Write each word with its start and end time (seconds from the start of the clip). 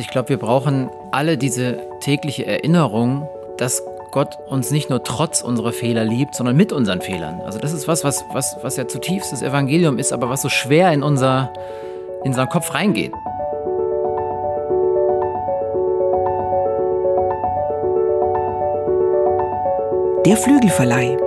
Ich 0.00 0.08
glaube, 0.08 0.30
wir 0.30 0.38
brauchen 0.38 0.88
alle 1.10 1.36
diese 1.36 1.76
tägliche 2.00 2.46
Erinnerung, 2.46 3.28
dass 3.58 3.82
Gott 4.12 4.38
uns 4.48 4.70
nicht 4.70 4.88
nur 4.88 5.04
trotz 5.04 5.42
unserer 5.42 5.72
Fehler 5.72 6.04
liebt, 6.04 6.34
sondern 6.34 6.56
mit 6.56 6.72
unseren 6.72 7.02
Fehlern. 7.02 7.42
Also 7.42 7.58
das 7.58 7.74
ist 7.74 7.86
was, 7.86 8.02
was, 8.02 8.24
was, 8.32 8.56
was 8.62 8.76
ja 8.78 8.88
zutiefst 8.88 9.30
das 9.30 9.42
Evangelium 9.42 9.98
ist, 9.98 10.14
aber 10.14 10.30
was 10.30 10.40
so 10.40 10.48
schwer 10.48 10.90
in, 10.92 11.02
unser, 11.02 11.52
in 12.24 12.28
unseren 12.28 12.48
Kopf 12.48 12.72
reingeht. 12.72 13.12
Der 20.24 20.36
Flügelverleih. 20.38 21.18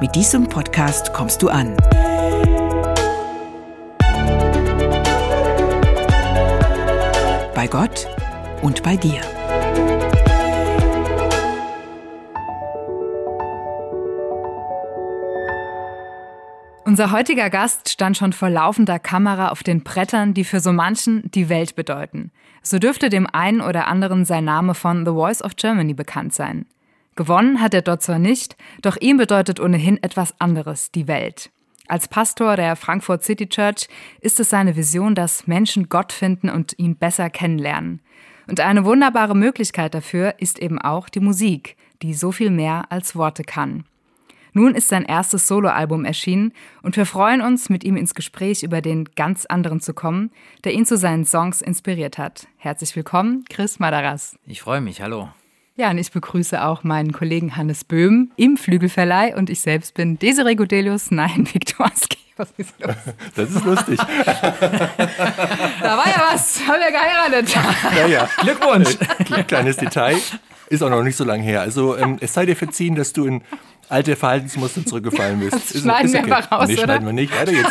Mit 0.00 0.12
diesem 0.16 0.48
Podcast 0.48 1.12
kommst 1.12 1.40
du 1.40 1.48
an. 1.48 1.76
Gott 7.70 8.08
und 8.62 8.82
bei 8.82 8.96
dir. 8.96 9.20
Unser 16.86 17.10
heutiger 17.12 17.50
Gast 17.50 17.90
stand 17.90 18.16
schon 18.16 18.32
vor 18.32 18.48
laufender 18.48 18.98
Kamera 18.98 19.50
auf 19.50 19.62
den 19.62 19.82
Brettern, 19.82 20.32
die 20.32 20.44
für 20.44 20.60
so 20.60 20.72
manchen 20.72 21.30
die 21.32 21.50
Welt 21.50 21.76
bedeuten. 21.76 22.30
So 22.62 22.78
dürfte 22.78 23.10
dem 23.10 23.26
einen 23.26 23.60
oder 23.60 23.86
anderen 23.86 24.24
sein 24.24 24.46
Name 24.46 24.74
von 24.74 25.04
The 25.04 25.12
Voice 25.12 25.42
of 25.42 25.56
Germany 25.56 25.92
bekannt 25.92 26.32
sein. 26.32 26.64
Gewonnen 27.16 27.60
hat 27.60 27.74
er 27.74 27.82
dort 27.82 28.02
zwar 28.02 28.18
nicht, 28.18 28.56
doch 28.80 28.96
ihm 28.96 29.18
bedeutet 29.18 29.60
ohnehin 29.60 30.02
etwas 30.02 30.40
anderes 30.40 30.90
die 30.90 31.06
Welt. 31.06 31.50
Als 31.88 32.06
Pastor 32.06 32.56
der 32.56 32.76
Frankfurt 32.76 33.24
City 33.24 33.48
Church 33.48 33.88
ist 34.20 34.38
es 34.38 34.50
seine 34.50 34.76
Vision, 34.76 35.14
dass 35.14 35.46
Menschen 35.46 35.88
Gott 35.88 36.12
finden 36.12 36.50
und 36.50 36.78
ihn 36.78 36.96
besser 36.96 37.30
kennenlernen. 37.30 38.00
Und 38.46 38.60
eine 38.60 38.84
wunderbare 38.84 39.34
Möglichkeit 39.34 39.94
dafür 39.94 40.34
ist 40.38 40.58
eben 40.58 40.78
auch 40.78 41.08
die 41.08 41.20
Musik, 41.20 41.76
die 42.02 42.12
so 42.12 42.30
viel 42.30 42.50
mehr 42.50 42.84
als 42.90 43.16
Worte 43.16 43.42
kann. 43.42 43.84
Nun 44.52 44.74
ist 44.74 44.88
sein 44.88 45.04
erstes 45.04 45.48
Soloalbum 45.48 46.04
erschienen 46.04 46.52
und 46.82 46.96
wir 46.96 47.06
freuen 47.06 47.40
uns, 47.40 47.70
mit 47.70 47.84
ihm 47.84 47.96
ins 47.96 48.14
Gespräch 48.14 48.62
über 48.62 48.82
den 48.82 49.06
ganz 49.16 49.46
anderen 49.46 49.80
zu 49.80 49.94
kommen, 49.94 50.30
der 50.64 50.74
ihn 50.74 50.84
zu 50.84 50.98
seinen 50.98 51.24
Songs 51.24 51.62
inspiriert 51.62 52.18
hat. 52.18 52.48
Herzlich 52.58 52.94
willkommen, 52.96 53.44
Chris 53.48 53.78
Madaras. 53.78 54.38
Ich 54.46 54.60
freue 54.60 54.82
mich, 54.82 55.00
hallo. 55.00 55.30
Ja, 55.78 55.90
und 55.90 55.98
ich 55.98 56.10
begrüße 56.10 56.60
auch 56.64 56.82
meinen 56.82 57.12
Kollegen 57.12 57.54
Hannes 57.54 57.84
Böhm 57.84 58.32
im 58.34 58.56
Flügelverleih 58.56 59.36
und 59.36 59.48
ich 59.48 59.60
selbst 59.60 59.94
bin 59.94 60.18
Desiree 60.18 60.56
Godelius, 60.56 61.12
nein, 61.12 61.48
Viktorski. 61.52 62.18
Was 62.36 62.48
ist 62.56 62.74
los? 62.80 62.96
Das 63.36 63.48
ist 63.48 63.64
lustig. 63.64 63.96
da 64.26 64.26
war 65.96 66.08
ja 66.08 66.24
was, 66.32 66.60
haben 66.66 66.80
wir 66.80 66.90
geheiratet. 66.90 67.56
Ja, 67.96 68.06
ja. 68.08 68.28
Glückwunsch. 68.40 68.96
Äh, 69.30 69.44
kleines 69.44 69.76
Detail. 69.76 70.16
Ist 70.68 70.82
auch 70.82 70.90
noch 70.90 71.04
nicht 71.04 71.16
so 71.16 71.22
lange 71.22 71.44
her. 71.44 71.60
Also 71.60 71.96
ähm, 71.96 72.16
es 72.20 72.34
sei 72.34 72.44
dir 72.44 72.56
verziehen, 72.56 72.96
dass 72.96 73.12
du 73.12 73.26
in 73.26 73.42
alte 73.88 74.16
Verhaltensmuster 74.16 74.84
zurückgefallen 74.84 75.38
bist. 75.38 75.52
Das 75.52 75.80
schneiden 75.80 76.06
ist, 76.06 76.14
ist 76.14 76.20
okay. 76.20 76.26
wir 76.28 76.36
einfach 76.38 76.50
raus, 76.50 76.68
Nee, 76.68 76.76
schneiden 76.76 77.06
wir 77.06 77.12
nicht. 77.12 77.32
Weiter 77.32 77.52
geht's. 77.52 77.70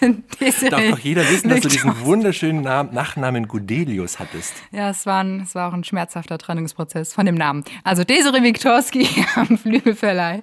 Desiree. 0.40 0.70
Darf 0.70 0.90
doch 0.90 0.98
jeder 0.98 1.28
wissen, 1.28 1.48
dass 1.48 1.60
du 1.60 1.68
diesen 1.68 2.00
wunderschönen 2.04 2.62
Namen, 2.62 2.94
Nachnamen 2.94 3.48
Gudelius 3.48 4.18
hattest. 4.18 4.54
Ja, 4.72 4.90
es 4.90 5.06
war, 5.06 5.22
ein, 5.22 5.40
es 5.40 5.54
war 5.54 5.68
auch 5.68 5.74
ein 5.74 5.84
schmerzhafter 5.84 6.38
Trennungsprozess 6.38 7.12
von 7.12 7.26
dem 7.26 7.34
Namen. 7.34 7.64
Also 7.84 8.04
Desiree 8.04 8.42
Viktorski 8.42 9.08
am 9.34 9.58
Flügelverleih. 9.58 10.42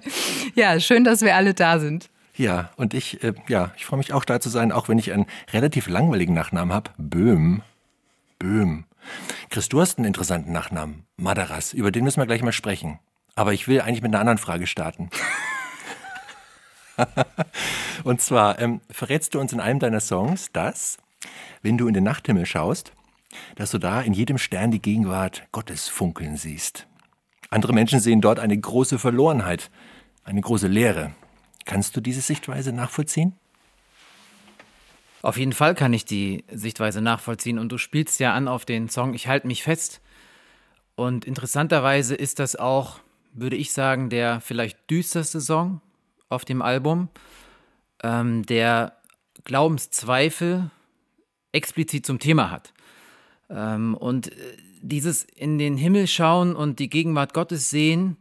Ja, 0.54 0.78
schön, 0.80 1.04
dass 1.04 1.22
wir 1.22 1.34
alle 1.36 1.54
da 1.54 1.78
sind. 1.78 2.08
Ja, 2.36 2.70
und 2.76 2.94
ich, 2.94 3.22
äh, 3.24 3.34
ja, 3.48 3.72
ich 3.76 3.84
freue 3.84 3.98
mich 3.98 4.12
auch 4.12 4.24
da 4.24 4.40
zu 4.40 4.48
sein, 4.48 4.70
auch 4.70 4.88
wenn 4.88 4.98
ich 4.98 5.12
einen 5.12 5.26
relativ 5.52 5.88
langweiligen 5.88 6.34
Nachnamen 6.34 6.72
habe. 6.72 6.90
Böhm. 6.96 7.62
Böhm. 8.38 8.84
Chris, 9.50 9.68
du 9.68 9.80
hast 9.80 9.98
einen 9.98 10.06
interessanten 10.06 10.52
Nachnamen. 10.52 11.04
Madaras. 11.16 11.72
Über 11.72 11.90
den 11.90 12.04
müssen 12.04 12.20
wir 12.20 12.26
gleich 12.26 12.42
mal 12.42 12.52
sprechen. 12.52 13.00
Aber 13.34 13.52
ich 13.52 13.66
will 13.66 13.80
eigentlich 13.80 14.02
mit 14.02 14.12
einer 14.12 14.20
anderen 14.20 14.38
Frage 14.38 14.66
starten. 14.66 15.10
Und 18.04 18.20
zwar 18.20 18.58
ähm, 18.58 18.80
verrätst 18.90 19.34
du 19.34 19.40
uns 19.40 19.52
in 19.52 19.60
einem 19.60 19.78
deiner 19.78 20.00
Songs, 20.00 20.50
dass, 20.52 20.98
wenn 21.62 21.78
du 21.78 21.88
in 21.88 21.94
den 21.94 22.04
Nachthimmel 22.04 22.46
schaust, 22.46 22.92
dass 23.56 23.70
du 23.70 23.78
da 23.78 24.00
in 24.00 24.12
jedem 24.12 24.38
Stern 24.38 24.70
die 24.70 24.82
Gegenwart 24.82 25.46
Gottes 25.52 25.88
funkeln 25.88 26.36
siehst. 26.36 26.86
Andere 27.50 27.72
Menschen 27.72 28.00
sehen 28.00 28.20
dort 28.20 28.40
eine 28.40 28.58
große 28.58 28.98
Verlorenheit, 28.98 29.70
eine 30.24 30.40
große 30.40 30.68
Leere. 30.68 31.12
Kannst 31.64 31.96
du 31.96 32.00
diese 32.00 32.20
Sichtweise 32.20 32.72
nachvollziehen? 32.72 33.34
Auf 35.22 35.36
jeden 35.36 35.52
Fall 35.52 35.74
kann 35.74 35.92
ich 35.92 36.04
die 36.04 36.44
Sichtweise 36.50 37.00
nachvollziehen 37.00 37.58
und 37.58 37.70
du 37.70 37.78
spielst 37.78 38.20
ja 38.20 38.34
an 38.34 38.48
auf 38.48 38.64
den 38.64 38.88
Song 38.88 39.14
Ich 39.14 39.26
halte 39.26 39.46
mich 39.46 39.62
fest. 39.62 40.00
Und 40.94 41.24
interessanterweise 41.24 42.14
ist 42.14 42.38
das 42.38 42.56
auch, 42.56 43.00
würde 43.32 43.56
ich 43.56 43.72
sagen, 43.72 44.10
der 44.10 44.40
vielleicht 44.40 44.90
düsterste 44.90 45.40
Song 45.40 45.80
auf 46.28 46.44
dem 46.44 46.62
Album, 46.62 47.08
ähm, 48.02 48.44
der 48.46 48.96
Glaubenszweifel 49.44 50.70
explizit 51.52 52.06
zum 52.06 52.18
Thema 52.18 52.50
hat. 52.50 52.72
Ähm, 53.50 53.94
und 53.94 54.32
äh, 54.32 54.56
dieses 54.80 55.24
in 55.24 55.58
den 55.58 55.76
Himmel 55.76 56.06
schauen 56.06 56.54
und 56.54 56.78
die 56.78 56.90
Gegenwart 56.90 57.34
Gottes 57.34 57.70
sehen, 57.70 58.16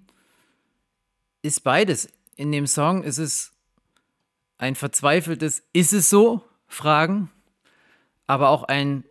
ist 1.41 1.63
beides. 1.63 2.09
In 2.35 2.51
dem 2.51 2.67
Song 2.67 3.03
ist 3.03 3.17
es 3.17 3.53
ein 4.57 4.75
verzweifeltes 4.75 5.63
Ist 5.73 5.94
es 5.94 6.09
so? 6.09 6.44
Fragen, 6.67 7.29
aber 8.25 8.50
auch 8.50 8.63
ein 8.63 9.03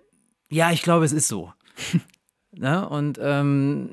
Ja, 0.50 0.70
ich 0.70 0.82
glaube, 0.82 1.04
es 1.04 1.12
ist 1.12 1.28
so. 1.28 1.52
ne? 2.52 2.88
Und 2.88 3.18
ähm, 3.20 3.90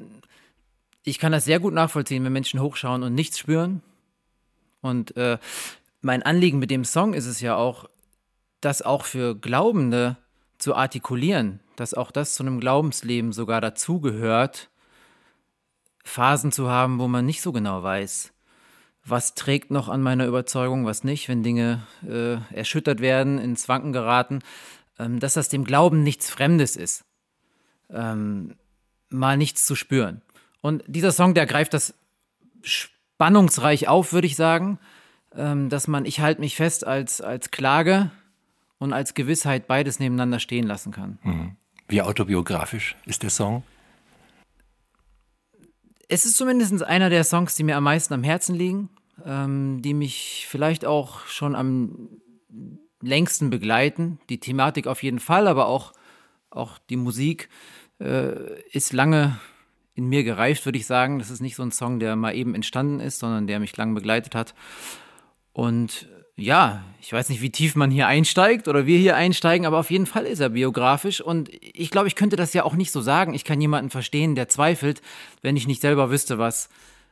ich 1.04 1.20
kann 1.20 1.32
das 1.32 1.46
sehr 1.46 1.60
gut 1.60 1.74
nachvollziehen, 1.74 2.24
wenn 2.24 2.34
Menschen 2.34 2.60
hochschauen 2.60 3.04
und 3.04 3.14
nichts 3.14 3.40
spüren. 3.40 3.82
Und 4.84 5.16
äh, 5.16 5.40
mein 6.02 6.22
Anliegen 6.22 6.60
mit 6.60 6.70
dem 6.70 6.86
Song 6.86 7.14
ist 7.14 7.26
es 7.26 7.42
ja 7.42 7.56
auch, 7.56 7.90
das 8.62 8.82
auch 8.82 9.06
für 9.06 9.36
Glaubende 9.36 10.18
zu 10.58 10.76
artikulieren, 10.76 11.62
dass 11.76 11.94
auch 11.94 12.12
das 12.12 12.36
zu 12.36 12.44
einem 12.44 12.60
Glaubensleben 12.60 13.34
sogar 13.34 13.62
dazugehört, 13.62 14.70
Phasen 16.04 16.52
zu 16.52 16.70
haben, 16.70 17.00
wo 17.00 17.08
man 17.08 17.26
nicht 17.26 17.42
so 17.42 17.54
genau 17.54 17.82
weiß, 17.82 18.34
was 19.06 19.36
trägt 19.36 19.72
noch 19.72 19.88
an 19.88 20.02
meiner 20.02 20.28
Überzeugung, 20.28 20.86
was 20.86 21.04
nicht, 21.04 21.30
wenn 21.30 21.44
Dinge 21.44 21.88
äh, 22.06 22.36
erschüttert 22.54 23.00
werden, 23.00 23.40
ins 23.40 23.70
Wanken 23.70 23.94
geraten, 23.94 24.40
ähm, 25.00 25.20
dass 25.20 25.34
das 25.34 25.48
dem 25.50 25.64
Glauben 25.64 26.04
nichts 26.04 26.30
Fremdes 26.30 26.76
ist, 26.76 27.06
ähm, 27.90 28.56
mal 29.10 29.38
nichts 29.38 29.66
zu 29.66 29.76
spüren. 29.76 30.22
Und 30.62 30.84
dieser 30.88 31.14
Song, 31.14 31.34
der 31.34 31.46
greift 31.46 31.74
das 31.74 31.94
spannungsreich 33.16 33.88
auf, 33.88 34.14
würde 34.14 34.28
ich 34.28 34.36
sagen, 34.36 34.80
ähm, 35.36 35.70
dass 35.70 35.88
man 35.88 36.06
Ich 36.06 36.20
halte 36.20 36.42
mich 36.42 36.56
fest 36.56 36.86
als, 36.86 37.22
als 37.22 37.52
Klage 37.52 38.12
und 38.80 38.94
als 38.94 39.14
Gewissheit 39.14 39.68
beides 39.68 40.00
nebeneinander 40.00 40.40
stehen 40.40 40.68
lassen 40.68 40.92
kann. 40.92 41.20
Mhm. 41.24 41.56
Wie 41.88 42.02
autobiografisch 42.02 42.96
ist 43.06 43.24
der 43.24 43.30
Song? 43.30 43.64
Es 46.10 46.26
ist 46.26 46.38
zumindest 46.38 46.84
einer 46.84 47.10
der 47.10 47.24
Songs, 47.24 47.56
die 47.56 47.64
mir 47.64 47.78
am 47.78 47.84
meisten 47.84 48.14
am 48.14 48.24
Herzen 48.24 48.56
liegen, 48.56 48.90
ähm, 49.26 49.82
die 49.82 49.94
mich 49.94 50.46
vielleicht 50.50 50.86
auch 50.86 51.26
schon 51.28 51.56
am 51.56 52.10
längsten 53.02 53.50
begleiten. 53.50 54.20
Die 54.30 54.40
Thematik 54.40 54.88
auf 54.88 55.04
jeden 55.04 55.20
Fall, 55.20 55.48
aber 55.48 55.68
auch, 55.68 55.94
auch 56.50 56.78
die 56.78 56.98
Musik 56.98 57.50
äh, 58.00 58.62
ist 58.70 58.94
lange 58.94 59.40
in 59.96 60.06
mir 60.06 60.24
gereift, 60.24 60.66
würde 60.66 60.78
ich 60.78 60.86
sagen. 60.86 61.20
Das 61.20 61.30
ist 61.30 61.42
nicht 61.42 61.56
so 61.56 61.64
ein 61.64 61.72
Song, 61.72 62.00
der 62.00 62.16
mal 62.16 62.36
eben 62.36 62.56
entstanden 62.56 63.00
ist, 63.00 63.20
sondern 63.20 63.48
der 63.48 63.60
mich 63.60 63.76
lange 63.78 63.94
begleitet 63.94 64.36
hat. 64.36 64.54
Und 65.52 66.08
ja, 66.36 66.84
ich 67.00 67.14
weiß 67.14 67.30
nicht, 67.30 67.42
wie 67.42 67.52
tief 67.52 67.76
man 67.76 67.92
hier 67.92 68.08
einsteigt 68.08 68.68
oder 68.68 68.88
wir 68.88 68.98
hier 68.98 69.16
einsteigen, 69.16 69.68
aber 69.68 69.78
auf 69.78 69.92
jeden 69.92 70.08
Fall 70.08 70.26
ist 70.26 70.40
er 70.40 70.50
biografisch. 70.50 71.22
Und 71.22 71.50
ich 71.62 71.92
glaube, 71.92 72.08
ich 72.08 72.16
könnte 72.16 72.36
das 72.36 72.54
ja 72.54 72.64
auch 72.64 72.74
nicht 72.74 72.92
so 72.92 73.02
sagen. 73.02 73.36
Ich 73.36 73.44
kann 73.44 73.62
jemanden 73.62 73.92
verstehen, 73.92 74.34
der 74.34 74.50
zweifelt, 74.50 75.02
wenn 75.42 75.56
ich 75.56 75.68
nicht 75.68 75.82
selber 75.82 76.10
wüsste, 76.10 76.40
was, 76.40 76.70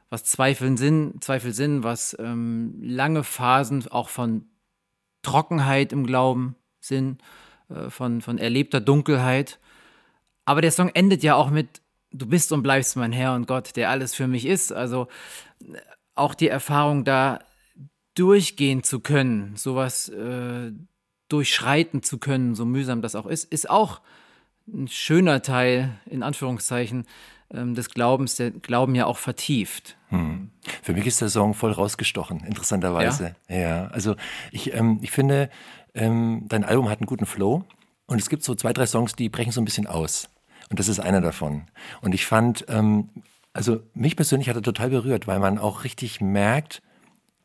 was 0.10 0.24
Zweifeln 0.24 0.76
sind, 0.76 1.24
Zweifel 1.24 1.54
sind, 1.54 1.84
was 1.84 2.18
ähm, 2.20 2.80
lange 2.82 3.24
Phasen 3.24 3.88
auch 3.92 4.10
von 4.10 4.46
Trockenheit 5.22 5.94
im 5.94 6.08
Glauben 6.08 6.56
sind, 6.80 7.22
äh, 7.70 7.92
von, 7.92 8.22
von 8.22 8.40
erlebter 8.40 8.82
Dunkelheit. 8.82 9.60
Aber 10.46 10.62
der 10.62 10.72
Song 10.72 10.90
endet 10.90 11.22
ja 11.22 11.36
auch 11.36 11.52
mit 11.52 11.82
du 12.12 12.26
bist 12.26 12.52
und 12.52 12.64
bleibst 12.64 12.96
mein 12.96 13.12
Herr 13.12 13.34
und 13.34 13.48
Gott, 13.48 13.76
der 13.76 13.90
alles 13.90 14.14
für 14.14 14.28
mich 14.28 14.46
ist. 14.46 14.72
Also 14.72 15.08
auch 16.16 16.34
die 16.34 16.50
Erfahrung 16.50 17.04
da 17.04 17.40
durchgehen 18.16 18.84
zu 18.84 19.00
können, 19.00 19.56
sowas 19.56 20.10
äh, 20.10 20.72
durchschreiten 21.30 22.04
zu 22.04 22.18
können, 22.18 22.56
so 22.56 22.66
mühsam 22.66 23.02
das 23.02 23.16
auch 23.16 23.26
ist, 23.26 23.46
ist 23.46 23.70
auch 23.70 24.02
ein 24.68 24.88
schöner 24.88 25.42
Teil, 25.42 25.98
in 26.06 26.24
Anführungszeichen, 26.24 27.06
ähm, 27.54 27.74
des 27.74 27.90
Glaubens, 27.90 28.36
der 28.36 28.52
Glauben 28.52 28.96
ja 28.96 29.06
auch 29.06 29.18
vertieft. 29.18 29.98
Hm. 30.10 30.52
Für 30.82 30.94
mich 30.94 31.06
ist 31.06 31.22
der 31.22 31.30
Song 31.30 31.54
voll 31.54 31.72
rausgestochen, 31.72 32.42
interessanterweise. 32.42 33.36
Ja, 33.48 33.58
ja 33.58 33.88
also 33.88 34.16
ich, 34.52 34.74
ähm, 34.74 35.00
ich 35.02 35.12
finde, 35.12 35.50
ähm, 35.94 36.46
dein 36.48 36.64
Album 36.64 36.90
hat 36.90 37.00
einen 37.00 37.08
guten 37.08 37.26
Flow 37.26 37.64
und 38.08 38.20
es 38.20 38.30
gibt 38.30 38.44
so 38.44 38.56
zwei, 38.56 38.74
drei 38.74 38.86
Songs, 38.86 39.14
die 39.14 39.30
brechen 39.30 39.52
so 39.52 39.62
ein 39.62 39.66
bisschen 39.66 39.88
aus. 39.88 40.30
Und 40.72 40.80
das 40.80 40.88
ist 40.88 41.02
einer 41.02 41.20
davon. 41.20 41.64
Und 42.02 42.16
ich 42.16 42.26
fand, 42.26 42.66
ähm, 42.70 43.10
also 43.52 43.82
mich 43.94 44.16
persönlich 44.16 44.48
hat 44.48 44.56
er 44.56 44.62
total 44.62 44.90
berührt, 44.90 45.28
weil 45.28 45.40
man 45.40 45.58
auch 45.58 45.84
richtig 45.84 46.22
merkt, 46.22 46.82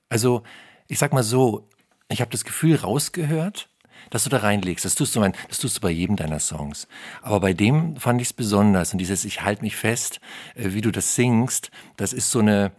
also 0.08 0.44
ich 0.86 1.00
sag 1.00 1.12
mal 1.12 1.24
so, 1.24 1.68
ich 2.08 2.20
habe 2.20 2.30
das 2.30 2.44
Gefühl 2.44 2.76
rausgehört, 2.76 3.68
dass 4.10 4.22
du 4.22 4.30
da 4.30 4.38
reinlegst. 4.38 4.84
Das 4.84 4.94
tust 4.94 5.16
du, 5.16 5.20
mein, 5.20 5.34
das 5.48 5.58
tust 5.58 5.78
du 5.78 5.80
bei 5.80 5.90
jedem 5.90 6.14
deiner 6.14 6.38
Songs. 6.38 6.86
Aber 7.20 7.40
bei 7.40 7.52
dem 7.52 7.96
fand 7.96 8.20
ich 8.20 8.28
es 8.28 8.32
besonders. 8.32 8.92
Und 8.92 8.98
dieses 8.98 9.24
Ich 9.24 9.42
halte 9.42 9.62
mich 9.62 9.74
fest, 9.74 10.20
äh, 10.54 10.72
wie 10.72 10.80
du 10.80 10.92
das 10.92 11.16
singst, 11.16 11.72
das 11.96 12.12
ist 12.12 12.30
so 12.30 12.38
eine, 12.38 12.70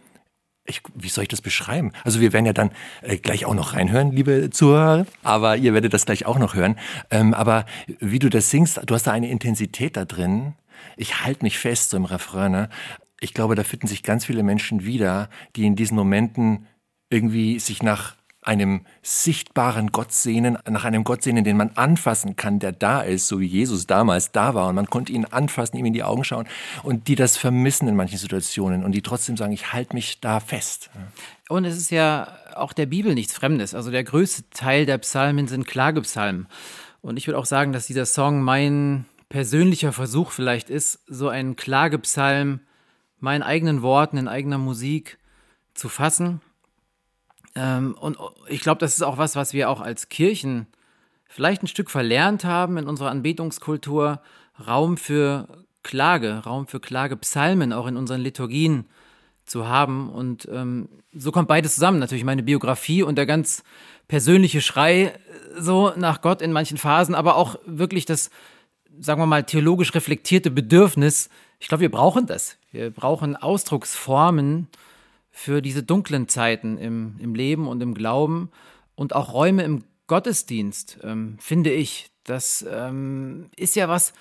ich, 0.68 0.82
wie 0.94 1.08
soll 1.08 1.22
ich 1.22 1.28
das 1.28 1.40
beschreiben? 1.40 1.92
Also 2.04 2.20
wir 2.20 2.32
werden 2.32 2.46
ja 2.46 2.52
dann 2.52 2.70
äh, 3.02 3.16
gleich 3.16 3.44
auch 3.44 3.54
noch 3.54 3.74
reinhören, 3.74 4.12
liebe 4.12 4.50
Zuhörer, 4.50 5.06
aber 5.22 5.56
ihr 5.56 5.74
werdet 5.74 5.94
das 5.94 6.06
gleich 6.06 6.26
auch 6.26 6.38
noch 6.38 6.54
hören. 6.54 6.76
Ähm, 7.10 7.34
aber 7.34 7.66
wie 8.00 8.18
du 8.18 8.28
das 8.28 8.50
singst, 8.50 8.80
du 8.84 8.94
hast 8.94 9.06
da 9.06 9.12
eine 9.12 9.30
Intensität 9.30 9.96
da 9.96 10.04
drin. 10.04 10.54
Ich 10.96 11.24
halte 11.24 11.44
mich 11.44 11.58
fest, 11.58 11.90
so 11.90 11.96
im 11.96 12.04
Refrain. 12.04 12.52
Ne? 12.52 12.68
Ich 13.20 13.34
glaube, 13.34 13.54
da 13.54 13.64
finden 13.64 13.86
sich 13.86 14.02
ganz 14.02 14.26
viele 14.26 14.42
Menschen 14.42 14.84
wieder, 14.84 15.28
die 15.56 15.66
in 15.66 15.74
diesen 15.74 15.96
Momenten 15.96 16.66
irgendwie 17.10 17.58
sich 17.58 17.82
nach 17.82 18.17
einem 18.42 18.82
sichtbaren 19.02 19.88
Gott 19.88 20.12
sehnen, 20.12 20.58
nach 20.68 20.84
einem 20.84 21.04
Gott 21.04 21.22
sehnen, 21.22 21.44
den 21.44 21.56
man 21.56 21.70
anfassen 21.74 22.36
kann, 22.36 22.60
der 22.60 22.72
da 22.72 23.00
ist, 23.00 23.26
so 23.28 23.40
wie 23.40 23.46
Jesus 23.46 23.86
damals 23.86 24.32
da 24.32 24.54
war 24.54 24.68
und 24.68 24.76
man 24.76 24.86
konnte 24.86 25.12
ihn 25.12 25.24
anfassen, 25.24 25.76
ihm 25.76 25.86
in 25.86 25.92
die 25.92 26.04
Augen 26.04 26.24
schauen 26.24 26.46
und 26.82 27.08
die 27.08 27.14
das 27.14 27.36
vermissen 27.36 27.88
in 27.88 27.96
manchen 27.96 28.16
Situationen 28.16 28.84
und 28.84 28.92
die 28.92 29.02
trotzdem 29.02 29.36
sagen, 29.36 29.52
ich 29.52 29.72
halte 29.72 29.94
mich 29.94 30.20
da 30.20 30.40
fest. 30.40 30.88
Und 31.48 31.64
es 31.64 31.76
ist 31.76 31.90
ja 31.90 32.32
auch 32.54 32.72
der 32.72 32.86
Bibel 32.86 33.14
nichts 33.14 33.34
Fremdes. 33.34 33.74
Also 33.74 33.90
der 33.90 34.04
größte 34.04 34.48
Teil 34.50 34.86
der 34.86 34.98
Psalmen 34.98 35.48
sind 35.48 35.66
Klagepsalmen. 35.66 36.46
Und 37.00 37.16
ich 37.16 37.26
würde 37.26 37.38
auch 37.38 37.46
sagen, 37.46 37.72
dass 37.72 37.86
dieser 37.86 38.06
Song 38.06 38.42
mein 38.42 39.04
persönlicher 39.28 39.92
Versuch 39.92 40.30
vielleicht 40.30 40.70
ist, 40.70 41.00
so 41.06 41.28
einen 41.28 41.56
Klagepsalm 41.56 42.60
meinen 43.18 43.42
eigenen 43.42 43.82
Worten 43.82 44.16
in 44.16 44.28
eigener 44.28 44.58
Musik 44.58 45.18
zu 45.74 45.88
fassen 45.88 46.40
ähm, 47.58 47.96
und 48.00 48.16
ich 48.48 48.60
glaube, 48.60 48.78
das 48.78 48.94
ist 48.94 49.02
auch 49.02 49.18
was, 49.18 49.34
was 49.34 49.52
wir 49.52 49.68
auch 49.68 49.80
als 49.80 50.08
Kirchen 50.08 50.66
vielleicht 51.26 51.62
ein 51.62 51.66
Stück 51.66 51.90
verlernt 51.90 52.44
haben 52.44 52.78
in 52.78 52.86
unserer 52.86 53.10
Anbetungskultur. 53.10 54.20
Raum 54.66 54.96
für 54.96 55.48
Klage, 55.82 56.42
Raum 56.44 56.66
für 56.66 56.80
Klagepsalmen 56.80 57.72
auch 57.72 57.86
in 57.86 57.96
unseren 57.96 58.20
Liturgien 58.20 58.86
zu 59.44 59.68
haben. 59.68 60.10
Und 60.10 60.48
ähm, 60.52 60.88
so 61.12 61.32
kommt 61.32 61.48
beides 61.48 61.74
zusammen. 61.74 61.98
Natürlich 61.98 62.24
meine 62.24 62.42
Biografie 62.42 63.02
und 63.02 63.16
der 63.16 63.26
ganz 63.26 63.62
persönliche 64.06 64.60
Schrei 64.60 65.04
äh, 65.04 65.12
so 65.58 65.92
nach 65.96 66.20
Gott 66.20 66.42
in 66.42 66.52
manchen 66.52 66.78
Phasen, 66.78 67.14
aber 67.14 67.36
auch 67.36 67.56
wirklich 67.66 68.04
das, 68.04 68.30
sagen 69.00 69.20
wir 69.20 69.26
mal, 69.26 69.44
theologisch 69.44 69.94
reflektierte 69.94 70.50
Bedürfnis. 70.50 71.28
Ich 71.58 71.68
glaube, 71.68 71.82
wir 71.82 71.90
brauchen 71.90 72.26
das. 72.26 72.56
Wir 72.70 72.90
brauchen 72.90 73.36
Ausdrucksformen, 73.36 74.68
für 75.38 75.62
diese 75.62 75.84
dunklen 75.84 76.26
Zeiten 76.26 76.78
im, 76.78 77.14
im 77.20 77.32
Leben 77.36 77.68
und 77.68 77.80
im 77.80 77.94
Glauben 77.94 78.50
und 78.96 79.14
auch 79.14 79.32
Räume 79.32 79.62
im 79.62 79.84
Gottesdienst, 80.08 80.98
ähm, 81.04 81.36
finde 81.38 81.70
ich. 81.70 82.10
Das 82.24 82.66
ähm, 82.68 83.48
ist 83.54 83.76
ja 83.76 83.88
was 83.88 84.14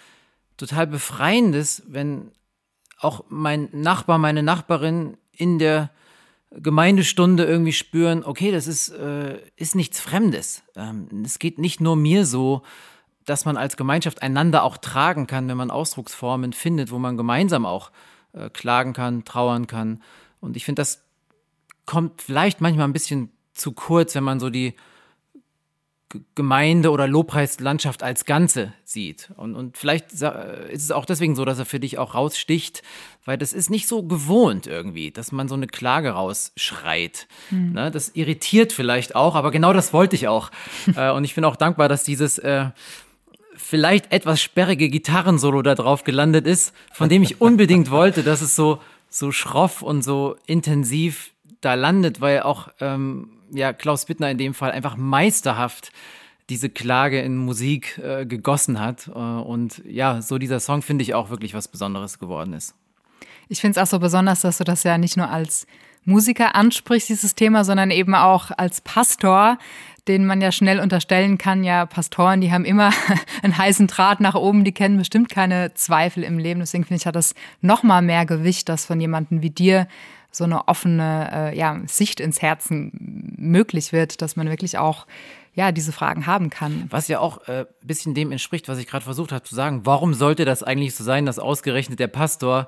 total 0.57 0.85
Befreiendes, 0.85 1.81
wenn 1.87 2.31
auch 2.99 3.25
mein 3.29 3.67
Nachbar, 3.71 4.19
meine 4.19 4.43
Nachbarin 4.43 5.17
in 5.31 5.57
der 5.57 5.89
Gemeindestunde 6.51 7.45
irgendwie 7.45 7.73
spüren, 7.73 8.23
okay, 8.23 8.51
das 8.51 8.67
ist, 8.67 8.89
äh, 8.89 9.39
ist 9.55 9.75
nichts 9.75 9.99
Fremdes. 9.99 10.61
Ähm, 10.75 11.23
es 11.25 11.39
geht 11.39 11.57
nicht 11.57 11.81
nur 11.81 11.95
mir 11.95 12.27
so, 12.27 12.61
dass 13.25 13.43
man 13.43 13.57
als 13.57 13.75
Gemeinschaft 13.75 14.21
einander 14.21 14.61
auch 14.61 14.77
tragen 14.77 15.25
kann, 15.25 15.47
wenn 15.47 15.57
man 15.57 15.71
Ausdrucksformen 15.71 16.53
findet, 16.53 16.91
wo 16.91 16.99
man 16.99 17.17
gemeinsam 17.17 17.65
auch 17.65 17.91
äh, 18.33 18.51
klagen 18.51 18.93
kann, 18.93 19.25
trauern 19.25 19.65
kann. 19.65 20.03
Und 20.39 20.55
ich 20.55 20.63
finde, 20.63 20.81
das 20.81 21.06
kommt 21.87 22.21
vielleicht 22.21 22.61
manchmal 22.61 22.87
ein 22.87 22.93
bisschen 22.93 23.31
zu 23.55 23.71
kurz, 23.71 24.13
wenn 24.13 24.23
man 24.23 24.39
so 24.39 24.51
die 24.51 24.75
Gemeinde 26.35 26.91
oder 26.91 27.05
Lobpreislandschaft 27.05 28.01
als 28.01 28.23
Ganze 28.23 28.71
sieht. 28.85 29.29
Und, 29.35 29.55
und 29.55 29.77
vielleicht 29.77 30.13
ist 30.13 30.23
es 30.23 30.91
auch 30.91 31.05
deswegen 31.05 31.35
so, 31.35 31.43
dass 31.43 31.59
er 31.59 31.65
für 31.65 31.81
dich 31.81 31.97
auch 31.97 32.13
raussticht, 32.15 32.81
weil 33.25 33.37
das 33.37 33.51
ist 33.51 33.69
nicht 33.69 33.87
so 33.87 34.03
gewohnt 34.03 34.67
irgendwie, 34.67 35.11
dass 35.11 35.33
man 35.33 35.49
so 35.49 35.55
eine 35.55 35.67
Klage 35.67 36.11
rausschreit. 36.11 37.27
Mhm. 37.49 37.73
Ne, 37.73 37.91
das 37.91 38.09
irritiert 38.09 38.71
vielleicht 38.71 39.15
auch, 39.15 39.35
aber 39.35 39.51
genau 39.51 39.73
das 39.73 39.91
wollte 39.91 40.15
ich 40.15 40.27
auch. 40.27 40.51
Äh, 40.95 41.11
und 41.11 41.25
ich 41.25 41.35
bin 41.35 41.43
auch 41.43 41.57
dankbar, 41.57 41.89
dass 41.89 42.03
dieses 42.03 42.37
äh, 42.37 42.67
vielleicht 43.55 44.11
etwas 44.11 44.41
sperrige 44.41 44.89
Gitarrensolo 44.89 45.61
da 45.61 45.75
drauf 45.75 46.05
gelandet 46.05 46.47
ist, 46.47 46.73
von 46.93 47.09
dem 47.09 47.23
ich 47.23 47.41
unbedingt 47.41 47.91
wollte, 47.91 48.23
dass 48.23 48.41
es 48.41 48.55
so, 48.55 48.79
so 49.09 49.31
schroff 49.31 49.81
und 49.81 50.01
so 50.01 50.37
intensiv 50.45 51.33
da 51.61 51.73
landet, 51.73 52.21
weil 52.21 52.41
auch 52.41 52.69
ähm, 52.79 53.29
ja, 53.51 53.73
Klaus 53.73 54.05
Bittner 54.05 54.29
in 54.29 54.37
dem 54.37 54.53
Fall 54.53 54.71
einfach 54.71 54.97
meisterhaft 54.97 55.91
diese 56.49 56.69
Klage 56.69 57.19
in 57.19 57.37
Musik 57.37 57.97
äh, 57.97 58.25
gegossen 58.25 58.79
hat. 58.79 59.07
Äh, 59.07 59.11
und 59.11 59.81
ja, 59.85 60.21
so 60.21 60.37
dieser 60.37 60.59
Song 60.59 60.81
finde 60.81 61.03
ich 61.03 61.13
auch 61.13 61.29
wirklich 61.29 61.53
was 61.53 61.67
Besonderes 61.67 62.19
geworden 62.19 62.53
ist. 62.53 62.75
Ich 63.49 63.61
finde 63.61 63.79
es 63.79 63.83
auch 63.83 63.89
so 63.89 63.99
besonders, 63.99 64.41
dass 64.41 64.57
du 64.57 64.63
das 64.63 64.83
ja 64.83 64.97
nicht 64.97 65.17
nur 65.17 65.29
als 65.29 65.67
Musiker 66.05 66.55
ansprichst, 66.55 67.09
dieses 67.09 67.35
Thema, 67.35 67.65
sondern 67.65 67.91
eben 67.91 68.15
auch 68.15 68.51
als 68.55 68.79
Pastor, 68.81 69.57
den 70.07 70.25
man 70.25 70.39
ja 70.39 70.53
schnell 70.53 70.79
unterstellen 70.79 71.37
kann, 71.37 71.65
ja, 71.65 71.85
Pastoren, 71.85 72.39
die 72.39 72.51
haben 72.51 72.63
immer 72.63 72.91
einen 73.43 73.57
heißen 73.57 73.87
Draht 73.87 74.21
nach 74.21 74.35
oben, 74.35 74.63
die 74.63 74.71
kennen 74.71 74.97
bestimmt 74.97 75.29
keine 75.29 75.73
Zweifel 75.73 76.23
im 76.23 76.39
Leben. 76.39 76.61
Deswegen 76.61 76.85
finde 76.85 77.01
ich, 77.01 77.07
hat 77.07 77.17
das 77.17 77.35
noch 77.61 77.83
mal 77.83 78.01
mehr 78.01 78.25
Gewicht, 78.25 78.69
das 78.69 78.85
von 78.85 79.01
jemandem 79.01 79.41
wie 79.41 79.49
dir 79.49 79.87
so 80.37 80.43
eine 80.43 80.67
offene 80.67 81.51
äh, 81.51 81.57
ja, 81.57 81.81
Sicht 81.87 82.19
ins 82.19 82.41
Herzen 82.41 83.35
möglich 83.37 83.91
wird, 83.91 84.21
dass 84.21 84.35
man 84.35 84.49
wirklich 84.49 84.77
auch 84.77 85.07
ja, 85.57 85.71
diese 85.71 85.91
Fragen 85.91 86.27
haben 86.27 86.51
kann. 86.51 86.85
Was 86.91 87.07
ja 87.07 87.19
auch 87.19 87.39
ein 87.47 87.61
äh, 87.61 87.65
bisschen 87.81 88.13
dem 88.13 88.31
entspricht, 88.31 88.67
was 88.67 88.77
ich 88.77 88.85
gerade 88.85 89.03
versucht 89.03 89.31
habe 89.31 89.43
zu 89.43 89.55
sagen. 89.55 89.81
Warum 89.85 90.13
sollte 90.13 90.45
das 90.45 90.61
eigentlich 90.61 90.93
so 90.93 91.03
sein, 91.03 91.25
dass 91.25 91.39
ausgerechnet 91.39 91.99
der 91.99 92.07
Pastor 92.07 92.67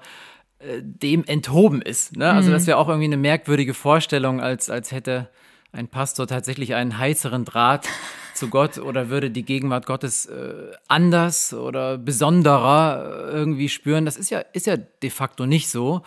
äh, 0.58 0.82
dem 0.82 1.24
enthoben 1.24 1.84
ist? 1.84 2.18
Ne? 2.18 2.32
Also, 2.32 2.50
mhm. 2.50 2.54
das 2.54 2.66
wäre 2.66 2.80
auch 2.80 2.88
irgendwie 2.88 3.06
eine 3.06 3.18
merkwürdige 3.18 3.76
Vorstellung, 3.76 4.42
als, 4.42 4.72
als 4.72 4.92
hätte 4.92 5.30
ein 5.72 5.88
Pastor 5.88 6.26
tatsächlich 6.26 6.74
einen 6.74 6.98
heißeren 6.98 7.46
Draht 7.46 7.88
zu 8.34 8.50
Gott 8.50 8.80
oder 8.80 9.10
würde 9.10 9.30
die 9.30 9.46
Gegenwart 9.46 9.86
Gottes 9.86 10.26
äh, 10.26 10.72
anders 10.88 11.54
oder 11.54 12.00
besonderer 12.00 13.30
äh, 13.30 13.32
irgendwie 13.34 13.70
spüren. 13.70 14.06
Das 14.06 14.18
ist 14.18 14.32
ja, 14.32 14.40
ist 14.40 14.66
ja 14.66 14.78
de 14.78 15.12
facto 15.12 15.46
nicht 15.46 15.70
so. 15.70 16.02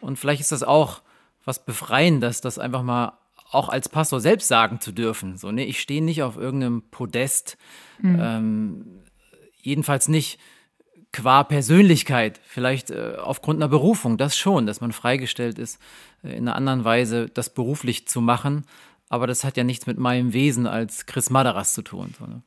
Und 0.00 0.20
vielleicht 0.20 0.40
ist 0.40 0.52
das 0.52 0.62
auch 0.62 1.02
was 1.48 1.64
Befreiendes, 1.64 2.40
das 2.40 2.58
einfach 2.58 2.82
mal 2.82 3.18
auch 3.50 3.70
als 3.70 3.88
Pastor 3.88 4.20
selbst 4.20 4.46
sagen 4.48 4.80
zu 4.80 4.92
dürfen. 4.92 5.38
So, 5.38 5.50
nee, 5.50 5.64
ich 5.64 5.80
stehe 5.80 6.04
nicht 6.04 6.22
auf 6.22 6.36
irgendeinem 6.36 6.82
Podest, 6.90 7.56
mhm. 8.00 8.20
ähm, 8.20 8.86
jedenfalls 9.62 10.08
nicht 10.08 10.38
qua 11.10 11.42
Persönlichkeit, 11.44 12.38
vielleicht 12.44 12.90
äh, 12.90 13.14
aufgrund 13.18 13.58
einer 13.58 13.68
Berufung, 13.68 14.18
das 14.18 14.36
schon, 14.36 14.66
dass 14.66 14.82
man 14.82 14.92
freigestellt 14.92 15.58
ist, 15.58 15.80
äh, 16.22 16.36
in 16.36 16.46
einer 16.46 16.54
anderen 16.54 16.84
Weise 16.84 17.30
das 17.32 17.52
beruflich 17.54 18.06
zu 18.06 18.20
machen. 18.20 18.66
Aber 19.08 19.26
das 19.26 19.42
hat 19.42 19.56
ja 19.56 19.64
nichts 19.64 19.86
mit 19.86 19.98
meinem 19.98 20.34
Wesen 20.34 20.66
als 20.66 21.06
Chris 21.06 21.30
Madaras 21.30 21.72
zu 21.72 21.80
tun. 21.80 22.14
So, 22.18 22.26
ne? 22.26 22.42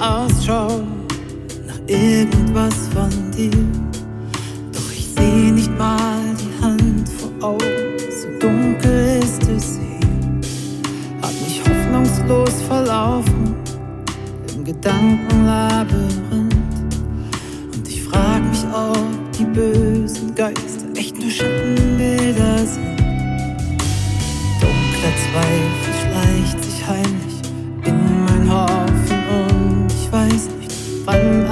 Ausschau 0.00 0.82
nach 1.66 1.80
irgendwas 1.86 2.88
von 2.92 3.10
dir. 3.30 3.50
Doch 4.72 4.92
ich 4.92 5.08
seh 5.16 5.50
nicht 5.50 5.76
mal 5.78 6.34
die 6.38 6.62
Hand 6.62 7.08
vor 7.08 7.30
Augen, 7.40 7.96
so 7.98 8.28
dunkel 8.38 9.20
ist 9.22 9.42
es 9.48 9.78
hier. 9.78 10.40
Hab 11.22 11.32
mich 11.32 11.62
hoffnungslos 11.66 12.62
verlaufen 12.68 13.54
im 14.54 14.64
Gedankenlabyrinth. 14.64 16.54
Und 17.74 17.88
ich 17.88 18.02
frag 18.02 18.42
mich, 18.50 18.64
ob 18.74 19.32
die 19.32 19.44
bösen 19.44 20.34
Geister 20.34 20.86
echt 20.94 21.18
nur 21.18 21.30
Schattenbilder 21.30 22.58
sind. 22.58 23.00
Dunkler 24.60 25.14
Zweifel 25.24 25.92
schleicht 26.02 26.64
sich 26.64 26.86
heimlich 26.86 27.15
in 31.08 31.45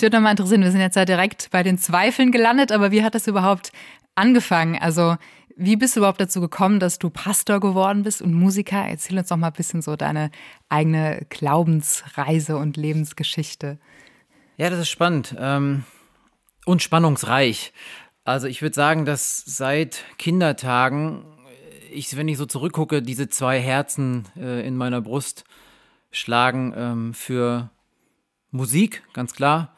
Mich 0.00 0.02
würde 0.04 0.16
nochmal 0.16 0.30
interessieren, 0.30 0.62
wir 0.62 0.70
sind 0.70 0.80
jetzt 0.80 0.96
ja 0.96 1.04
direkt 1.04 1.50
bei 1.50 1.62
den 1.62 1.76
Zweifeln 1.76 2.32
gelandet, 2.32 2.72
aber 2.72 2.90
wie 2.90 3.04
hat 3.04 3.14
das 3.14 3.26
überhaupt 3.26 3.70
angefangen? 4.14 4.78
Also, 4.80 5.18
wie 5.56 5.76
bist 5.76 5.94
du 5.94 6.00
überhaupt 6.00 6.22
dazu 6.22 6.40
gekommen, 6.40 6.80
dass 6.80 6.98
du 6.98 7.10
Pastor 7.10 7.60
geworden 7.60 8.02
bist 8.02 8.22
und 8.22 8.32
Musiker? 8.32 8.82
Erzähl 8.82 9.18
uns 9.18 9.28
doch 9.28 9.36
mal 9.36 9.48
ein 9.48 9.52
bisschen 9.52 9.82
so 9.82 9.96
deine 9.96 10.30
eigene 10.70 11.26
Glaubensreise 11.28 12.56
und 12.56 12.78
Lebensgeschichte. 12.78 13.78
Ja, 14.56 14.70
das 14.70 14.78
ist 14.78 14.88
spannend 14.88 15.36
ähm, 15.38 15.84
und 16.64 16.80
spannungsreich. 16.80 17.74
Also 18.24 18.46
ich 18.46 18.62
würde 18.62 18.76
sagen, 18.76 19.04
dass 19.04 19.44
seit 19.44 20.04
Kindertagen 20.16 21.26
ich, 21.90 22.16
wenn 22.16 22.28
ich 22.28 22.38
so 22.38 22.46
zurückgucke, 22.46 23.02
diese 23.02 23.28
zwei 23.28 23.60
Herzen 23.60 24.24
äh, 24.34 24.66
in 24.66 24.78
meiner 24.78 25.02
Brust 25.02 25.44
schlagen 26.10 26.72
ähm, 26.74 27.12
für 27.12 27.68
Musik, 28.50 29.02
ganz 29.12 29.34
klar. 29.34 29.74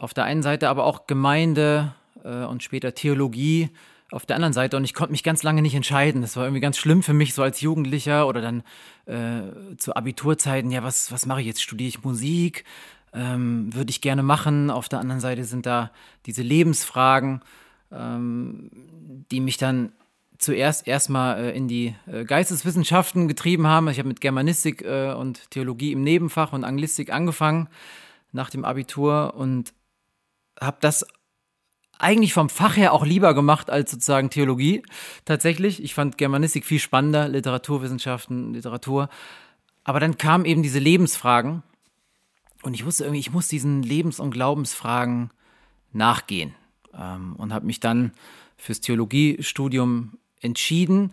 Auf 0.00 0.14
der 0.14 0.24
einen 0.24 0.42
Seite 0.42 0.70
aber 0.70 0.84
auch 0.84 1.06
Gemeinde 1.06 1.94
äh, 2.24 2.44
und 2.44 2.62
später 2.62 2.94
Theologie 2.94 3.68
auf 4.10 4.24
der 4.24 4.36
anderen 4.36 4.54
Seite. 4.54 4.78
Und 4.78 4.84
ich 4.84 4.94
konnte 4.94 5.12
mich 5.12 5.22
ganz 5.22 5.42
lange 5.42 5.60
nicht 5.60 5.74
entscheiden. 5.74 6.22
Das 6.22 6.36
war 6.36 6.44
irgendwie 6.44 6.62
ganz 6.62 6.78
schlimm 6.78 7.02
für 7.02 7.12
mich, 7.12 7.34
so 7.34 7.42
als 7.42 7.60
Jugendlicher 7.60 8.26
oder 8.26 8.40
dann 8.40 8.62
äh, 9.04 9.76
zu 9.76 9.94
Abiturzeiten. 9.94 10.70
Ja, 10.70 10.82
was, 10.82 11.12
was 11.12 11.26
mache 11.26 11.42
ich 11.42 11.46
jetzt? 11.46 11.62
Studiere 11.62 11.88
ich 11.88 12.02
Musik? 12.02 12.64
Ähm, 13.12 13.74
Würde 13.74 13.90
ich 13.90 14.00
gerne 14.00 14.22
machen. 14.22 14.70
Auf 14.70 14.88
der 14.88 15.00
anderen 15.00 15.20
Seite 15.20 15.44
sind 15.44 15.66
da 15.66 15.90
diese 16.24 16.40
Lebensfragen, 16.40 17.42
ähm, 17.92 18.70
die 19.30 19.40
mich 19.40 19.58
dann 19.58 19.92
zuerst 20.38 20.88
erstmal 20.88 21.44
äh, 21.44 21.50
in 21.54 21.68
die 21.68 21.94
äh, 22.10 22.24
Geisteswissenschaften 22.24 23.28
getrieben 23.28 23.66
haben. 23.66 23.88
Ich 23.88 23.98
habe 23.98 24.08
mit 24.08 24.22
Germanistik 24.22 24.80
äh, 24.80 25.12
und 25.12 25.50
Theologie 25.50 25.92
im 25.92 26.00
Nebenfach 26.00 26.54
und 26.54 26.64
Anglistik 26.64 27.12
angefangen 27.12 27.68
nach 28.32 28.48
dem 28.48 28.64
Abitur 28.64 29.34
und 29.36 29.74
habe 30.60 30.78
das 30.80 31.06
eigentlich 31.98 32.32
vom 32.32 32.48
Fach 32.48 32.76
her 32.76 32.92
auch 32.92 33.04
lieber 33.04 33.34
gemacht 33.34 33.70
als 33.70 33.90
sozusagen 33.90 34.30
Theologie. 34.30 34.82
Tatsächlich, 35.24 35.82
ich 35.82 35.94
fand 35.94 36.18
Germanistik 36.18 36.64
viel 36.64 36.78
spannender, 36.78 37.28
Literaturwissenschaften, 37.28 38.54
Literatur. 38.54 39.08
Aber 39.84 40.00
dann 40.00 40.16
kamen 40.16 40.44
eben 40.44 40.62
diese 40.62 40.78
Lebensfragen 40.78 41.62
und 42.62 42.74
ich 42.74 42.84
wusste 42.84 43.04
irgendwie, 43.04 43.20
ich 43.20 43.32
muss 43.32 43.48
diesen 43.48 43.82
Lebens- 43.82 44.20
und 44.20 44.30
Glaubensfragen 44.30 45.30
nachgehen 45.92 46.54
ähm, 46.94 47.34
und 47.36 47.52
habe 47.52 47.66
mich 47.66 47.80
dann 47.80 48.12
fürs 48.56 48.80
Theologiestudium 48.80 50.18
entschieden, 50.40 51.12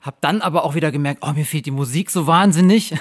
habe 0.00 0.16
dann 0.20 0.40
aber 0.40 0.64
auch 0.64 0.74
wieder 0.74 0.92
gemerkt, 0.92 1.22
oh, 1.26 1.32
mir 1.32 1.44
fehlt 1.44 1.66
die 1.66 1.70
Musik 1.70 2.10
so 2.10 2.26
wahnsinnig 2.26 2.94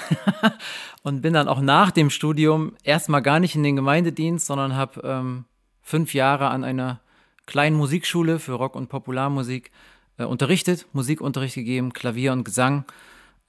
und 1.03 1.21
bin 1.21 1.33
dann 1.33 1.47
auch 1.47 1.61
nach 1.61 1.91
dem 1.91 2.09
Studium 2.09 2.73
erstmal 2.83 3.21
gar 3.21 3.39
nicht 3.39 3.55
in 3.55 3.63
den 3.63 3.75
Gemeindedienst, 3.75 4.45
sondern 4.45 4.75
habe 4.75 5.01
ähm, 5.03 5.45
fünf 5.85 6.15
Jahre 6.15 6.47
an 6.47 6.63
einer 6.63 6.99
kleinen 7.45 7.77
Musikschule 7.77 8.39
für 8.39 8.53
Rock- 8.53 8.75
und 8.75 8.89
Popularmusik 8.89 9.69
äh, 10.17 10.25
unterrichtet, 10.25 10.87
Musikunterricht 10.93 11.53
gegeben, 11.55 11.93
Klavier 11.93 12.33
und 12.33 12.43
Gesang. 12.43 12.85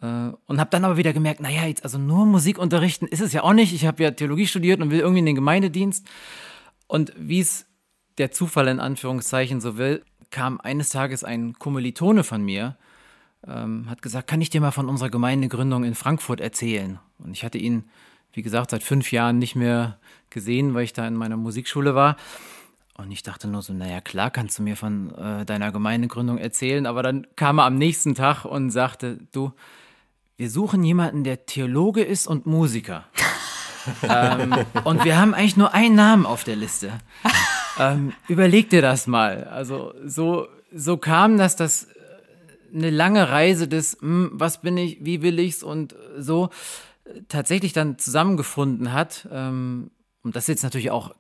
Äh, 0.03 0.33
und 0.47 0.61
habe 0.61 0.71
dann 0.71 0.85
aber 0.85 0.99
wieder 0.99 1.15
gemerkt, 1.15 1.41
naja, 1.41 1.65
jetzt 1.65 1.83
also 1.83 1.99
nur 1.99 2.27
Musik 2.27 2.59
unterrichten 2.59 3.07
ist 3.07 3.23
es 3.23 3.33
ja 3.33 3.43
auch 3.43 3.55
nicht. 3.55 3.73
Ich 3.73 3.87
habe 3.87 4.03
ja 4.03 4.11
Theologie 4.11 4.47
studiert 4.47 4.81
und 4.83 4.91
will 4.91 5.01
irgendwie 5.01 5.21
in 5.21 5.27
den 5.27 5.35
Gemeindedienst. 5.35 6.07
Und 6.87 7.15
wie 7.17 7.41
es 7.41 7.67
der 8.19 8.31
Zufall 8.31 8.69
in 8.69 8.81
Anführungszeichen 8.81 9.63
so 9.63 9.79
will, 9.79 10.05
kam 10.31 10.61
eines 10.61 10.91
Tages 10.91 11.25
ein 11.25 11.55
Kommilitone 11.55 12.23
von 12.23 12.43
mir, 12.45 12.77
ähm, 13.47 13.89
hat 13.89 14.03
gesagt, 14.03 14.29
kann 14.29 14.43
ich 14.43 14.51
dir 14.51 14.61
mal 14.61 14.73
von 14.73 14.91
unserer 14.91 15.09
Gemeindegründung 15.09 15.85
in 15.85 15.95
Frankfurt 15.95 16.41
erzählen? 16.41 16.99
Und 17.19 17.33
ich 17.33 17.45
hatte 17.45 17.57
ihn, 17.57 17.85
wie 18.37 18.43
gesagt, 18.43 18.71
seit 18.71 18.83
fünf 18.83 19.13
Jahren 19.13 19.39
nicht 19.39 19.57
mehr 19.57 19.99
gesehen, 20.29 20.75
weil 20.75 20.85
ich 20.85 20.93
da 20.93 21.09
in 21.09 21.15
meiner 21.15 21.39
Musikschule 21.39 21.95
war. 21.95 22.17
Und 22.99 23.11
ich 23.11 23.23
dachte 23.23 23.49
nur 23.49 23.63
so, 23.63 23.73
naja, 23.73 24.03
klar 24.03 24.31
kannst 24.31 24.59
du 24.59 24.63
mir 24.63 24.77
von 24.77 25.15
äh, 25.15 25.47
deiner 25.47 25.73
Gemeindegründung 25.73 26.37
erzählen, 26.37 26.85
aber 26.85 27.03
dann 27.03 27.27
kam 27.37 27.59
er 27.59 27.65
am 27.65 27.79
nächsten 27.79 28.15
Tag 28.15 28.45
und 28.45 28.71
sagte, 28.71 29.19
du, 29.33 29.53
wir 30.37 30.51
suchen 30.51 30.85
jemanden, 30.85 31.25
der 31.25 31.47
Theologe 31.47 32.03
ist 32.03 32.27
und 32.27 32.45
Musiker. 32.45 33.05
ähm, 34.03 34.55
und 34.85 35.05
wir 35.05 35.19
haben 35.19 35.33
eigentlich 35.33 35.57
nur 35.57 35.73
einen 35.73 35.95
Namen 35.95 36.27
auf 36.27 36.45
der 36.45 36.57
Liste. 36.57 36.93
Ähm, 37.79 38.13
überleg 38.29 38.69
dir 38.69 38.83
das 38.83 39.07
mal. 39.07 39.45
Also 39.45 39.95
so, 40.05 40.47
so 40.75 40.99
kam 40.99 41.39
das, 41.39 41.57
dass 41.57 41.89
eine 42.75 42.91
lange 42.91 43.31
Reise 43.31 43.67
des, 43.67 43.97
hm, 44.01 44.31
was 44.35 44.61
bin 44.61 44.77
ich, 44.77 44.99
wie 45.01 45.23
will 45.23 45.39
ich's 45.39 45.63
und 45.63 45.95
so 46.19 46.47
äh, 46.47 46.49
tatsächlich 47.29 47.73
dann 47.73 47.99
zusammengefunden 47.99 48.93
hat. 48.93 49.29
Ähm, 49.31 49.91
und 50.23 50.37
das 50.37 50.47
jetzt 50.47 50.63
natürlich 50.63 50.91
auch 50.91 51.15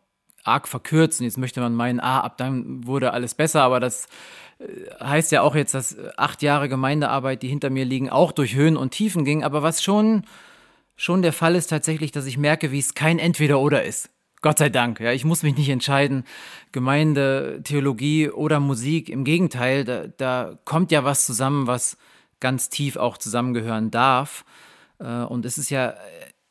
arg 0.45 0.69
verkürzt. 0.69 1.21
Und 1.21 1.25
jetzt 1.25 1.39
möchte 1.39 1.61
man 1.61 1.75
meinen, 1.75 2.01
ah, 2.01 2.21
ab 2.21 2.39
dann 2.39 2.87
wurde 2.87 3.13
alles 3.13 3.35
besser, 3.35 3.63
aber 3.63 3.81
das 3.81 4.07
äh, 4.59 4.65
heißt 5.03 5.33
ja 5.33 5.43
auch 5.43 5.55
jetzt, 5.55 5.75
dass 5.75 5.97
acht 6.17 6.43
Jahre 6.43 6.69
Gemeindearbeit, 6.69 7.43
die 7.43 7.49
hinter 7.49 7.71
mir 7.71 7.85
liegen, 7.85 8.11
auch 8.11 8.33
durch 8.33 8.55
Höhen 8.55 8.77
und 8.77 8.91
Tiefen 8.91 9.25
ging. 9.25 9.45
Aber 9.45 9.63
was 9.63 9.83
schon, 9.83 10.25
schon 10.97 11.23
der 11.23 11.33
Fall 11.33 11.55
ist 11.57 11.69
tatsächlich, 11.69 12.13
dass 12.13 12.27
ich 12.27 12.39
merke, 12.39 12.71
wie 12.73 12.79
es 12.79 12.95
kein 12.95 13.19
Entweder-Oder 13.19 13.85
ist. 13.85 14.11
Gott 14.43 14.59
sei 14.59 14.69
Dank. 14.69 15.01
Ja, 15.01 15.13
ich 15.13 15.25
muss 15.25 15.43
mich 15.43 15.57
nicht 15.57 15.71
entscheiden, 15.71 16.25
Gemeinde, 16.71 17.61
Theologie 17.65 18.31
oder 18.31 18.61
Musik. 18.61 19.09
Im 19.09 19.25
Gegenteil, 19.25 19.85
da, 19.85 20.07
da 20.07 20.59
kommt 20.65 20.93
ja 20.93 21.05
was 21.05 21.27
zusammen, 21.27 21.67
was 21.67 21.97
ganz 22.39 22.69
tief 22.69 22.97
auch 22.97 23.17
zusammengehören 23.17 23.91
darf. 23.91 24.45
Äh, 24.99 25.23
Und 25.23 25.45
es 25.45 25.59
ist 25.59 25.71
ja 25.71 25.95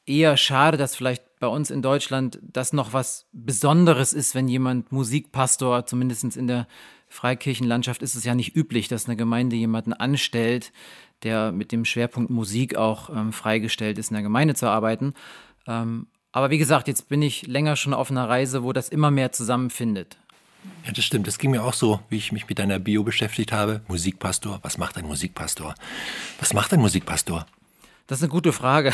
eher 0.05 0.37
schade, 0.37 0.77
dass 0.77 0.95
vielleicht 0.95 1.23
bei 1.39 1.47
uns 1.47 1.69
in 1.69 1.81
Deutschland 1.81 2.39
das 2.41 2.73
noch 2.73 2.93
was 2.93 3.25
Besonderes 3.33 4.13
ist, 4.13 4.35
wenn 4.35 4.47
jemand 4.47 4.91
Musikpastor, 4.91 5.85
zumindest 5.85 6.35
in 6.35 6.47
der 6.47 6.67
Freikirchenlandschaft 7.07 8.01
ist 8.01 8.15
es 8.15 8.23
ja 8.23 8.35
nicht 8.35 8.55
üblich, 8.55 8.87
dass 8.87 9.05
eine 9.05 9.15
Gemeinde 9.15 9.55
jemanden 9.55 9.93
anstellt, 9.93 10.71
der 11.23 11.51
mit 11.51 11.71
dem 11.71 11.85
Schwerpunkt 11.85 12.29
Musik 12.29 12.75
auch 12.75 13.09
ähm, 13.09 13.31
freigestellt 13.31 13.97
ist, 13.97 14.09
in 14.09 14.15
der 14.15 14.23
Gemeinde 14.23 14.53
zu 14.53 14.67
arbeiten. 14.67 15.13
Ähm, 15.67 16.07
aber 16.31 16.49
wie 16.49 16.57
gesagt, 16.57 16.87
jetzt 16.87 17.07
bin 17.07 17.21
ich 17.21 17.47
länger 17.47 17.75
schon 17.75 17.93
auf 17.93 18.11
einer 18.11 18.27
Reise, 18.27 18.63
wo 18.63 18.73
das 18.73 18.89
immer 18.89 19.11
mehr 19.11 19.31
zusammenfindet. 19.31 20.17
Ja, 20.83 20.91
das 20.91 21.05
stimmt. 21.05 21.27
Das 21.27 21.37
ging 21.37 21.51
mir 21.51 21.63
auch 21.63 21.73
so, 21.73 22.01
wie 22.09 22.17
ich 22.17 22.31
mich 22.31 22.49
mit 22.49 22.59
deiner 22.59 22.79
Bio 22.79 23.03
beschäftigt 23.03 23.51
habe. 23.51 23.81
Musikpastor, 23.87 24.59
was 24.61 24.77
macht 24.77 24.97
ein 24.97 25.05
Musikpastor? 25.05 25.75
Was 26.39 26.53
macht 26.53 26.73
ein 26.73 26.81
Musikpastor? 26.81 27.45
Das 28.07 28.19
ist 28.19 28.23
eine 28.23 28.31
gute 28.31 28.53
Frage. 28.53 28.91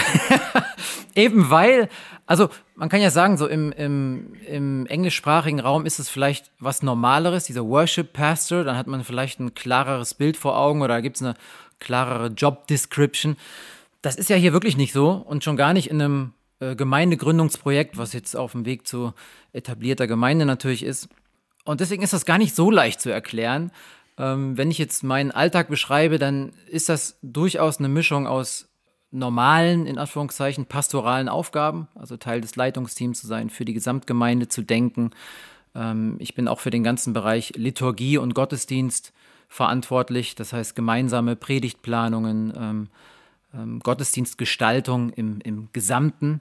Eben 1.16 1.50
weil, 1.50 1.90
also 2.26 2.50
man 2.76 2.88
kann 2.88 3.02
ja 3.02 3.10
sagen, 3.10 3.38
so 3.38 3.48
im, 3.48 3.72
im, 3.74 4.34
im 4.48 4.86
englischsprachigen 4.86 5.60
Raum 5.60 5.86
ist 5.86 6.00
es 6.00 6.10
vielleicht 6.10 6.52
was 6.60 6.82
Normaleres, 6.82 7.46
dieser 7.46 7.66
Worship 7.66 8.14
Pastor, 8.14 8.64
dann 8.64 8.78
hat 8.78 8.88
man 8.88 9.04
vielleicht 9.04 9.40
ein 9.40 9.54
klareres 9.54 10.14
Bild 10.14 10.38
vor 10.38 10.58
Augen 10.58 10.82
oder 10.82 11.02
gibt 11.02 11.18
es 11.18 11.22
eine 11.22 11.34
klarere 11.80 12.28
Job 12.28 12.68
Description. 12.68 13.36
Das 14.02 14.16
ist 14.16 14.30
ja 14.30 14.38
hier 14.38 14.54
wirklich 14.54 14.78
nicht 14.78 14.94
so 14.94 15.12
und 15.12 15.44
schon 15.44 15.58
gar 15.58 15.74
nicht 15.74 15.90
in 15.90 16.02
einem 16.02 16.34
äh, 16.62 16.76
Gemeindegründungsprojekt, 16.76 17.98
was 17.98 18.14
jetzt 18.14 18.36
auf 18.38 18.54
dem 18.54 18.66
Weg 18.66 18.88
zu 18.88 19.14
etablierter 19.52 20.08
Gemeinde 20.08 20.46
natürlich 20.46 20.84
ist. 20.84 21.10
Und 21.66 21.82
deswegen 21.82 22.04
ist 22.04 22.14
das 22.14 22.26
gar 22.26 22.38
nicht 22.38 22.56
so 22.56 22.72
leicht 22.72 23.02
zu 23.02 23.10
erklären. 23.10 23.72
Ähm, 24.18 24.58
wenn 24.58 24.72
ich 24.72 24.78
jetzt 24.78 25.04
meinen 25.04 25.32
Alltag 25.32 25.68
beschreibe, 25.68 26.18
dann 26.18 26.54
ist 26.68 26.90
das 26.90 27.18
durchaus 27.22 27.80
eine 27.80 27.90
Mischung 27.90 28.28
aus 28.28 28.71
normalen, 29.12 29.86
in 29.86 29.98
Anführungszeichen, 29.98 30.66
pastoralen 30.66 31.30
Aufgaben, 31.30 31.88
also 31.96 32.18
Teil 32.18 32.42
des 32.42 32.56
Leitungsteams 32.56 33.22
zu 33.22 33.28
sein, 33.28 33.50
für 33.50 33.66
die 33.66 33.74
Gesamtgemeinde 33.74 34.48
zu 34.48 34.62
denken. 34.62 35.12
Ähm, 35.76 36.16
ich 36.20 36.34
bin 36.34 36.48
auch 36.48 36.60
für 36.60 36.70
den 36.70 36.84
ganzen 36.84 37.14
Bereich 37.14 37.54
Liturgie 37.56 38.18
und 38.18 38.34
Gottesdienst 38.34 39.14
verantwortlich. 39.50 40.36
Das 40.36 40.54
heißt 40.54 40.76
gemeinsame 40.76 41.36
Predigtplanungen, 41.36 42.54
ähm, 42.56 42.88
ähm, 43.54 43.80
Gottesdienstgestaltung 43.80 45.12
im, 45.12 45.40
im 45.42 45.70
Gesamten. 45.74 46.40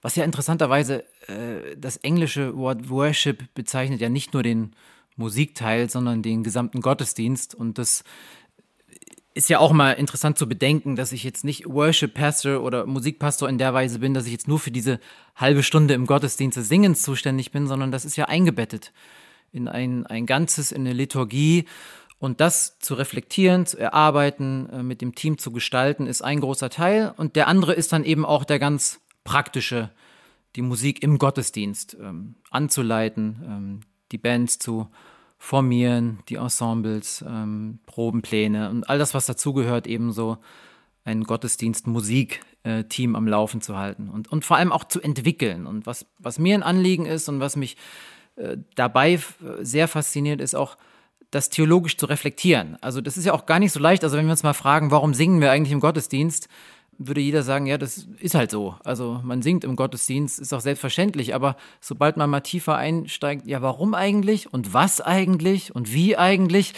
Was 0.00 0.16
ja 0.16 0.24
interessanterweise 0.24 1.04
äh, 1.28 1.76
das 1.76 1.98
englische 1.98 2.56
Wort 2.56 2.88
Worship 2.88 3.52
bezeichnet 3.54 4.00
ja 4.00 4.08
nicht 4.08 4.32
nur 4.32 4.42
den 4.42 4.72
Musikteil, 5.16 5.90
sondern 5.90 6.22
den 6.22 6.44
gesamten 6.44 6.80
Gottesdienst. 6.80 7.54
Und 7.54 7.76
das 7.76 8.04
ist 9.34 9.48
ja 9.48 9.58
auch 9.58 9.72
mal 9.72 9.92
interessant 9.92 10.38
zu 10.38 10.48
bedenken, 10.48 10.96
dass 10.96 11.12
ich 11.12 11.22
jetzt 11.22 11.44
nicht 11.44 11.66
Worship 11.66 12.14
Pastor 12.14 12.62
oder 12.62 12.86
Musikpastor 12.86 13.48
in 13.48 13.58
der 13.58 13.74
Weise 13.74 14.00
bin, 14.00 14.14
dass 14.14 14.26
ich 14.26 14.32
jetzt 14.32 14.48
nur 14.48 14.58
für 14.58 14.70
diese 14.70 14.98
halbe 15.36 15.62
Stunde 15.62 15.94
im 15.94 16.06
Gottesdienst 16.06 16.56
des 16.56 16.68
Singens 16.68 17.02
zuständig 17.02 17.52
bin, 17.52 17.66
sondern 17.66 17.92
das 17.92 18.04
ist 18.04 18.16
ja 18.16 18.24
eingebettet 18.24 18.92
in 19.52 19.68
ein, 19.68 20.06
ein 20.06 20.26
Ganzes, 20.26 20.72
in 20.72 20.82
eine 20.82 20.92
Liturgie. 20.92 21.66
Und 22.18 22.40
das 22.40 22.80
zu 22.80 22.94
reflektieren, 22.94 23.64
zu 23.64 23.78
erarbeiten, 23.78 24.68
äh, 24.70 24.82
mit 24.82 25.00
dem 25.00 25.14
Team 25.14 25.38
zu 25.38 25.52
gestalten, 25.52 26.06
ist 26.06 26.22
ein 26.22 26.40
großer 26.40 26.68
Teil. 26.68 27.14
Und 27.16 27.36
der 27.36 27.46
andere 27.46 27.74
ist 27.74 27.92
dann 27.92 28.04
eben 28.04 28.24
auch 28.24 28.44
der 28.44 28.58
ganz 28.58 29.00
praktische, 29.22 29.90
die 30.56 30.62
Musik 30.62 31.02
im 31.02 31.18
Gottesdienst 31.18 31.96
ähm, 32.00 32.34
anzuleiten, 32.50 33.42
ähm, 33.46 33.80
die 34.10 34.18
Bands 34.18 34.58
zu 34.58 34.88
formieren, 35.38 36.18
die 36.28 36.34
Ensembles, 36.36 37.24
ähm, 37.26 37.78
Probenpläne 37.86 38.70
und 38.70 38.88
all 38.88 38.98
das, 38.98 39.14
was 39.14 39.26
dazugehört, 39.26 39.86
ebenso 39.86 40.38
ein 41.04 41.24
Gottesdienst-Musik-Team 41.24 43.16
am 43.16 43.26
Laufen 43.26 43.60
zu 43.60 43.76
halten 43.76 44.08
und, 44.10 44.30
und 44.30 44.44
vor 44.44 44.56
allem 44.56 44.72
auch 44.72 44.84
zu 44.84 45.00
entwickeln. 45.00 45.66
Und 45.66 45.86
was, 45.86 46.06
was 46.18 46.38
mir 46.38 46.54
ein 46.54 46.62
Anliegen 46.62 47.06
ist 47.06 47.28
und 47.28 47.40
was 47.40 47.56
mich 47.56 47.76
äh, 48.36 48.58
dabei 48.74 49.18
sehr 49.60 49.88
fasziniert, 49.88 50.40
ist 50.40 50.54
auch, 50.54 50.76
das 51.30 51.50
theologisch 51.50 51.96
zu 51.96 52.06
reflektieren. 52.06 52.78
Also 52.80 53.00
das 53.00 53.16
ist 53.16 53.26
ja 53.26 53.34
auch 53.34 53.46
gar 53.46 53.58
nicht 53.58 53.72
so 53.72 53.80
leicht. 53.80 54.02
Also 54.02 54.16
wenn 54.16 54.26
wir 54.26 54.30
uns 54.30 54.42
mal 54.42 54.54
fragen, 54.54 54.90
warum 54.90 55.12
singen 55.14 55.40
wir 55.40 55.50
eigentlich 55.50 55.72
im 55.72 55.80
Gottesdienst, 55.80 56.48
würde 56.98 57.20
jeder 57.20 57.42
sagen, 57.42 57.66
ja, 57.66 57.78
das 57.78 58.08
ist 58.18 58.34
halt 58.34 58.50
so. 58.50 58.74
Also 58.84 59.20
man 59.22 59.40
singt 59.40 59.64
im 59.64 59.76
Gottesdienst, 59.76 60.40
ist 60.40 60.52
auch 60.52 60.60
selbstverständlich, 60.60 61.34
aber 61.34 61.56
sobald 61.80 62.16
man 62.16 62.28
mal 62.28 62.40
tiefer 62.40 62.76
einsteigt, 62.76 63.46
ja, 63.46 63.62
warum 63.62 63.94
eigentlich 63.94 64.52
und 64.52 64.74
was 64.74 65.00
eigentlich 65.00 65.74
und 65.74 65.92
wie 65.92 66.16
eigentlich, 66.16 66.74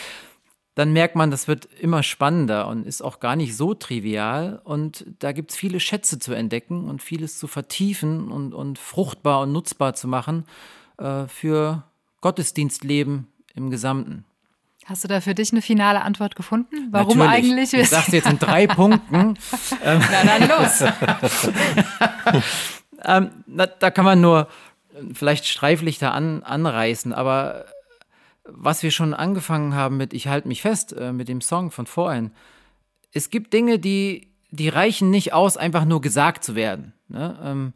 dann 0.75 0.93
merkt 0.93 1.17
man, 1.17 1.31
das 1.31 1.49
wird 1.49 1.65
immer 1.65 2.03
spannender 2.03 2.69
und 2.69 2.87
ist 2.87 3.03
auch 3.03 3.19
gar 3.19 3.35
nicht 3.35 3.57
so 3.57 3.75
trivial. 3.75 4.61
Und 4.63 5.05
da 5.19 5.33
gibt 5.33 5.51
es 5.51 5.57
viele 5.57 5.81
Schätze 5.81 6.19
zu 6.19 6.33
entdecken 6.33 6.89
und 6.89 7.03
vieles 7.03 7.39
zu 7.39 7.49
vertiefen 7.49 8.31
und, 8.31 8.55
und 8.55 8.79
fruchtbar 8.79 9.41
und 9.43 9.53
nutzbar 9.53 9.95
zu 9.95 10.07
machen 10.07 10.45
äh, 10.99 11.27
für 11.27 11.83
Gottesdienstleben 12.21 13.27
im 13.55 13.71
Gesamten. 13.71 14.25
Hast 14.91 15.05
du 15.05 15.09
da 15.09 15.21
für 15.21 15.37
dich 15.37 15.53
eine 15.53 15.63
finale 15.63 16.03
Antwort 16.03 16.35
gefunden? 16.35 16.89
Warum 16.91 17.19
Natürlich. 17.19 17.53
eigentlich? 17.53 17.73
Ich 17.75 17.91
sag's 17.91 18.11
jetzt 18.11 18.29
in 18.29 18.41
drei 18.41 18.67
Punkten. 18.67 19.39
Na 19.85 20.25
dann 20.25 20.49
los. 20.49 20.83
ähm, 23.05 23.31
na, 23.47 23.67
da 23.67 23.93
kann 23.93 24.05
man 24.05 24.21
nur 24.21 24.49
vielleicht 25.13 25.47
Streiflichter 25.47 26.13
an, 26.13 26.43
anreißen, 26.43 27.13
aber 27.13 27.67
was 28.43 28.83
wir 28.83 28.91
schon 28.91 29.15
angefangen 29.15 29.77
haben 29.77 29.97
mit 29.97 30.13
Ich 30.13 30.27
halte 30.27 30.49
mich 30.49 30.61
fest, 30.61 30.93
äh, 30.93 31.13
mit 31.13 31.29
dem 31.29 31.41
Song 31.41 31.71
von 31.71 31.87
vorhin, 31.87 32.33
es 33.13 33.31
gibt 33.31 33.53
Dinge, 33.53 33.79
die, 33.79 34.33
die 34.51 34.71
reichen 34.71 35.09
nicht 35.09 35.33
aus, 35.33 35.57
einfach 35.57 35.85
nur 35.85 36.01
gesagt 36.01 36.43
zu 36.43 36.57
werden. 36.57 36.95
Ne? 37.07 37.39
Ähm, 37.45 37.75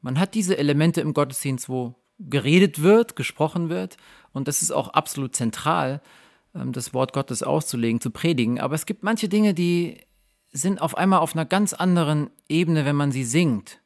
man 0.00 0.18
hat 0.18 0.32
diese 0.32 0.56
Elemente 0.56 1.02
im 1.02 1.12
Gottesdienst, 1.12 1.68
wo 1.68 1.94
geredet 2.18 2.80
wird, 2.80 3.16
gesprochen 3.16 3.68
wird, 3.68 3.98
und 4.32 4.48
das 4.48 4.62
ist 4.62 4.70
auch 4.70 4.88
absolut 4.88 5.36
zentral. 5.36 6.00
Ähm, 6.54 6.72
das 6.72 6.94
Wort 6.94 7.12
Gottes 7.12 7.42
auszulegen, 7.42 8.00
zu 8.00 8.10
predigen. 8.10 8.60
Aber 8.60 8.74
es 8.74 8.86
gibt 8.86 9.02
manche 9.02 9.28
Dinge, 9.28 9.54
die 9.54 9.98
sind 10.52 10.80
auf 10.80 10.96
einmal 10.96 11.18
auf 11.18 11.34
einer 11.34 11.44
ganz 11.44 11.72
anderen 11.72 12.30
Ebene, 12.48 12.84
wenn 12.84 12.96
man 12.96 13.12
sie 13.12 13.24
singt. 13.24 13.80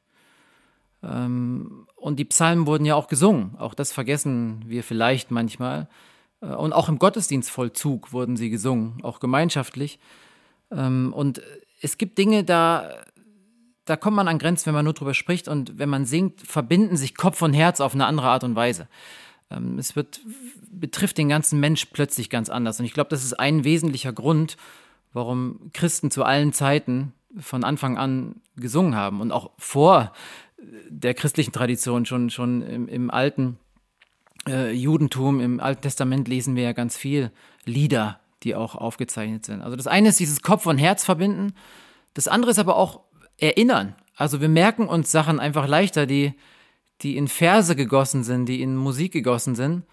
Ähm, 1.03 1.87
und 1.97 2.19
die 2.19 2.25
Psalmen 2.25 2.66
wurden 2.66 2.85
ja 2.85 2.95
auch 2.95 3.09
gesungen. 3.09 3.57
Auch 3.59 3.75
das 3.75 3.92
vergessen 3.92 4.64
wir 4.66 4.85
vielleicht 4.85 5.31
manchmal. 5.31 5.88
Äh, 6.40 6.47
und 6.47 6.73
auch 6.73 6.88
im 6.88 6.99
Gottesdienstvollzug 6.99 8.12
wurden 8.12 8.37
sie 8.37 8.51
gesungen, 8.51 9.03
auch 9.03 9.21
gemeinschaftlich. 9.21 9.99
Ähm, 10.71 11.12
und 11.14 11.40
es 11.81 11.97
gibt 11.97 12.19
Dinge, 12.19 12.45
da, 12.45 12.90
da 13.85 13.97
kommt 13.97 14.16
man 14.16 14.29
an 14.29 14.38
Grenzen, 14.38 14.66
wenn 14.66 14.75
man 14.75 14.85
nur 14.85 14.95
drüber 14.95 15.14
spricht. 15.14 15.49
Und 15.49 15.79
wenn 15.79 15.88
man 15.88 16.05
singt, 16.05 16.42
verbinden 16.42 16.97
sich 16.97 17.16
Kopf 17.16 17.40
und 17.40 17.55
Herz 17.55 17.81
auf 17.81 17.95
eine 17.95 18.07
andere 18.07 18.29
Art 18.29 18.45
und 18.45 18.57
Weise. 18.57 18.88
Ähm, 19.51 19.79
es 19.79 19.97
wird, 19.97 20.21
betrifft 20.71 21.19
den 21.19 21.29
ganzen 21.29 21.61
Mensch 21.61 21.87
plötzlich 21.87 22.31
ganz 22.31 22.51
anders. 22.51 22.79
Und 22.79 22.87
ich 22.87 22.95
glaube, 22.95 23.11
das 23.11 23.25
ist 23.25 23.39
ein 23.39 23.65
wesentlicher 23.65 24.13
Grund, 24.13 24.57
warum 25.13 25.71
Christen 25.73 26.11
zu 26.11 26.25
allen 26.25 26.53
Zeiten 26.53 27.13
von 27.39 27.65
Anfang 27.65 27.99
an 27.99 28.37
gesungen 28.57 28.95
haben 28.95 29.21
und 29.21 29.33
auch 29.33 29.51
vor 29.59 30.13
der 30.89 31.15
christlichen 31.15 31.53
Tradition 31.53 32.05
schon, 32.07 32.31
schon 32.31 32.63
im, 32.63 32.89
im 32.89 33.11
alten 33.11 33.59
äh, 34.47 34.73
Judentum, 34.73 35.41
im 35.41 35.61
Alten 35.61 35.83
Testament 35.83 36.29
lesen 36.29 36.57
wir 36.57 36.65
ja 36.65 36.73
ganz 36.73 36.97
viel 36.97 37.31
Lieder, 37.65 38.21
die 38.43 38.55
auch 38.55 38.75
aufgezeichnet 38.75 39.45
sind. 39.45 39.63
Also 39.63 39.77
das 39.77 39.87
eine 39.87 40.09
ist 40.09 40.21
dieses 40.21 40.43
Kopf 40.43 40.67
und 40.67 40.79
Herz 40.79 41.05
verbinden, 41.05 41.55
das 42.15 42.29
andere 42.29 42.51
ist 42.51 42.59
aber 42.59 42.77
auch 42.77 43.01
erinnern. 43.37 43.95
Also 44.17 44.41
wir 44.41 44.49
merken 44.49 44.89
uns 44.89 45.13
Sachen 45.13 45.39
einfach 45.39 45.69
leichter, 45.69 46.07
die, 46.07 46.35
die 47.03 47.17
in 47.17 47.29
Verse 47.29 47.75
gegossen 47.77 48.25
sind, 48.25 48.47
die 48.47 48.63
in 48.63 48.77
Musik 48.77 49.13
gegossen 49.13 49.55
sind. 49.55 49.85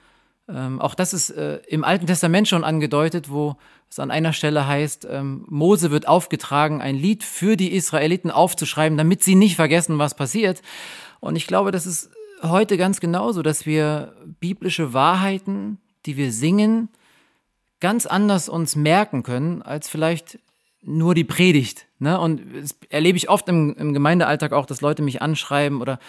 Ähm, 0.48 0.80
auch 0.80 0.96
das 0.96 1.14
ist 1.14 1.32
äh, 1.32 1.58
im 1.68 1.84
Alten 1.84 2.06
Testament 2.08 2.48
schon 2.48 2.64
angedeutet, 2.64 3.30
wo 3.30 3.58
es 3.90 4.00
an 4.00 4.12
einer 4.12 4.34
Stelle 4.34 4.68
heißt, 4.68 5.08
ähm, 5.10 5.46
Mose 5.48 5.92
wird 5.92 6.08
aufgetragen, 6.08 6.82
ein 6.82 6.96
Lied 6.96 7.24
für 7.24 7.56
die 7.56 7.74
Israeliten 7.74 8.32
aufzuschreiben, 8.32 8.98
damit 8.98 9.24
sie 9.24 9.36
nicht 9.36 9.56
vergessen, 9.56 9.98
was 9.98 10.16
passiert. 10.16 10.62
Und 11.20 11.36
ich 11.36 11.48
glaube, 11.48 11.72
das 11.72 11.86
ist 11.86 12.10
heute 12.44 12.78
ganz 12.78 13.00
genauso, 13.00 13.42
dass 13.42 13.66
wir 13.66 14.14
biblische 14.40 14.94
Wahrheiten, 14.94 15.80
die 16.06 16.18
wir 16.18 16.32
singen, 16.32 16.90
ganz 17.80 18.06
anders 18.06 18.50
uns 18.50 18.76
merken 18.76 19.24
können, 19.24 19.62
als 19.62 19.90
vielleicht 19.90 20.40
nur 20.82 21.16
die 21.16 21.24
Predigt. 21.24 21.88
Ne? 22.00 22.20
Und 22.20 22.42
das 22.62 22.76
erlebe 22.90 23.18
ich 23.18 23.30
oft 23.30 23.48
im, 23.50 23.74
im 23.76 23.94
Gemeindealltag 23.94 24.52
auch, 24.52 24.66
dass 24.66 24.82
Leute 24.82 25.02
mich 25.02 25.22
anschreiben 25.22 25.82
oder 25.82 26.00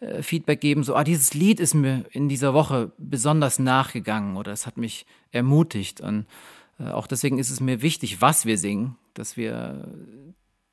äh, 0.00 0.22
Feedback 0.22 0.60
geben, 0.60 0.84
so, 0.84 0.94
ah, 0.94 1.04
dieses 1.04 1.34
Lied 1.34 1.60
ist 1.60 1.74
mir 1.74 2.04
in 2.10 2.28
dieser 2.28 2.54
Woche 2.54 2.92
besonders 2.98 3.58
nachgegangen 3.58 4.36
oder 4.36 4.52
es 4.52 4.66
hat 4.66 4.76
mich 4.76 5.06
ermutigt. 5.30 6.00
Und 6.00 6.26
äh, 6.78 6.90
auch 6.90 7.06
deswegen 7.06 7.38
ist 7.38 7.50
es 7.50 7.60
mir 7.60 7.82
wichtig, 7.82 8.20
was 8.20 8.46
wir 8.46 8.58
singen, 8.58 8.96
dass 9.14 9.36
wir 9.36 9.88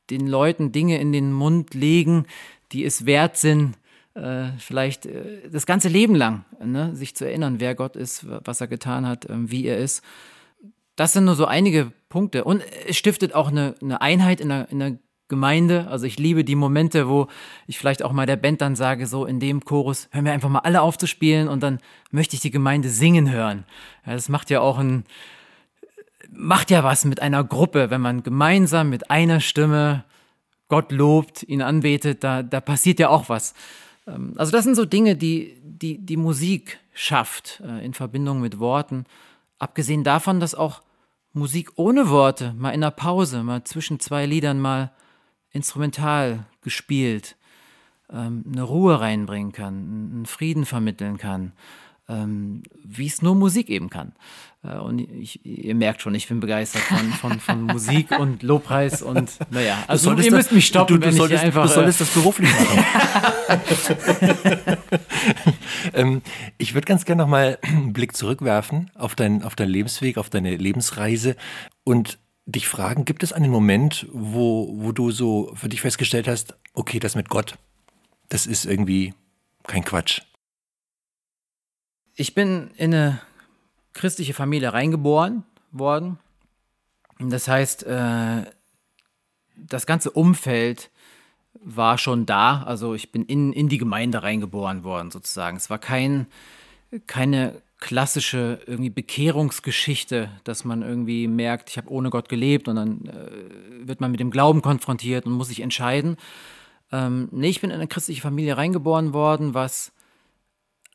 den 0.10 0.28
Leuten 0.28 0.72
Dinge 0.72 1.00
in 1.00 1.12
den 1.12 1.32
Mund 1.32 1.74
legen, 1.74 2.26
die 2.72 2.84
es 2.84 3.06
wert 3.06 3.38
sind, 3.38 3.76
äh, 4.16 4.50
vielleicht 4.58 5.06
äh, 5.06 5.50
das 5.50 5.66
ganze 5.66 5.88
Leben 5.88 6.16
lang, 6.16 6.46
ne, 6.64 6.96
sich 6.96 7.16
zu 7.16 7.26
erinnern, 7.26 7.60
wer 7.60 7.76
Gott 7.76 7.96
ist, 7.96 8.26
was 8.28 8.62
er 8.62 8.68
getan 8.68 9.08
hat, 9.08 9.30
ähm, 9.30 9.52
wie 9.52 9.66
er 9.66 9.78
ist. 9.78 10.04
Das 11.00 11.14
sind 11.14 11.26
nur 11.26 11.36
so 11.36 11.46
einige 11.46 11.92
Punkte. 12.10 12.44
Und 12.44 12.62
es 12.88 12.98
stiftet 12.98 13.34
auch 13.34 13.50
eine, 13.50 13.76
eine 13.82 14.02
Einheit 14.02 14.42
in 14.42 14.50
der, 14.50 14.70
in 14.70 14.80
der 14.80 14.98
Gemeinde. 15.30 15.88
Also 15.88 16.06
ich 16.06 16.18
liebe 16.20 16.44
die 16.44 16.56
Momente, 16.56 17.08
wo 17.08 17.28
ich 17.68 17.78
vielleicht 17.78 18.04
auch 18.04 18.12
mal 18.12 18.26
der 18.26 18.36
Band 18.36 18.62
dann 18.62 18.76
sage, 18.76 19.08
so 19.08 19.26
in 19.26 19.40
dem 19.40 19.64
Chorus, 19.64 20.10
hören 20.12 20.26
wir 20.26 20.34
einfach 20.34 20.50
mal 20.50 20.60
alle 20.60 20.82
aufzuspielen 20.82 21.48
und 21.48 21.64
dann 21.64 21.80
möchte 22.12 22.36
ich 22.36 22.42
die 22.42 22.52
Gemeinde 22.52 22.90
singen 22.90 23.32
hören. 23.32 23.64
Ja, 24.06 24.14
das 24.14 24.28
macht 24.28 24.50
ja 24.50 24.60
auch 24.60 24.78
ein, 24.78 25.06
macht 26.32 26.72
ja 26.72 26.84
was 26.84 27.06
mit 27.06 27.22
einer 27.22 27.44
Gruppe, 27.44 27.90
wenn 27.92 28.02
man 28.02 28.24
gemeinsam 28.24 28.90
mit 28.90 29.10
einer 29.10 29.40
Stimme 29.40 30.04
Gott 30.68 30.92
lobt, 30.92 31.44
ihn 31.44 31.62
anbetet, 31.62 32.24
da, 32.24 32.44
da 32.44 32.60
passiert 32.60 33.00
ja 33.00 33.10
auch 33.10 33.30
was. 33.30 33.54
Ähm, 34.08 34.34
also 34.36 34.52
das 34.52 34.66
sind 34.66 34.76
so 34.76 34.86
Dinge, 34.86 35.16
die 35.16 35.56
die, 35.64 35.98
die 35.98 36.18
Musik 36.18 36.80
schafft 36.94 37.62
äh, 37.66 37.84
in 37.86 37.94
Verbindung 37.94 38.42
mit 38.42 38.60
Worten. 38.60 39.06
Abgesehen 39.58 40.04
davon, 40.04 40.40
dass 40.40 40.56
auch 40.56 40.82
Musik 41.34 41.72
ohne 41.76 42.10
Worte 42.10 42.54
mal 42.58 42.72
in 42.72 42.82
der 42.82 42.92
Pause, 42.92 43.44
mal 43.44 43.64
zwischen 43.64 44.00
zwei 44.00 44.26
Liedern 44.26 44.60
mal 44.60 44.92
instrumental 45.52 46.46
gespielt 46.62 47.36
ähm, 48.12 48.44
eine 48.52 48.64
Ruhe 48.64 49.00
reinbringen 49.00 49.52
kann, 49.52 49.74
einen 50.14 50.26
Frieden 50.26 50.66
vermitteln 50.66 51.18
kann, 51.18 51.54
ähm, 52.10 52.64
wie 52.84 53.06
es 53.06 53.22
nur 53.22 53.36
Musik 53.36 53.70
eben 53.70 53.90
kann. 53.90 54.14
Äh, 54.64 54.78
und 54.78 55.00
ich, 55.00 55.46
ihr 55.46 55.76
merkt 55.76 56.02
schon, 56.02 56.16
ich 56.16 56.28
bin 56.28 56.40
begeistert 56.40 56.82
von, 56.82 57.14
von, 57.14 57.40
von 57.40 57.62
Musik 57.64 58.12
und 58.20 58.44
Lobpreis 58.44 59.02
und 59.02 59.32
naja, 59.52 59.84
also 59.88 60.14
ihr 60.14 60.32
müsst 60.32 60.52
mich 60.52 60.66
stoppen, 60.66 60.96
du, 60.96 61.00
du, 61.00 61.08
wenn 61.08 61.16
solltest, 61.16 61.44
ich 61.44 61.46
einfach... 61.46 61.68
Du 61.68 61.74
solltest 61.74 62.02
das 62.02 62.10
beruflich 62.10 62.50
machen. 62.52 62.84
ähm, 65.94 66.22
ich 66.58 66.74
würde 66.74 66.86
ganz 66.86 67.06
gerne 67.06 67.22
nochmal 67.22 67.60
einen 67.62 67.94
Blick 67.94 68.18
zurückwerfen 68.18 68.90
auf, 68.96 69.16
dein, 69.16 69.44
auf 69.44 69.56
deinen 69.56 69.70
Lebensweg, 69.70 70.18
auf 70.18 70.30
deine 70.30 70.56
Lebensreise 70.58 71.36
und 71.84 72.18
dich 72.48 72.68
fragen, 72.68 73.06
gibt 73.06 73.22
es 73.22 73.32
einen 73.32 73.52
Moment, 73.52 74.08
wo, 74.12 74.74
wo 74.74 74.92
du 74.92 75.12
so 75.12 75.52
für 75.54 75.70
dich 75.70 75.82
festgestellt 75.82 76.28
hast, 76.28 76.56
okay, 76.74 77.00
das 77.00 77.14
mit 77.16 77.30
Gott, 77.30 77.60
das 78.30 78.48
ist 78.48 78.66
irgendwie 78.66 79.14
kein 79.68 79.86
Quatsch? 79.86 80.22
Ich 82.20 82.36
bin 82.36 82.72
in 82.76 82.94
eine 82.94 83.22
christliche 83.94 84.34
Familie 84.34 84.74
reingeboren 84.74 85.46
worden. 85.72 86.20
Das 87.18 87.48
heißt, 87.48 87.84
äh, 87.84 88.44
das 89.56 89.86
ganze 89.86 90.12
Umfeld 90.12 90.92
war 91.54 91.98
schon 91.98 92.26
da. 92.26 92.64
Also 92.64 92.94
ich 92.94 93.14
bin 93.14 93.24
in, 93.24 93.54
in 93.54 93.70
die 93.70 93.78
Gemeinde 93.78 94.22
reingeboren 94.22 94.84
worden, 94.84 95.12
sozusagen. 95.12 95.56
Es 95.56 95.70
war 95.70 95.80
kein, 95.80 96.28
keine 97.08 97.62
klassische 97.80 98.60
irgendwie 98.68 98.90
Bekehrungsgeschichte, 98.90 100.30
dass 100.44 100.66
man 100.66 100.82
irgendwie 100.82 101.30
merkt, 101.30 101.70
ich 101.70 101.78
habe 101.78 101.90
ohne 101.90 102.10
Gott 102.10 102.28
gelebt 102.28 102.68
und 102.68 102.76
dann 102.76 103.06
äh, 103.06 103.88
wird 103.88 104.02
man 104.02 104.12
mit 104.12 104.20
dem 104.20 104.30
Glauben 104.30 104.62
konfrontiert 104.62 105.26
und 105.26 105.32
muss 105.32 105.48
sich 105.48 105.62
entscheiden. 105.62 106.18
Ähm, 106.92 107.30
nee, 107.32 107.48
ich 107.48 107.62
bin 107.62 107.70
in 107.70 107.78
eine 107.78 107.88
christliche 107.88 108.24
Familie 108.24 108.58
reingeboren 108.58 109.14
worden, 109.14 109.54
was 109.54 109.94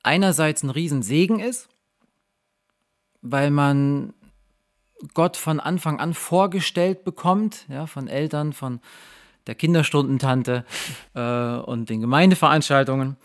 einerseits 0.04 0.62
ein 0.62 0.70
Riesensegen 0.70 1.40
ist, 1.40 1.68
weil 3.22 3.50
man 3.50 4.14
Gott 5.12 5.36
von 5.36 5.60
Anfang 5.60 5.98
an 5.98 6.14
vorgestellt 6.14 7.04
bekommt, 7.04 7.66
ja, 7.68 7.86
von 7.86 8.08
Eltern, 8.08 8.52
von 8.52 8.80
der 9.46 9.54
Kinderstundentante 9.54 10.64
äh, 11.14 11.56
und 11.56 11.90
den 11.90 12.00
Gemeindeveranstaltungen. 12.00 13.16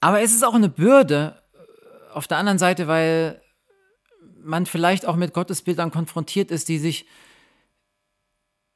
Aber 0.00 0.20
es 0.20 0.32
ist 0.32 0.44
auch 0.44 0.54
eine 0.54 0.68
Bürde 0.68 1.40
äh, 1.54 2.12
auf 2.12 2.26
der 2.26 2.38
anderen 2.38 2.58
Seite, 2.58 2.88
weil 2.88 3.40
man 4.42 4.66
vielleicht 4.66 5.06
auch 5.06 5.16
mit 5.16 5.32
Gottesbildern 5.32 5.90
konfrontiert 5.90 6.50
ist, 6.50 6.68
die 6.68 6.78
sich 6.78 7.06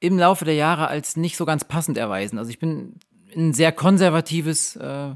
im 0.01 0.19
Laufe 0.19 0.45
der 0.45 0.55
Jahre 0.55 0.89
als 0.89 1.17
nicht 1.17 1.37
so 1.37 1.45
ganz 1.45 1.65
passend 1.65 1.99
erweisen. 1.99 2.39
Also 2.39 2.51
ich 2.51 2.59
bin 2.59 2.99
in 3.31 3.51
ein 3.51 3.55
sehr 3.55 3.71
konservatives 3.71 4.77
äh, 4.77 5.15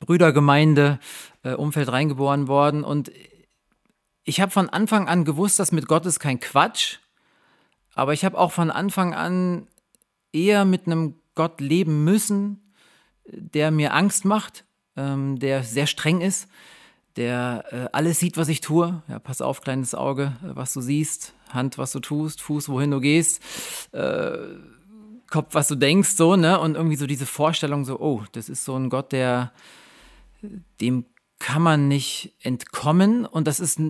Brüdergemeinde-Umfeld 0.00 1.88
äh, 1.88 1.90
reingeboren 1.90 2.48
worden 2.48 2.84
und 2.84 3.10
ich 4.24 4.40
habe 4.40 4.52
von 4.52 4.68
Anfang 4.68 5.08
an 5.08 5.24
gewusst, 5.24 5.58
dass 5.58 5.72
mit 5.72 5.88
Gott 5.88 6.04
ist 6.04 6.20
kein 6.20 6.38
Quatsch, 6.38 6.98
aber 7.94 8.12
ich 8.12 8.24
habe 8.24 8.36
auch 8.36 8.52
von 8.52 8.70
Anfang 8.70 9.14
an 9.14 9.66
eher 10.32 10.64
mit 10.64 10.86
einem 10.86 11.14
Gott 11.34 11.60
leben 11.60 12.04
müssen, 12.04 12.74
der 13.24 13.70
mir 13.70 13.94
Angst 13.94 14.24
macht, 14.24 14.64
ähm, 14.96 15.38
der 15.38 15.64
sehr 15.64 15.86
streng 15.86 16.20
ist, 16.20 16.48
der 17.16 17.64
äh, 17.70 17.88
alles 17.92 18.20
sieht, 18.20 18.36
was 18.36 18.48
ich 18.48 18.60
tue. 18.60 19.02
Ja, 19.08 19.18
pass 19.18 19.40
auf, 19.40 19.60
kleines 19.60 19.94
Auge, 19.94 20.36
was 20.42 20.72
du 20.72 20.80
siehst, 20.80 21.34
Hand, 21.50 21.78
was 21.78 21.92
du 21.92 22.00
tust, 22.00 22.42
Fuß, 22.42 22.68
wohin 22.68 22.90
du 22.90 23.00
gehst, 23.00 23.42
äh, 23.92 24.36
Kopf, 25.30 25.54
was 25.54 25.68
du 25.68 25.74
denkst, 25.74 26.10
so, 26.10 26.36
ne? 26.36 26.58
Und 26.60 26.74
irgendwie 26.74 26.96
so 26.96 27.06
diese 27.06 27.26
Vorstellung, 27.26 27.84
so, 27.84 27.98
oh, 27.98 28.24
das 28.32 28.48
ist 28.48 28.64
so 28.64 28.76
ein 28.76 28.88
Gott, 28.88 29.12
der 29.12 29.52
dem 30.80 31.04
kann 31.38 31.62
man 31.62 31.86
nicht 31.86 32.34
entkommen 32.42 33.24
und 33.24 33.46
das 33.46 33.60
ist, 33.60 33.80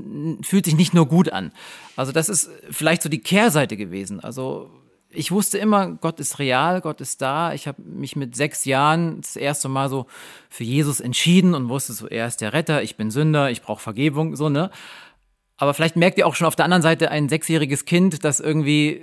fühlt 0.43 0.65
sich 0.67 0.77
nicht 0.77 0.93
nur 0.93 1.07
gut 1.07 1.33
an. 1.33 1.53
Also 1.97 2.13
das 2.13 2.29
ist 2.29 2.51
vielleicht 2.71 3.03
so 3.03 3.09
die 3.09 3.21
Kehrseite 3.21 3.77
gewesen. 3.77 4.21
Also 4.21 4.71
ich 5.11 5.33
wusste 5.33 5.57
immer, 5.57 5.93
Gott 5.93 6.21
ist 6.21 6.39
real, 6.39 6.81
Gott 6.83 7.01
ist 7.01 7.23
da. 7.23 7.55
Ich 7.55 7.67
habe 7.67 7.81
mich 7.83 8.17
mit 8.17 8.37
sechs 8.37 8.67
Jahren 8.67 9.23
das 9.23 9.37
erste 9.37 9.69
Mal 9.69 9.89
so 9.89 10.07
für 10.51 10.65
Jesus 10.65 11.01
entschieden 11.01 11.55
und 11.55 11.71
wusste 11.71 11.95
so, 11.95 12.07
er 12.07 12.27
ist 12.27 12.43
der 12.43 12.53
Retter, 12.53 12.83
ich 12.83 12.97
bin 12.97 13.11
Sünder, 13.11 13.51
ich 13.51 13.63
brauche 13.63 13.83
Vergebung, 13.83 14.37
so, 14.37 14.49
ne? 14.49 14.71
Aber 15.57 15.75
vielleicht 15.75 15.97
merkt 15.97 16.19
ihr 16.19 16.27
auch 16.27 16.37
schon 16.37 16.47
auf 16.47 16.55
der 16.55 16.67
anderen 16.67 16.83
Seite 16.83 17.11
ein 17.11 17.29
sechsjähriges 17.29 17.85
Kind, 17.85 18.23
das 18.23 18.39
irgendwie 18.39 19.03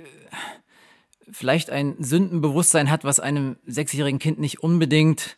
vielleicht 1.30 1.70
ein 1.70 1.96
Sündenbewusstsein 1.98 2.90
hat, 2.90 3.04
was 3.04 3.20
einem 3.20 3.56
sechsjährigen 3.66 4.18
Kind 4.18 4.38
nicht 4.38 4.62
unbedingt 4.62 5.36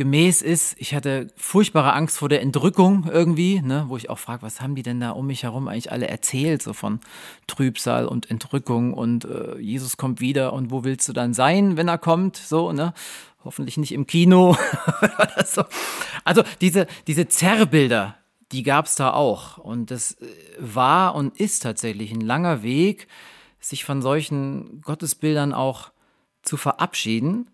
gemäß 0.00 0.40
ist. 0.40 0.76
Ich 0.78 0.94
hatte 0.94 1.26
furchtbare 1.36 1.92
Angst 1.92 2.16
vor 2.16 2.30
der 2.30 2.40
Entrückung 2.40 3.06
irgendwie, 3.12 3.60
ne, 3.60 3.84
wo 3.88 3.98
ich 3.98 4.08
auch 4.08 4.18
frage, 4.18 4.40
was 4.40 4.62
haben 4.62 4.74
die 4.74 4.82
denn 4.82 4.98
da 4.98 5.10
um 5.10 5.26
mich 5.26 5.42
herum 5.42 5.68
eigentlich 5.68 5.92
alle 5.92 6.08
erzählt, 6.08 6.62
so 6.62 6.72
von 6.72 7.00
Trübsal 7.46 8.08
und 8.08 8.30
Entrückung 8.30 8.94
und 8.94 9.26
äh, 9.26 9.58
Jesus 9.58 9.98
kommt 9.98 10.22
wieder 10.22 10.54
und 10.54 10.70
wo 10.70 10.84
willst 10.84 11.06
du 11.10 11.12
dann 11.12 11.34
sein, 11.34 11.76
wenn 11.76 11.88
er 11.88 11.98
kommt, 11.98 12.38
so, 12.38 12.72
ne? 12.72 12.94
Hoffentlich 13.44 13.76
nicht 13.76 13.92
im 13.92 14.06
Kino 14.06 14.56
oder 15.02 15.44
so. 15.44 15.64
Also 16.24 16.44
diese, 16.62 16.86
diese 17.06 17.28
Zerrbilder, 17.28 18.16
die 18.52 18.62
gab 18.62 18.86
es 18.86 18.94
da 18.94 19.12
auch. 19.12 19.58
Und 19.58 19.90
das 19.90 20.12
äh, 20.12 20.26
war 20.58 21.14
und 21.14 21.38
ist 21.38 21.62
tatsächlich 21.62 22.10
ein 22.10 22.22
langer 22.22 22.62
Weg, 22.62 23.06
sich 23.60 23.84
von 23.84 24.00
solchen 24.00 24.80
Gottesbildern 24.80 25.52
auch 25.52 25.90
zu 26.40 26.56
verabschieden 26.56 27.50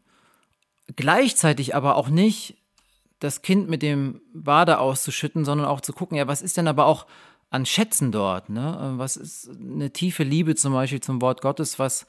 gleichzeitig 0.95 1.75
aber 1.75 1.97
auch 1.97 2.09
nicht 2.09 2.57
das 3.19 3.43
Kind 3.43 3.69
mit 3.69 3.83
dem 3.83 4.21
Bade 4.33 4.79
auszuschütten, 4.79 5.45
sondern 5.45 5.67
auch 5.67 5.81
zu 5.81 5.93
gucken, 5.93 6.17
ja, 6.17 6.29
was 6.29 6.43
ist 6.43 6.57
denn 6.57 6.69
aber 6.69 6.87
auch 6.87 7.07
an 7.51 7.67
Schätzen 7.67 8.13
dort? 8.13 8.51
Ne? 8.51 8.95
Was 8.97 9.17
ist 9.17 9.49
eine 9.49 9.93
tiefe 9.93 10.23
Liebe 10.23 10.55
zum 10.55 10.73
Beispiel 10.73 11.01
zum 11.01 11.23
Wort 11.23 11.41
Gottes, 11.41 11.79
was 11.79 12.07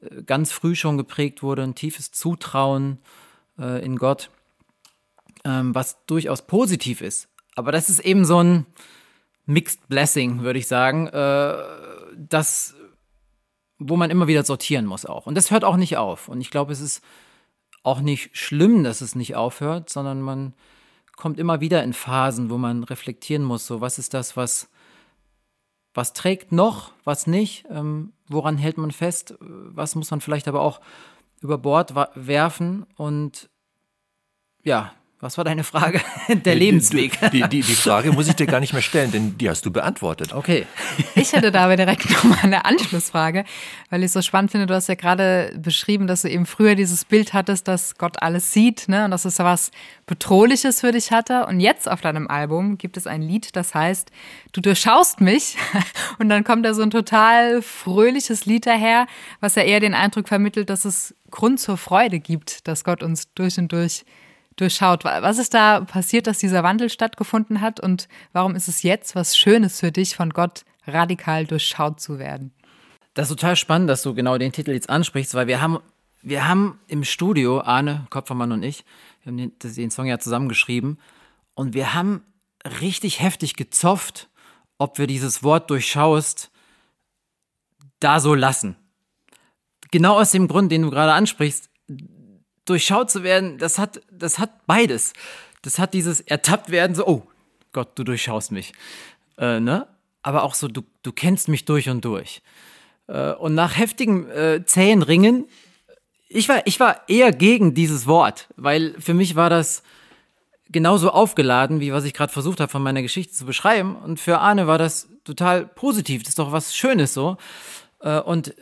äh, 0.00 0.22
ganz 0.22 0.52
früh 0.52 0.74
schon 0.74 0.96
geprägt 0.96 1.42
wurde, 1.42 1.62
ein 1.62 1.74
tiefes 1.74 2.10
Zutrauen 2.12 2.98
äh, 3.58 3.84
in 3.84 3.96
Gott, 3.96 4.30
ähm, 5.44 5.74
was 5.74 6.04
durchaus 6.06 6.46
positiv 6.46 7.00
ist. 7.00 7.28
Aber 7.54 7.72
das 7.72 7.90
ist 7.90 8.00
eben 8.00 8.24
so 8.24 8.42
ein 8.42 8.66
Mixed 9.46 9.88
Blessing, 9.88 10.42
würde 10.42 10.58
ich 10.58 10.66
sagen, 10.66 11.08
äh, 11.08 11.54
das, 12.16 12.74
wo 13.78 13.96
man 13.96 14.10
immer 14.10 14.26
wieder 14.26 14.44
sortieren 14.44 14.86
muss 14.86 15.06
auch. 15.06 15.26
Und 15.26 15.34
das 15.34 15.50
hört 15.50 15.64
auch 15.64 15.76
nicht 15.76 15.96
auf. 15.96 16.28
Und 16.28 16.40
ich 16.40 16.50
glaube, 16.50 16.72
es 16.72 16.80
ist 16.80 17.02
auch 17.82 18.00
nicht 18.00 18.36
schlimm, 18.36 18.84
dass 18.84 19.00
es 19.00 19.14
nicht 19.14 19.36
aufhört, 19.36 19.90
sondern 19.90 20.20
man 20.20 20.54
kommt 21.16 21.38
immer 21.38 21.60
wieder 21.60 21.82
in 21.82 21.92
Phasen, 21.92 22.50
wo 22.50 22.58
man 22.58 22.84
reflektieren 22.84 23.42
muss, 23.42 23.66
so 23.66 23.80
was 23.80 23.98
ist 23.98 24.14
das, 24.14 24.36
was, 24.36 24.68
was 25.94 26.12
trägt 26.12 26.52
noch, 26.52 26.92
was 27.04 27.26
nicht, 27.26 27.66
ähm, 27.70 28.12
woran 28.28 28.56
hält 28.56 28.78
man 28.78 28.92
fest, 28.92 29.34
was 29.40 29.94
muss 29.94 30.10
man 30.10 30.20
vielleicht 30.20 30.48
aber 30.48 30.60
auch 30.60 30.80
über 31.40 31.58
Bord 31.58 31.94
werfen 32.14 32.86
und 32.96 33.50
ja, 34.62 34.92
was 35.20 35.36
war 35.36 35.44
deine 35.44 35.64
Frage? 35.64 36.00
Der 36.44 36.54
Lebensweg. 36.54 37.18
Die, 37.32 37.42
die, 37.42 37.60
die, 37.60 37.74
Frage 37.74 38.12
muss 38.12 38.28
ich 38.28 38.36
dir 38.36 38.46
gar 38.46 38.60
nicht 38.60 38.72
mehr 38.72 38.82
stellen, 38.82 39.10
denn 39.10 39.36
die 39.36 39.50
hast 39.50 39.66
du 39.66 39.72
beantwortet. 39.72 40.32
Okay. 40.32 40.66
Ich 41.14 41.32
hätte 41.32 41.50
da 41.50 41.64
aber 41.64 41.76
direkt 41.76 42.08
nochmal 42.10 42.38
eine 42.42 42.64
Anschlussfrage, 42.64 43.44
weil 43.90 44.04
ich 44.04 44.12
so 44.12 44.22
spannend 44.22 44.52
finde, 44.52 44.66
du 44.66 44.74
hast 44.74 44.88
ja 44.88 44.94
gerade 44.94 45.52
beschrieben, 45.60 46.06
dass 46.06 46.22
du 46.22 46.30
eben 46.30 46.46
früher 46.46 46.76
dieses 46.76 47.04
Bild 47.04 47.32
hattest, 47.32 47.66
dass 47.66 47.96
Gott 47.96 48.22
alles 48.22 48.52
sieht 48.52 48.88
ne, 48.88 49.04
und 49.04 49.10
dass 49.10 49.24
es 49.24 49.38
was 49.40 49.72
Bedrohliches 50.06 50.80
für 50.80 50.92
dich 50.92 51.10
hatte. 51.10 51.46
Und 51.46 51.58
jetzt 51.58 51.90
auf 51.90 52.00
deinem 52.00 52.28
Album 52.28 52.78
gibt 52.78 52.96
es 52.96 53.08
ein 53.08 53.20
Lied, 53.20 53.56
das 53.56 53.74
heißt, 53.74 54.12
du 54.52 54.60
durchschaust 54.60 55.20
mich. 55.20 55.56
Und 56.18 56.28
dann 56.28 56.44
kommt 56.44 56.64
da 56.64 56.74
so 56.74 56.82
ein 56.82 56.90
total 56.90 57.62
fröhliches 57.62 58.46
Lied 58.46 58.66
daher, 58.66 59.06
was 59.40 59.56
ja 59.56 59.62
eher 59.62 59.80
den 59.80 59.94
Eindruck 59.94 60.28
vermittelt, 60.28 60.70
dass 60.70 60.84
es 60.84 61.14
Grund 61.30 61.60
zur 61.60 61.76
Freude 61.76 62.20
gibt, 62.20 62.66
dass 62.68 62.84
Gott 62.84 63.02
uns 63.02 63.32
durch 63.34 63.58
und 63.58 63.72
durch 63.72 64.04
durchschaut. 64.60 65.04
Was 65.04 65.38
ist 65.38 65.54
da 65.54 65.80
passiert, 65.80 66.26
dass 66.26 66.38
dieser 66.38 66.62
Wandel 66.62 66.90
stattgefunden 66.90 67.60
hat 67.60 67.80
und 67.80 68.08
warum 68.32 68.54
ist 68.54 68.68
es 68.68 68.82
jetzt 68.82 69.14
was 69.14 69.36
Schönes 69.36 69.80
für 69.80 69.92
dich, 69.92 70.16
von 70.16 70.30
Gott 70.30 70.64
radikal 70.86 71.46
durchschaut 71.46 72.00
zu 72.00 72.18
werden? 72.18 72.52
Das 73.14 73.30
ist 73.30 73.36
total 73.36 73.56
spannend, 73.56 73.90
dass 73.90 74.02
du 74.02 74.14
genau 74.14 74.38
den 74.38 74.52
Titel 74.52 74.72
jetzt 74.72 74.90
ansprichst, 74.90 75.34
weil 75.34 75.46
wir 75.46 75.60
haben, 75.60 75.78
wir 76.22 76.46
haben 76.46 76.78
im 76.86 77.04
Studio, 77.04 77.60
Arne, 77.60 78.06
Kopfermann 78.10 78.52
und 78.52 78.62
ich, 78.62 78.84
wir 79.22 79.32
haben 79.32 79.36
den, 79.36 79.52
den 79.58 79.90
Song 79.90 80.06
ja 80.06 80.18
zusammengeschrieben 80.18 80.98
und 81.54 81.74
wir 81.74 81.94
haben 81.94 82.22
richtig 82.80 83.20
heftig 83.20 83.56
gezofft, 83.56 84.28
ob 84.78 84.98
wir 84.98 85.06
dieses 85.06 85.42
Wort 85.42 85.70
durchschaust 85.70 86.50
da 88.00 88.20
so 88.20 88.34
lassen. 88.34 88.76
Genau 89.90 90.20
aus 90.20 90.30
dem 90.30 90.48
Grund, 90.48 90.70
den 90.70 90.82
du 90.82 90.90
gerade 90.90 91.12
ansprichst, 91.12 91.67
durchschaut 92.68 93.10
zu 93.10 93.22
werden, 93.22 93.58
das 93.58 93.78
hat, 93.78 94.00
das 94.10 94.38
hat 94.38 94.66
beides. 94.66 95.12
Das 95.62 95.78
hat 95.78 95.94
dieses 95.94 96.20
ertappt 96.20 96.70
werden, 96.70 96.94
so, 96.94 97.06
oh 97.06 97.22
Gott, 97.72 97.98
du 97.98 98.04
durchschaust 98.04 98.52
mich. 98.52 98.72
Äh, 99.36 99.60
ne? 99.60 99.86
Aber 100.22 100.42
auch 100.42 100.54
so, 100.54 100.68
du, 100.68 100.82
du 101.02 101.12
kennst 101.12 101.48
mich 101.48 101.64
durch 101.64 101.88
und 101.88 102.04
durch. 102.04 102.42
Äh, 103.06 103.32
und 103.32 103.54
nach 103.54 103.76
heftigen 103.76 104.28
äh, 104.30 104.64
zähen 104.64 105.02
Ringen, 105.02 105.46
ich 106.28 106.48
war, 106.48 106.66
ich 106.66 106.78
war 106.78 107.08
eher 107.08 107.32
gegen 107.32 107.74
dieses 107.74 108.06
Wort, 108.06 108.48
weil 108.56 108.94
für 109.00 109.14
mich 109.14 109.34
war 109.34 109.48
das 109.48 109.82
genauso 110.68 111.10
aufgeladen, 111.10 111.80
wie 111.80 111.92
was 111.92 112.04
ich 112.04 112.12
gerade 112.12 112.32
versucht 112.32 112.60
habe, 112.60 112.70
von 112.70 112.82
meiner 112.82 113.00
Geschichte 113.00 113.32
zu 113.32 113.46
beschreiben. 113.46 113.96
Und 113.96 114.20
für 114.20 114.38
Arne 114.38 114.66
war 114.66 114.76
das 114.76 115.08
total 115.24 115.66
positiv. 115.66 116.22
Das 116.22 116.30
ist 116.30 116.38
doch 116.38 116.52
was 116.52 116.76
Schönes 116.76 117.14
so. 117.14 117.38
Äh, 118.00 118.20
und 118.20 118.54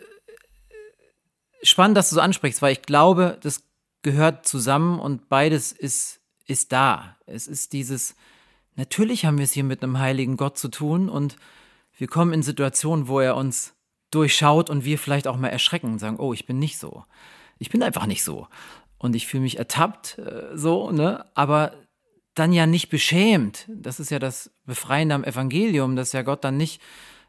spannend, 1.62 1.96
dass 1.96 2.10
du 2.10 2.14
so 2.14 2.20
ansprichst, 2.20 2.62
weil 2.62 2.72
ich 2.72 2.82
glaube, 2.82 3.38
das 3.42 3.62
gehört 4.06 4.46
zusammen 4.46 5.00
und 5.00 5.28
beides 5.28 5.72
ist, 5.72 6.20
ist 6.46 6.70
da. 6.70 7.16
Es 7.26 7.48
ist 7.48 7.72
dieses, 7.72 8.14
natürlich 8.76 9.24
haben 9.24 9.38
wir 9.38 9.44
es 9.44 9.52
hier 9.52 9.64
mit 9.64 9.82
einem 9.82 9.98
heiligen 9.98 10.36
Gott 10.36 10.56
zu 10.56 10.68
tun 10.68 11.08
und 11.08 11.36
wir 11.98 12.06
kommen 12.06 12.32
in 12.32 12.44
Situationen, 12.44 13.08
wo 13.08 13.18
er 13.18 13.34
uns 13.34 13.74
durchschaut 14.12 14.70
und 14.70 14.84
wir 14.84 14.96
vielleicht 15.00 15.26
auch 15.26 15.36
mal 15.36 15.48
erschrecken 15.48 15.88
und 15.88 15.98
sagen, 15.98 16.20
oh, 16.20 16.32
ich 16.32 16.46
bin 16.46 16.60
nicht 16.60 16.78
so. 16.78 17.02
Ich 17.58 17.68
bin 17.68 17.82
einfach 17.82 18.06
nicht 18.06 18.22
so. 18.22 18.46
Und 18.96 19.16
ich 19.16 19.26
fühle 19.26 19.42
mich 19.42 19.58
ertappt, 19.58 20.18
äh, 20.18 20.56
so, 20.56 20.92
ne? 20.92 21.26
Aber 21.34 21.72
dann 22.34 22.52
ja 22.52 22.66
nicht 22.66 22.88
beschämt. 22.88 23.66
Das 23.68 23.98
ist 23.98 24.10
ja 24.10 24.20
das 24.20 24.52
Befreiende 24.66 25.16
am 25.16 25.24
Evangelium, 25.24 25.96
dass 25.96 26.12
ja 26.12 26.22
Gott 26.22 26.44
dann 26.44 26.56
nicht 26.56 26.80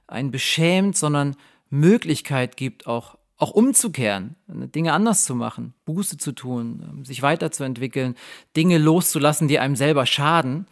einen 0.05 0.29
beschämt, 0.29 0.95
sondern 0.95 1.37
Möglichkeit 1.71 2.55
gibt, 2.55 2.85
auch, 2.85 3.17
auch 3.37 3.51
umzukehren, 3.51 4.35
Dinge 4.47 4.93
anders 4.93 5.23
zu 5.23 5.35
machen, 5.35 5.73
Buße 5.85 6.17
zu 6.17 6.31
tun, 6.31 6.83
ähm, 6.89 7.05
sich 7.05 7.21
weiterzuentwickeln, 7.21 8.15
Dinge 8.55 8.79
loszulassen, 8.79 9.47
die 9.47 9.59
einem 9.59 9.75
selber 9.75 10.05
schaden. 10.05 10.67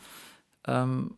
Ähm, 0.68 1.16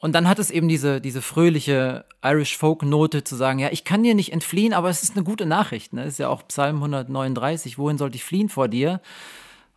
und 0.00 0.12
dann 0.12 0.28
hat 0.28 0.40
es 0.40 0.50
eben 0.50 0.66
diese, 0.66 1.00
diese 1.00 1.22
fröhliche 1.22 2.04
Irish 2.24 2.58
Folk-Note 2.58 3.22
zu 3.22 3.36
sagen, 3.36 3.60
ja, 3.60 3.68
ich 3.70 3.84
kann 3.84 4.02
dir 4.02 4.16
nicht 4.16 4.32
entfliehen, 4.32 4.72
aber 4.72 4.90
es 4.90 5.04
ist 5.04 5.14
eine 5.14 5.24
gute 5.24 5.46
Nachricht. 5.46 5.92
Ne? 5.92 6.02
Das 6.02 6.14
ist 6.14 6.18
ja 6.18 6.28
auch 6.28 6.48
Psalm 6.48 6.76
139, 6.76 7.78
wohin 7.78 7.98
sollte 7.98 8.16
ich 8.16 8.24
fliehen 8.24 8.48
vor 8.48 8.66
dir? 8.66 9.00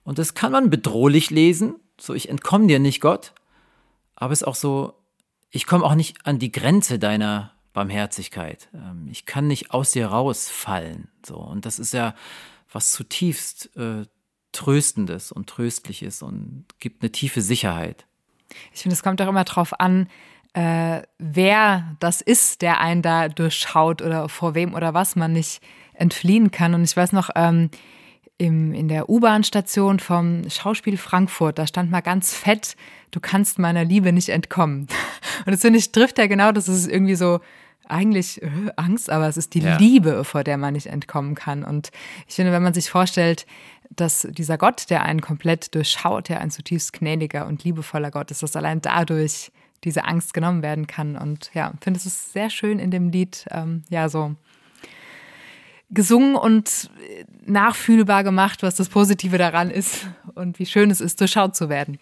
Und 0.03 0.17
das 0.17 0.33
kann 0.33 0.51
man 0.51 0.71
bedrohlich 0.71 1.29
lesen, 1.29 1.75
so 1.99 2.15
ich 2.15 2.29
entkomme 2.29 2.65
dir 2.65 2.79
nicht, 2.79 3.01
Gott. 3.01 3.33
Aber 4.15 4.33
es 4.33 4.41
ist 4.41 4.47
auch 4.47 4.55
so, 4.55 4.93
ich 5.51 5.67
komme 5.67 5.85
auch 5.85 5.93
nicht 5.93 6.25
an 6.25 6.39
die 6.39 6.51
Grenze 6.51 6.97
deiner 6.97 7.54
Barmherzigkeit. 7.75 8.69
Ähm, 8.73 9.07
ich 9.11 9.27
kann 9.27 9.47
nicht 9.47 9.71
aus 9.71 9.91
dir 9.91 10.07
rausfallen. 10.07 11.09
So. 11.23 11.35
Und 11.35 11.65
das 11.65 11.77
ist 11.77 11.93
ja 11.93 12.15
was 12.71 12.91
zutiefst 12.91 13.69
äh, 13.77 14.05
Tröstendes 14.51 15.31
und 15.31 15.47
Tröstliches 15.47 16.23
und 16.23 16.65
gibt 16.79 17.03
eine 17.03 17.11
tiefe 17.11 17.41
Sicherheit. 17.41 18.05
Ich 18.73 18.81
finde, 18.81 18.93
es 18.93 19.03
kommt 19.03 19.21
auch 19.21 19.27
immer 19.27 19.43
darauf 19.43 19.79
an, 19.79 20.07
äh, 20.53 21.01
wer 21.19 21.95
das 21.99 22.21
ist, 22.21 22.61
der 22.61 22.79
einen 22.79 23.01
da 23.01 23.27
durchschaut 23.27 24.01
oder 24.01 24.29
vor 24.29 24.55
wem 24.55 24.73
oder 24.73 24.93
was 24.93 25.17
man 25.17 25.33
nicht 25.33 25.61
entfliehen 25.93 26.51
kann. 26.51 26.73
Und 26.73 26.83
ich 26.85 26.95
weiß 26.95 27.11
noch, 27.11 27.29
ähm, 27.35 27.69
im, 28.37 28.73
in 28.73 28.87
der 28.87 29.09
U-Bahn-Station 29.09 29.99
vom 29.99 30.49
Schauspiel 30.49 30.97
Frankfurt, 30.97 31.59
da 31.59 31.67
stand 31.67 31.91
mal 31.91 32.01
ganz 32.01 32.33
fett, 32.33 32.77
du 33.11 33.19
kannst 33.19 33.59
meiner 33.59 33.83
Liebe 33.83 34.13
nicht 34.13 34.29
entkommen. 34.29 34.87
Und 35.45 35.51
das 35.51 35.61
finde 35.61 35.79
ich, 35.79 35.91
trifft 35.91 36.17
ja 36.17 36.27
genau, 36.27 36.53
das 36.53 36.69
ist 36.69 36.87
irgendwie 36.87 37.15
so, 37.15 37.41
eigentlich 37.87 38.41
äh, 38.41 38.49
Angst, 38.75 39.09
aber 39.09 39.27
es 39.27 39.37
ist 39.37 39.53
die 39.53 39.61
ja. 39.61 39.77
Liebe, 39.77 40.23
vor 40.23 40.43
der 40.43 40.57
man 40.57 40.73
nicht 40.73 40.87
entkommen 40.87 41.35
kann. 41.35 41.63
Und 41.63 41.91
ich 42.27 42.35
finde, 42.35 42.51
wenn 42.51 42.63
man 42.63 42.73
sich 42.73 42.89
vorstellt, 42.89 43.45
dass 43.89 44.27
dieser 44.29 44.57
Gott, 44.57 44.89
der 44.89 45.03
einen 45.03 45.21
komplett 45.21 45.73
durchschaut, 45.75 46.29
der 46.29 46.41
ein 46.41 46.51
zutiefst 46.51 46.93
gnädiger 46.93 47.45
und 47.47 47.63
liebevoller 47.63 48.11
Gott 48.11 48.31
ist, 48.31 48.43
dass 48.43 48.55
allein 48.55 48.81
dadurch 48.81 49.51
diese 49.83 50.05
Angst 50.05 50.33
genommen 50.33 50.63
werden 50.63 50.87
kann. 50.87 51.15
Und 51.15 51.51
ja, 51.53 51.73
finde 51.81 51.99
es 51.99 52.05
ist 52.05 52.33
sehr 52.33 52.49
schön 52.49 52.79
in 52.79 52.91
dem 52.91 53.09
Lied, 53.09 53.45
ähm, 53.51 53.83
ja, 53.89 54.09
so 54.09 54.35
gesungen 55.91 56.35
und 56.35 56.89
nachfühlbar 57.45 58.23
gemacht, 58.23 58.63
was 58.63 58.75
das 58.75 58.89
Positive 58.89 59.37
daran 59.37 59.69
ist 59.69 60.07
und 60.33 60.57
wie 60.57 60.65
schön 60.65 60.89
es 60.89 60.99
ist, 60.99 61.21
durchschaut 61.21 61.55
zu 61.55 61.69
werden. 61.69 61.99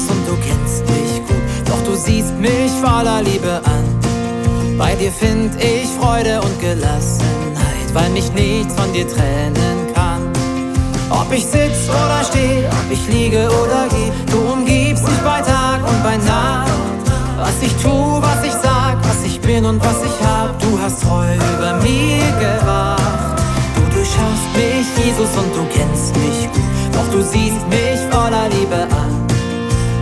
Jesus, 0.00 0.10
und 0.10 0.26
du 0.26 0.36
kennst 0.36 0.88
mich 0.88 1.26
gut, 1.26 1.68
doch 1.68 1.82
du 1.84 1.94
siehst 1.96 2.34
mich 2.38 2.70
voller 2.82 3.22
Liebe 3.22 3.60
an. 3.64 4.78
Bei 4.78 4.94
dir 4.94 5.12
find 5.12 5.52
ich 5.62 5.88
Freude 6.00 6.40
und 6.40 6.60
Gelassenheit, 6.60 7.88
weil 7.92 8.08
mich 8.10 8.32
nichts 8.32 8.74
von 8.74 8.92
dir 8.92 9.06
trennen 9.06 9.92
kann. 9.94 10.22
Ob 11.10 11.30
ich 11.32 11.44
sitz 11.44 11.88
oder 11.88 12.22
steh, 12.24 12.64
ob 12.66 12.90
ich 12.90 13.06
liege 13.08 13.48
oder 13.48 13.88
geh, 13.90 14.10
du 14.30 14.38
umgibst 14.52 15.04
mich 15.04 15.18
bei 15.18 15.40
Tag 15.42 15.80
und 15.86 16.02
bei 16.02 16.16
Nacht. 16.18 16.70
Was 17.38 17.60
ich 17.62 17.74
tu, 17.82 18.22
was 18.22 18.44
ich 18.44 18.52
sag, 18.52 18.96
was 19.02 19.24
ich 19.24 19.40
bin 19.40 19.64
und 19.66 19.80
was 19.80 19.96
ich 20.04 20.26
hab, 20.26 20.58
du 20.60 20.78
hast 20.80 21.02
treu 21.02 21.26
über 21.34 21.74
mir 21.82 22.24
gewacht. 22.38 23.42
Du 23.74 23.82
durchschaust 23.94 24.48
mich, 24.56 25.04
Jesus, 25.04 25.36
und 25.36 25.54
du 25.54 25.64
kennst 25.74 26.16
mich 26.16 26.48
gut, 26.52 26.94
doch 26.94 27.08
du 27.12 27.22
siehst 27.22 27.66
mich 27.68 28.00
voller 28.10 28.48
Liebe 28.48 28.82
an. 28.94 29.29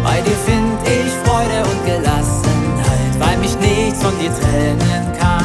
Bei 0.09 0.23
dir 0.23 0.39
find 0.49 0.79
ich 0.87 1.13
Freude 1.23 1.69
und 1.69 1.85
Gelassenheit 1.85 2.49
weil 3.19 3.37
mich 3.39 3.59
nichts 3.59 4.03
von 4.03 4.19
dir 4.19 4.33
trennen 4.33 5.13
kann. 5.19 5.45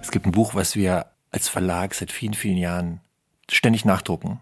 Es 0.00 0.10
gibt 0.10 0.24
ein 0.24 0.32
Buch, 0.32 0.54
was 0.54 0.76
wir 0.76 1.06
als 1.30 1.48
Verlag 1.48 1.92
seit 1.92 2.10
vielen, 2.10 2.32
vielen 2.32 2.56
Jahren 2.56 3.00
ständig 3.50 3.84
nachdrucken, 3.84 4.40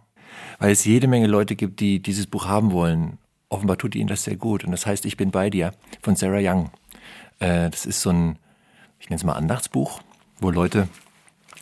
weil 0.61 0.71
es 0.71 0.85
jede 0.85 1.09
Menge 1.09 1.27
Leute 1.27 1.57
gibt, 1.57 1.81
die 1.81 2.01
dieses 2.01 2.29
Buch 2.29 2.47
haben 2.47 2.71
wollen. 2.71 3.19
Offenbar 3.49 3.77
tut 3.77 3.95
ihnen 3.95 4.09
das 4.09 4.25
sehr 4.25 4.37
gut. 4.37 4.65
Und 4.65 4.71
das 4.73 4.87
heißt 4.87 5.05
Ich 5.05 5.17
bin 5.17 5.31
bei 5.31 5.51
dir 5.51 5.73
von 6.03 6.15
Sarah 6.15 6.41
Young. 6.41 6.71
Äh, 7.39 7.71
das 7.71 7.87
ist 7.87 8.03
so 8.03 8.11
ein, 8.11 8.39
ich 8.99 9.09
nenne 9.09 9.17
es 9.17 9.25
mal 9.25 9.35
Andachtsbuch 9.35 10.01
wo 10.41 10.51
Leute 10.51 10.89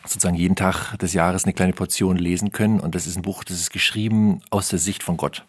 sozusagen 0.05 0.37
jeden 0.37 0.57
Tag 0.57 0.97
des 0.99 1.15
Jahres 1.15 1.45
eine 1.45 1.55
kleine 1.55 1.73
Portion 1.73 2.17
lesen 2.17 2.53
können. 2.53 2.81
Und 2.81 2.95
das 2.95 3.07
ist 3.07 3.17
ein 3.17 3.23
Buch, 3.23 3.45
das 3.45 3.59
ist 3.59 3.73
geschrieben 3.73 4.43
aus 4.51 4.69
der 4.69 4.79
Sicht 4.79 5.03
von 5.03 5.17
Gott, 5.17 5.45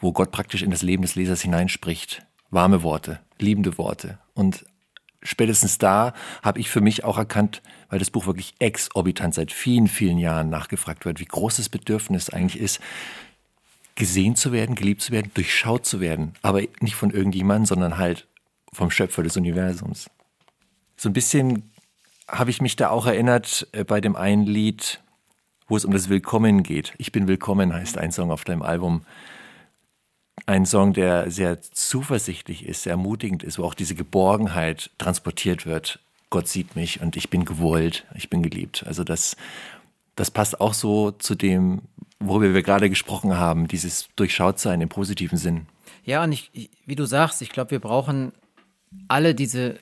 wo 0.00 0.12
Gott 0.12 0.32
praktisch 0.32 0.62
in 0.62 0.70
das 0.70 0.82
Leben 0.82 1.02
des 1.02 1.14
Lesers 1.14 1.42
hineinspricht. 1.42 2.26
Warme 2.50 2.82
Worte, 2.82 3.20
liebende 3.38 3.78
Worte. 3.78 4.18
Und 4.34 4.64
spätestens 5.22 5.78
da 5.78 6.14
habe 6.42 6.58
ich 6.58 6.70
für 6.70 6.80
mich 6.80 7.04
auch 7.04 7.18
erkannt, 7.18 7.62
weil 7.88 7.98
das 7.98 8.10
Buch 8.10 8.26
wirklich 8.26 8.54
exorbitant 8.58 9.34
seit 9.34 9.52
vielen, 9.52 9.88
vielen 9.88 10.18
Jahren 10.18 10.50
nachgefragt 10.50 11.04
wird, 11.04 11.20
wie 11.20 11.24
groß 11.24 11.56
das 11.56 11.68
Bedürfnis 11.68 12.30
eigentlich 12.30 12.60
ist, 12.60 12.80
gesehen 13.94 14.36
zu 14.36 14.52
werden, 14.52 14.74
geliebt 14.74 15.02
zu 15.02 15.12
werden, 15.12 15.30
durchschaut 15.34 15.86
zu 15.86 16.00
werden. 16.00 16.34
Aber 16.42 16.60
nicht 16.80 16.96
von 16.96 17.10
irgendjemandem, 17.10 17.66
sondern 17.66 17.98
halt 17.98 18.26
vom 18.76 18.90
Schöpfer 18.90 19.22
des 19.22 19.36
Universums. 19.36 20.10
So 20.96 21.08
ein 21.08 21.14
bisschen 21.14 21.70
habe 22.28 22.50
ich 22.50 22.60
mich 22.60 22.76
da 22.76 22.90
auch 22.90 23.06
erinnert 23.06 23.66
äh, 23.72 23.84
bei 23.84 24.00
dem 24.00 24.16
einen 24.16 24.44
Lied, 24.44 25.00
wo 25.66 25.76
es 25.76 25.84
um 25.84 25.92
das 25.92 26.08
Willkommen 26.08 26.62
geht. 26.62 26.94
Ich 26.98 27.10
bin 27.10 27.26
willkommen 27.26 27.72
heißt 27.72 27.98
ein 27.98 28.12
Song 28.12 28.30
auf 28.30 28.44
deinem 28.44 28.62
Album. 28.62 29.02
Ein 30.44 30.66
Song, 30.66 30.92
der 30.92 31.30
sehr 31.30 31.62
zuversichtlich 31.62 32.66
ist, 32.66 32.82
sehr 32.82 32.92
ermutigend 32.92 33.42
ist, 33.42 33.58
wo 33.58 33.64
auch 33.64 33.74
diese 33.74 33.94
Geborgenheit 33.94 34.90
transportiert 34.98 35.64
wird. 35.64 35.98
Gott 36.28 36.46
sieht 36.46 36.76
mich 36.76 37.00
und 37.00 37.16
ich 37.16 37.30
bin 37.30 37.44
gewollt, 37.44 38.04
ich 38.14 38.28
bin 38.28 38.42
geliebt. 38.42 38.84
Also 38.86 39.04
das, 39.04 39.36
das 40.16 40.30
passt 40.30 40.60
auch 40.60 40.74
so 40.74 41.12
zu 41.12 41.34
dem, 41.34 41.82
worüber 42.20 42.52
wir 42.52 42.62
gerade 42.62 42.90
gesprochen 42.90 43.38
haben, 43.38 43.68
dieses 43.68 44.08
Durchschautsein 44.16 44.82
im 44.82 44.88
positiven 44.90 45.38
Sinn. 45.38 45.66
Ja, 46.04 46.22
und 46.22 46.32
ich, 46.32 46.70
wie 46.84 46.96
du 46.96 47.06
sagst, 47.06 47.40
ich 47.40 47.50
glaube, 47.50 47.70
wir 47.70 47.80
brauchen 47.80 48.32
alle 49.08 49.34
diese 49.34 49.78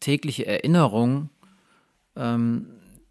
tägliche 0.00 0.46
Erinnerung, 0.46 1.30
ähm, 2.16 2.66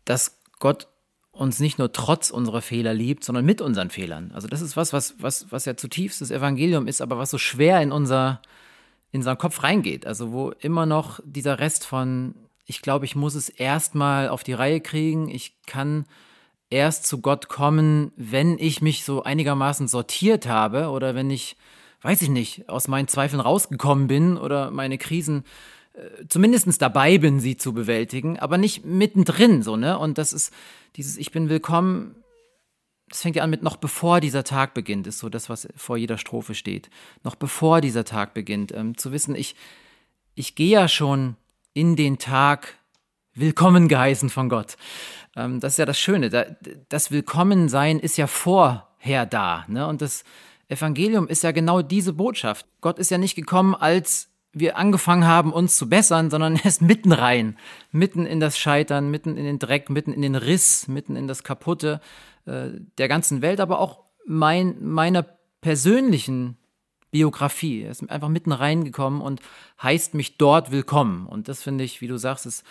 dass 0.06 0.40
Gott 0.60 0.88
uns 1.32 1.60
nicht 1.60 1.78
nur 1.78 1.92
trotz 1.92 2.32
unserer 2.32 2.62
Fehler 2.62 2.94
liebt, 2.94 3.24
sondern 3.24 3.46
mit 3.46 3.62
unseren 3.62 3.90
Fehlern. 3.90 4.32
Also 4.34 4.48
das 4.48 4.62
ist 4.62 4.76
was, 4.76 4.92
was, 4.92 5.16
was, 5.20 5.52
was 5.52 5.66
ja 5.66 5.78
zutiefst 5.78 6.22
das 6.22 6.32
Evangelium 6.32 6.88
ist, 6.88 7.02
aber 7.02 7.18
was 7.18 7.30
so 7.30 7.38
schwer 7.38 7.82
in 7.82 7.92
unser, 7.92 8.42
in 9.12 9.20
unseren 9.20 9.38
Kopf 9.38 9.62
reingeht. 9.64 10.08
Also 10.08 10.32
wo 10.32 10.52
immer 10.60 10.86
noch 10.86 11.20
dieser 11.24 11.60
Rest 11.60 11.86
von, 11.86 12.34
ich 12.66 12.82
glaube, 12.82 13.06
ich 13.06 13.16
muss 13.16 13.36
es 13.36 13.50
erstmal 13.50 14.30
auf 14.30 14.44
die 14.44 14.54
Reihe 14.54 14.82
kriegen, 14.82 15.30
ich 15.30 15.62
kann 15.68 16.06
erst 16.70 17.06
zu 17.06 17.22
Gott 17.22 17.48
kommen, 17.48 18.12
wenn 18.16 18.58
ich 18.58 18.82
mich 18.82 19.06
so 19.06 19.24
einigermaßen 19.24 19.88
sortiert 19.88 20.48
habe 20.48 20.90
oder 20.90 21.16
wenn 21.16 21.30
ich, 21.30 21.56
weiß 22.02 22.22
ich 22.22 22.30
nicht, 22.30 22.70
aus 22.70 22.88
meinen 22.88 23.08
Zweifeln 23.08 23.40
rausgekommen 23.40 24.08
bin 24.08 24.38
oder 24.38 24.72
meine 24.72 24.98
Krisen 24.98 25.44
zumindest 26.30 26.82
dabei 26.82 27.18
bin, 27.18 27.40
sie 27.40 27.58
zu 27.58 27.74
bewältigen, 27.74 28.38
aber 28.40 28.58
nicht 28.58 28.86
mittendrin, 28.86 29.64
so, 29.64 29.76
ne? 29.76 29.98
Und 29.98 30.18
das 30.18 30.34
ist 30.34 30.54
dieses 30.96 31.18
Ich 31.18 31.32
bin 31.32 31.50
willkommen, 31.50 32.16
das 33.10 33.22
fängt 33.22 33.36
ja 33.36 33.44
an 33.44 33.50
mit 33.50 33.64
noch 33.64 33.78
bevor 33.78 34.20
dieser 34.20 34.44
Tag 34.44 34.74
beginnt, 34.74 35.08
ist 35.08 35.20
so 35.20 35.30
das, 35.30 35.50
was 35.50 35.68
vor 35.76 35.98
jeder 35.98 36.18
Strophe 36.18 36.56
steht. 36.56 36.90
Noch 37.24 37.36
bevor 37.36 37.82
dieser 37.82 38.06
Tag 38.06 38.34
beginnt, 38.34 38.72
ähm, 38.74 38.98
zu 38.98 39.12
wissen, 39.12 39.34
ich, 39.36 39.56
ich 40.36 40.56
gehe 40.56 40.70
ja 40.70 40.88
schon 40.88 41.36
in 41.74 41.96
den 41.96 42.20
Tag 42.20 42.78
willkommen 43.34 43.88
geheißen 43.88 44.30
von 44.30 44.50
Gott. 44.50 44.78
Ähm, 45.36 45.60
das 45.60 45.74
ist 45.74 45.78
ja 45.78 45.86
das 45.86 46.00
Schöne. 46.00 46.30
Da, 46.30 46.46
das 46.90 47.12
Willkommensein 47.12 48.00
ist 48.00 48.18
ja 48.18 48.28
vorher 48.28 49.26
da, 49.26 49.66
ne? 49.68 49.88
Und 49.88 50.02
das 50.02 50.24
Evangelium 50.70 51.28
ist 51.28 51.44
ja 51.44 51.52
genau 51.52 51.82
diese 51.82 52.14
Botschaft. 52.14 52.66
Gott 52.82 53.00
ist 53.00 53.12
ja 53.12 53.18
nicht 53.18 53.36
gekommen 53.36 53.76
als 53.76 54.30
wir 54.60 54.78
angefangen 54.78 55.26
haben, 55.26 55.54
uns 55.54 55.78
zu 55.78 55.90
bessern, 55.90 56.30
sondern 56.30 56.56
erst 56.64 56.82
mitten 56.82 57.12
rein, 57.12 57.58
mitten 57.92 58.26
in 58.26 58.40
das 58.40 58.58
Scheitern, 58.58 59.12
mitten 59.12 59.38
in 59.38 59.46
den 59.46 59.60
Dreck, 59.60 59.90
mitten 59.90 60.14
in 60.14 60.22
den 60.22 60.36
Riss, 60.36 60.88
mitten 60.88 61.16
in 61.16 61.28
das 61.28 61.44
Kaputte 61.44 62.02
äh, 62.46 62.70
der 62.98 63.08
ganzen 63.08 63.42
Welt, 63.42 63.60
aber 63.60 63.80
auch 63.80 64.04
mein, 64.26 64.84
meiner 64.84 65.24
persönlichen 65.62 66.58
Biografie. 67.12 67.84
Er 67.84 67.92
ist 67.92 68.10
einfach 68.10 68.30
mitten 68.30 68.52
reingekommen 68.52 69.22
und 69.22 69.42
heißt 69.82 70.14
mich 70.14 70.38
dort 70.38 70.72
willkommen. 70.72 71.26
Und 71.26 71.48
das 71.48 71.64
finde 71.64 71.84
ich, 71.84 72.02
wie 72.02 72.08
du 72.08 72.18
sagst, 72.18 72.46
ist 72.46 72.64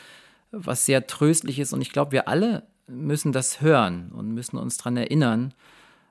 was 0.50 0.84
sehr 0.86 1.06
tröstliches. 1.06 1.72
Und 1.72 1.80
ich 1.80 1.92
glaube, 1.92 2.12
wir 2.12 2.28
alle 2.28 2.66
müssen 2.86 3.32
das 3.32 3.60
hören 3.60 4.12
und 4.12 4.32
müssen 4.32 4.58
uns 4.58 4.76
daran 4.76 4.96
erinnern, 4.96 5.54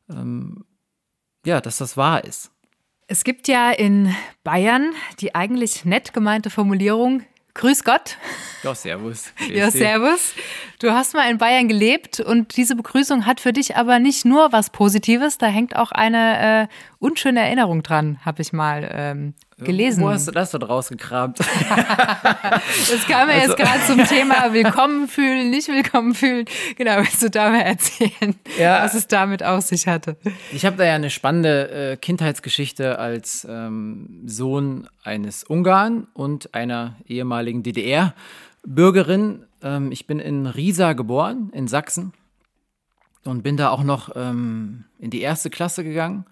ähm, 0.10 0.65
ja, 1.46 1.62
dass 1.62 1.78
das 1.78 1.96
wahr 1.96 2.24
ist. 2.24 2.52
Es 3.08 3.24
gibt 3.24 3.48
ja 3.48 3.72
in 3.72 4.16
Bayern 4.44 4.92
die 5.20 5.36
eigentlich 5.36 5.86
nett 5.86 6.14
gemeinte 6.14 6.50
Formulierung, 6.50 7.24
Grüß 7.56 7.86
Gott. 7.86 8.18
Ja, 8.64 8.76
servus. 8.76 9.32
Ja, 9.50 9.72
servus. 9.72 10.34
Du 10.80 10.92
hast 10.92 11.14
mal 11.14 11.32
in 11.32 11.38
Bayern 11.38 11.70
gelebt 11.70 12.20
und 12.20 12.58
diese 12.58 12.76
Begrüßung 12.76 13.26
hat 13.26 13.40
für 13.40 13.54
dich 13.54 13.78
aber 13.78 14.00
nicht 14.00 14.26
nur 14.26 14.52
was 14.52 14.72
Positives, 14.72 15.38
da 15.38 15.48
hängt 15.48 15.76
auch 15.76 15.92
eine 15.94 16.64
äh, 16.64 16.68
unschöne 17.00 17.40
Erinnerung 17.40 17.82
dran, 17.82 18.20
habe 18.26 18.42
ich 18.42 18.52
mal 18.52 18.90
ähm, 18.92 19.34
gelesen. 19.58 20.04
Wo 20.04 20.10
hast 20.10 20.28
du 20.28 20.32
das 20.32 20.52
dort 20.52 20.68
rausgekramt? 20.68 21.39
das 21.39 21.48
kam 23.08 23.30
ja 23.30 23.36
also, 23.36 23.48
jetzt 23.48 23.58
gerade 23.58 23.86
zum 23.88 24.04
Thema 24.06 24.52
Willkommen 24.54 25.08
fühlen, 25.08 25.50
nicht 25.50 25.70
willkommen 25.70 26.13
fühlen. 26.13 26.46
Genau, 26.76 26.98
willst 26.98 27.22
du 27.24 27.30
da 27.30 27.50
mal 27.50 27.62
erzählen, 27.62 28.36
ja, 28.60 28.84
was 28.84 28.96
es 28.96 29.08
damit 29.08 29.44
auf 29.44 29.63
sich 29.63 29.88
hatte? 29.88 30.18
Ich 30.52 30.65
habe 30.65 30.76
da 30.76 30.86
ja 30.86 30.96
eine 30.96 31.10
spannende 31.10 31.91
äh, 31.91 31.98
Kindheitsgeschichte 31.98 33.00
als 33.00 33.48
ähm, 33.50 34.24
Sohn 34.26 34.89
eines 35.04 35.44
Ungarn 35.46 36.08
und 36.13 36.54
einer 36.54 36.98
ehemaligen 37.08 37.63
DDR-Bürgerin. 37.63 39.46
Ähm, 39.62 39.91
ich 39.91 40.06
bin 40.06 40.20
in 40.20 40.48
Riesa 40.48 40.94
geboren, 40.94 41.50
in 41.54 41.68
Sachsen. 41.68 42.13
Und 43.24 43.41
bin 43.41 43.58
da 43.58 43.70
auch 43.70 43.84
noch 43.84 44.15
ähm, 44.15 44.84
in 45.00 45.10
die 45.10 45.22
erste 45.22 45.50
Klasse 45.50 45.84
gegangen 45.84 46.26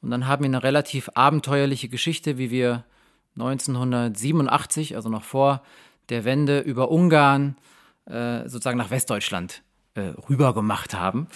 und 0.00 0.10
dann 0.10 0.26
haben 0.26 0.42
wir 0.42 0.48
eine 0.48 0.62
relativ 0.62 1.10
abenteuerliche 1.14 1.88
Geschichte, 1.88 2.38
wie 2.38 2.50
wir 2.50 2.84
1987, 3.36 4.96
also 4.96 5.08
noch 5.08 5.24
vor 5.24 5.62
der 6.08 6.24
Wende, 6.24 6.60
über 6.60 6.90
Ungarn 6.90 7.56
äh, 8.06 8.48
sozusagen 8.48 8.78
nach 8.78 8.90
Westdeutschland 8.90 9.62
äh, 9.94 10.12
rüber 10.28 10.54
gemacht 10.54 10.94
haben. 10.94 11.28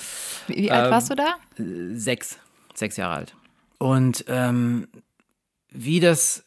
Wie, 0.46 0.56
wie 0.56 0.70
alt 0.70 0.86
ähm, 0.86 0.90
warst 0.90 1.10
du 1.10 1.14
da? 1.14 1.36
Sechs, 1.56 2.38
sechs 2.74 2.96
Jahre 2.96 3.14
alt. 3.14 3.36
Und 3.78 4.24
ähm, 4.28 4.88
wie 5.70 6.00
das 6.00 6.44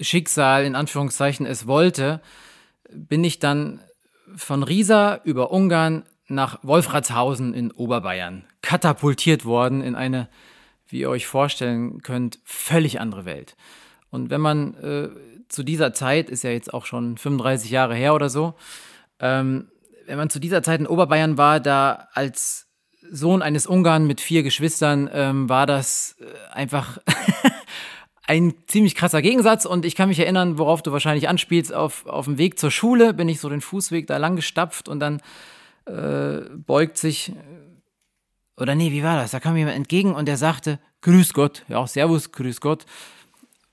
Schicksal 0.00 0.64
in 0.64 0.74
Anführungszeichen 0.74 1.46
es 1.46 1.66
wollte, 1.66 2.20
bin 2.90 3.24
ich 3.24 3.38
dann 3.38 3.80
von 4.36 4.62
Riesa 4.62 5.20
über 5.24 5.50
Ungarn 5.50 6.04
nach 6.28 6.58
Wolfratshausen 6.62 7.54
in 7.54 7.70
Oberbayern 7.70 8.44
katapultiert 8.62 9.44
worden 9.44 9.80
in 9.82 9.94
eine 9.94 10.28
wie 10.88 11.00
ihr 11.00 11.10
euch 11.10 11.26
vorstellen 11.26 12.02
könnt, 12.02 12.38
völlig 12.44 13.00
andere 13.00 13.24
Welt. 13.24 13.56
Und 14.10 14.30
wenn 14.30 14.40
man 14.40 14.74
äh, 14.74 15.08
zu 15.48 15.62
dieser 15.62 15.92
Zeit, 15.92 16.30
ist 16.30 16.44
ja 16.44 16.50
jetzt 16.50 16.72
auch 16.72 16.86
schon 16.86 17.18
35 17.18 17.70
Jahre 17.70 17.94
her 17.94 18.14
oder 18.14 18.28
so, 18.28 18.54
ähm, 19.20 19.68
wenn 20.06 20.18
man 20.18 20.30
zu 20.30 20.38
dieser 20.38 20.62
Zeit 20.62 20.80
in 20.80 20.86
Oberbayern 20.86 21.36
war, 21.36 21.60
da 21.60 22.08
als 22.12 22.68
Sohn 23.10 23.42
eines 23.42 23.66
Ungarn 23.66 24.06
mit 24.06 24.20
vier 24.20 24.42
Geschwistern, 24.42 25.10
ähm, 25.12 25.48
war 25.48 25.66
das 25.66 26.16
äh, 26.20 26.54
einfach 26.54 26.98
ein 28.26 28.54
ziemlich 28.66 28.94
krasser 28.94 29.22
Gegensatz. 29.22 29.64
Und 29.64 29.84
ich 29.84 29.94
kann 29.94 30.08
mich 30.08 30.18
erinnern, 30.18 30.58
worauf 30.58 30.82
du 30.82 30.92
wahrscheinlich 30.92 31.28
anspielst, 31.28 31.72
auf, 31.72 32.06
auf 32.06 32.26
dem 32.26 32.38
Weg 32.38 32.58
zur 32.58 32.70
Schule 32.70 33.14
bin 33.14 33.28
ich 33.28 33.40
so 33.40 33.48
den 33.48 33.60
Fußweg 33.60 34.06
da 34.06 34.16
lang 34.16 34.36
gestapft 34.36 34.88
und 34.88 35.00
dann 35.00 35.20
äh, 35.86 36.48
beugt 36.54 36.98
sich 36.98 37.32
oder 38.56 38.74
nee, 38.74 38.92
wie 38.92 39.02
war 39.02 39.16
das? 39.16 39.32
Da 39.32 39.40
kam 39.40 39.56
jemand 39.56 39.76
entgegen 39.76 40.14
und 40.14 40.26
der 40.26 40.36
sagte, 40.36 40.78
Grüß 41.02 41.34
Gott, 41.34 41.64
ja, 41.68 41.86
Servus, 41.86 42.32
Grüß 42.32 42.60
Gott, 42.60 42.86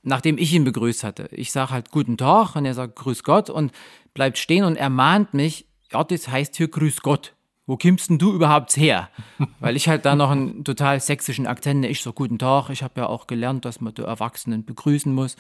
nachdem 0.02 0.38
ich 0.38 0.54
ihn 0.54 0.66
begrüßt 0.66 1.04
hatte. 1.04 1.30
Ich 1.32 1.52
sage 1.52 1.72
halt 1.72 1.92
Guten 1.92 2.18
Tag 2.18 2.56
und 2.56 2.66
er 2.66 2.74
sagt 2.74 2.96
Grüß 2.98 3.24
Gott 3.24 3.50
und 3.50 3.72
bleibt 4.14 4.38
stehen 4.38 4.66
und 4.66 4.76
ermahnt 4.76 5.34
mich, 5.34 5.66
ja, 5.92 6.04
das 6.04 6.28
heißt 6.28 6.56
hier 6.58 6.68
Grüß 6.68 7.02
Gott. 7.02 7.34
Wo 7.66 7.78
kimmst 7.78 8.10
denn 8.10 8.18
du 8.18 8.34
überhaupt 8.34 8.76
her? 8.76 9.10
Weil 9.62 9.78
ich 9.78 9.88
halt 9.88 10.04
da 10.04 10.16
noch 10.16 10.32
einen 10.32 10.66
total 10.66 11.00
sächsischen 11.00 11.48
Akzent, 11.48 11.86
ich 11.86 12.02
so 12.02 12.12
Guten 12.12 12.38
Tag, 12.38 12.70
ich 12.70 12.84
habe 12.84 13.00
ja 13.02 13.08
auch 13.08 13.26
gelernt, 13.26 13.64
dass 13.64 13.80
man 13.80 13.94
die 13.94 14.02
Erwachsenen 14.02 14.66
begrüßen 14.66 15.14
muss, 15.14 15.38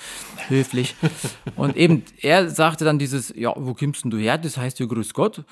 höflich. 0.47 0.95
Und 1.57 1.75
eben, 1.75 2.03
er 2.21 2.49
sagte 2.49 2.85
dann 2.85 2.97
dieses, 2.97 3.33
ja, 3.35 3.53
wo 3.57 3.73
kimmst 3.73 4.05
denn 4.05 4.11
du 4.11 4.17
her? 4.17 4.37
Das 4.37 4.55
heißt 4.55 4.77
hier 4.77 4.87
Grüß 4.87 5.13
Gott. 5.13 5.43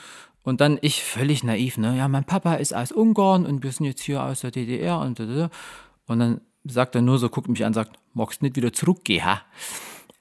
Und 0.43 0.61
dann 0.61 0.79
ich 0.81 1.03
völlig 1.03 1.43
naiv, 1.43 1.77
ne? 1.77 1.95
Ja, 1.97 2.07
mein 2.07 2.23
Papa 2.23 2.55
ist 2.55 2.73
aus 2.73 2.91
Ungarn 2.91 3.45
und 3.45 3.63
wir 3.63 3.71
sind 3.71 3.85
jetzt 3.85 4.01
hier 4.01 4.23
aus 4.23 4.41
der 4.41 4.51
DDR 4.51 4.99
und 4.99 5.19
und 5.19 6.19
dann 6.19 6.41
sagt 6.63 6.95
er 6.95 7.01
nur 7.01 7.17
so, 7.19 7.29
guckt 7.29 7.47
mich 7.47 7.63
an, 7.63 7.73
sagt, 7.73 7.97
magst 8.13 8.41
nicht 8.41 8.55
wieder 8.55 8.73
zurückgehen, 8.73 9.25
ha? 9.25 9.41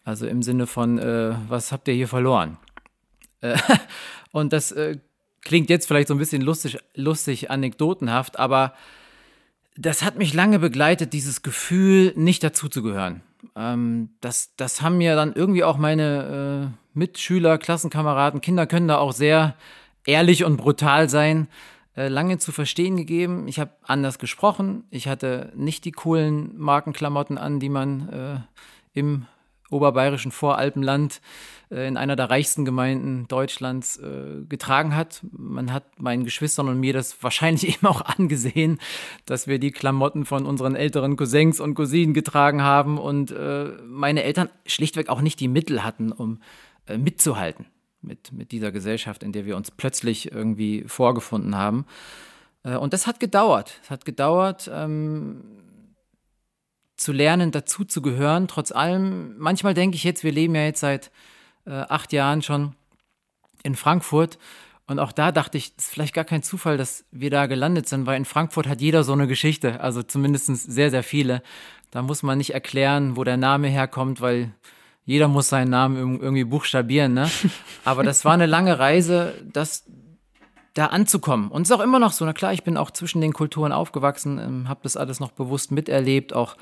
Also 0.05 0.27
im 0.27 0.43
Sinne 0.43 0.67
von, 0.67 0.99
äh, 0.99 1.35
was 1.49 1.73
habt 1.73 1.89
ihr 1.89 1.95
hier 1.95 2.09
verloren? 2.09 2.59
Äh, 3.41 3.57
und 4.33 4.53
das 4.53 4.73
äh, 4.73 4.99
klingt 5.43 5.71
jetzt 5.71 5.87
vielleicht 5.87 6.09
so 6.09 6.15
ein 6.15 6.19
bisschen 6.19 6.43
lustig, 6.43 6.79
lustig, 6.95 7.51
anekdotenhaft, 7.51 8.39
aber 8.39 8.75
das 9.77 10.03
hat 10.03 10.17
mich 10.17 10.35
lange 10.35 10.59
begleitet, 10.59 11.13
dieses 11.13 11.43
Gefühl, 11.43 12.13
nicht 12.17 12.43
dazuzugehören. 12.43 13.23
Ähm, 13.57 14.11
das, 14.21 14.55
das 14.57 14.83
haben 14.83 14.99
mir 14.99 15.17
dann 15.17 15.35
irgendwie 15.35 15.65
auch 15.65 15.79
meine 15.79 16.73
äh, 16.73 16.99
Mitschüler, 16.99 17.59
Klassenkameraden, 17.59 18.41
Kinder 18.41 18.67
können 18.67 18.89
da 18.89 18.99
auch 18.99 19.13
sehr 19.13 19.57
ehrlich 20.07 20.45
und 20.45 20.57
brutal 20.57 21.09
sein, 21.09 21.49
äh, 21.97 22.09
lange 22.09 22.39
zu 22.39 22.53
verstehen 22.53 22.97
gegeben. 22.97 23.49
Ich 23.49 23.59
habe 23.59 23.73
anders 23.83 24.19
gesprochen. 24.19 24.85
Ich 24.91 25.09
hatte 25.09 25.53
nicht 25.57 25.85
die 25.85 25.93
coolen 25.93 26.57
Markenklamotten 26.57 27.39
an, 27.39 27.61
die 27.61 27.69
man 27.69 28.09
äh, 28.09 28.99
im 28.99 29.27
oberbayerischen 29.71 30.33
Voralpenland 30.33 31.21
äh, 31.71 31.87
in 31.87 31.97
einer 31.97 32.17
der 32.17 32.31
reichsten 32.31 32.65
Gemeinden 32.65 33.29
Deutschlands 33.29 33.97
äh, 33.99 34.45
getragen 34.49 34.95
hat. 34.95 35.21
Man 35.33 35.73
hat 35.73 36.01
meinen 36.01 36.25
Geschwistern 36.25 36.69
und 36.69 36.81
mir 36.81 36.93
das 36.93 37.23
wahrscheinlich 37.23 37.69
eben 37.75 37.87
auch 37.87 38.03
angesehen, 38.03 38.79
dass 39.27 39.47
wir 39.47 39.59
die 39.59 39.71
Klamotten 39.71 40.25
von 40.25 40.47
unseren 40.47 40.75
älteren 40.77 41.17
Cousins 41.17 41.61
und 41.61 41.75
Cousinen 41.75 42.15
getragen 42.15 42.63
haben 42.63 42.99
und 42.99 43.31
äh, 43.31 43.73
meine 43.85 44.23
Eltern 44.23 44.49
schlichtweg 44.67 45.09
auch 45.09 45.21
nicht 45.21 45.41
die 45.41 45.49
Mittel 45.49 45.85
hatten, 45.85 46.13
um 46.13 46.41
äh, 46.87 46.99
mitzuhalten 46.99 47.67
mit, 48.03 48.33
mit 48.33 48.53
dieser 48.53 48.73
Gesellschaft, 48.73 49.23
in 49.23 49.33
der 49.33 49.47
wir 49.47 49.57
uns 49.57 49.71
plötzlich 49.71 50.33
irgendwie 50.33 50.85
vorgefunden 50.87 51.57
haben. 51.57 51.87
Äh, 52.63 52.77
und 52.77 52.93
das 52.93 53.07
hat 53.07 53.21
gedauert. 53.21 53.79
Es 53.83 53.91
hat 53.91 54.05
gedauert, 54.05 54.71
ähm, 54.73 55.43
zu 56.97 57.13
lernen, 57.13 57.51
dazu 57.51 57.85
zu 57.85 58.03
gehören. 58.03 58.47
Trotz 58.47 58.73
allem, 58.73 59.39
manchmal 59.39 59.75
denke 59.75 59.97
ich 59.97 60.05
jetzt, 60.05 60.23
wir 60.23 60.33
leben 60.33 60.55
ja 60.55 60.65
jetzt 60.65 60.81
seit 60.81 61.11
äh, 61.65 61.71
acht 61.71 62.13
Jahren 62.13 62.43
schon 62.43 62.75
in 63.63 63.75
Frankfurt. 63.75 64.39
Und 64.87 64.99
auch 64.99 65.13
da 65.13 65.33
dachte 65.33 65.57
ich, 65.57 65.73
es 65.79 65.85
ist 65.85 65.93
vielleicht 65.93 66.15
gar 66.15 66.25
kein 66.25 66.43
Zufall, 66.43 66.77
dass 66.77 67.05
wir 67.11 67.31
da 67.31 67.47
gelandet 67.47 67.89
sind, 67.89 68.07
weil 68.07 68.17
in 68.17 68.25
Frankfurt 68.25 68.67
hat 68.67 68.81
jeder 68.81 69.05
so 69.05 69.13
eine 69.13 69.29
Geschichte, 69.29 69.81
also 69.81 70.03
zumindest 70.03 70.47
sehr, 70.47 70.91
sehr 70.91 71.03
viele. 71.03 71.43
Da 71.91 72.03
muss 72.03 72.23
man 72.23 72.39
nicht 72.39 72.55
erklären, 72.55 73.17
wo 73.17 73.25
der 73.25 73.37
Name 73.37 73.69
herkommt, 73.69 74.21
weil 74.21 74.53
jeder 75.05 75.29
muss 75.29 75.49
seinen 75.49 75.71
Namen 75.71 76.21
irgendwie 76.21 76.45
buchstabieren, 76.45 77.15
ne? 77.15 77.31
Aber 77.85 78.03
das 78.03 78.25
war 78.25 78.33
eine 78.33 78.47
lange 78.47 78.79
Reise, 78.79 79.35
das 79.53 79.85
da 80.75 80.87
anzukommen. 80.87 81.51
Und 81.51 81.63
es 81.63 81.71
ist 81.71 81.77
auch 81.77 81.83
immer 81.83 81.99
noch 81.99 82.13
so, 82.13 82.25
na 82.25 82.33
klar, 82.33 82.53
ich 82.53 82.63
bin 82.63 82.77
auch 82.77 82.91
zwischen 82.91 83.21
den 83.21 83.33
Kulturen 83.33 83.73
aufgewachsen, 83.73 84.39
ähm, 84.39 84.69
habe 84.69 84.81
das 84.83 84.97
alles 84.97 85.21
noch 85.21 85.33
bewusst 85.33 85.73
miterlebt, 85.73 86.33
auch, 86.33 86.57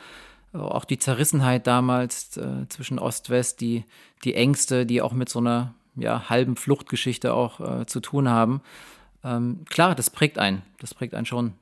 auch 0.53 0.85
die 0.85 0.99
Zerrissenheit 0.99 1.67
damals 1.67 2.37
äh, 2.37 2.67
zwischen 2.69 2.99
Ost-West, 2.99 3.61
die, 3.61 3.85
die 4.25 4.35
Ängste, 4.35 4.87
die 4.87 5.03
auch 5.03 5.13
mit 5.13 5.29
so 5.29 5.41
einer 5.41 5.75
ja, 5.95 6.31
halben 6.31 6.57
Fluchtgeschichte 6.57 7.35
auch 7.35 7.61
äh, 7.61 7.87
zu 7.87 8.01
tun 8.01 8.29
haben. 8.29 8.63
Ähm, 9.25 9.65
klar, 9.69 9.95
das 9.95 10.11
prägt 10.11 10.39
einen, 10.39 10.63
das 10.81 10.95
prägt 10.95 11.15
einen 11.15 11.27
schon. 11.27 11.53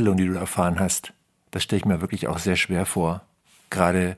Entwurzelung, 0.00 0.16
die 0.16 0.26
du 0.26 0.38
erfahren 0.38 0.80
hast, 0.80 1.12
das 1.50 1.62
stelle 1.62 1.80
ich 1.80 1.84
mir 1.84 2.00
wirklich 2.00 2.26
auch 2.26 2.38
sehr 2.38 2.56
schwer 2.56 2.86
vor. 2.86 3.20
Gerade 3.68 4.16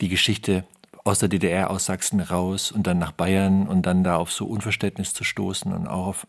die 0.00 0.08
Geschichte 0.08 0.64
aus 1.04 1.18
der 1.18 1.28
DDR, 1.28 1.70
aus 1.70 1.84
Sachsen 1.84 2.20
raus 2.20 2.72
und 2.72 2.86
dann 2.86 2.98
nach 2.98 3.12
Bayern 3.12 3.68
und 3.68 3.82
dann 3.82 4.04
da 4.04 4.16
auf 4.16 4.32
so 4.32 4.46
Unverständnis 4.46 5.12
zu 5.12 5.24
stoßen 5.24 5.72
und 5.72 5.86
auch 5.86 6.06
auf 6.06 6.26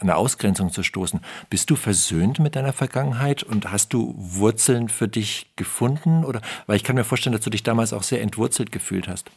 eine 0.00 0.16
Ausgrenzung 0.16 0.72
zu 0.72 0.82
stoßen. 0.82 1.20
Bist 1.50 1.70
du 1.70 1.76
versöhnt 1.76 2.40
mit 2.40 2.56
deiner 2.56 2.72
Vergangenheit 2.72 3.44
und 3.44 3.70
hast 3.70 3.92
du 3.92 4.14
Wurzeln 4.16 4.88
für 4.88 5.06
dich 5.06 5.52
gefunden? 5.54 6.24
Oder 6.24 6.40
weil 6.66 6.76
ich 6.76 6.84
kann 6.84 6.96
mir 6.96 7.04
vorstellen, 7.04 7.32
dass 7.32 7.44
du 7.44 7.50
dich 7.50 7.62
damals 7.62 7.92
auch 7.92 8.02
sehr 8.02 8.22
entwurzelt 8.22 8.72
gefühlt 8.72 9.06
hast. 9.06 9.30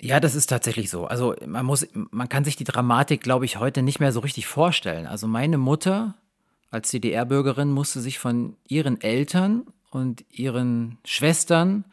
Ja, 0.00 0.18
das 0.18 0.34
ist 0.34 0.46
tatsächlich 0.46 0.90
so. 0.90 1.06
Also 1.06 1.36
man 1.46 1.66
muss, 1.66 1.86
man 1.92 2.28
kann 2.28 2.44
sich 2.44 2.56
die 2.56 2.64
Dramatik, 2.64 3.22
glaube 3.22 3.44
ich, 3.44 3.58
heute 3.58 3.82
nicht 3.82 4.00
mehr 4.00 4.12
so 4.12 4.20
richtig 4.20 4.46
vorstellen. 4.46 5.06
Also 5.06 5.28
meine 5.28 5.58
Mutter 5.58 6.14
als 6.70 6.90
DDR-Bürgerin 6.90 7.70
musste 7.70 8.00
sich 8.00 8.18
von 8.18 8.56
ihren 8.68 9.00
Eltern 9.00 9.66
und 9.90 10.24
ihren 10.30 10.98
Schwestern 11.04 11.84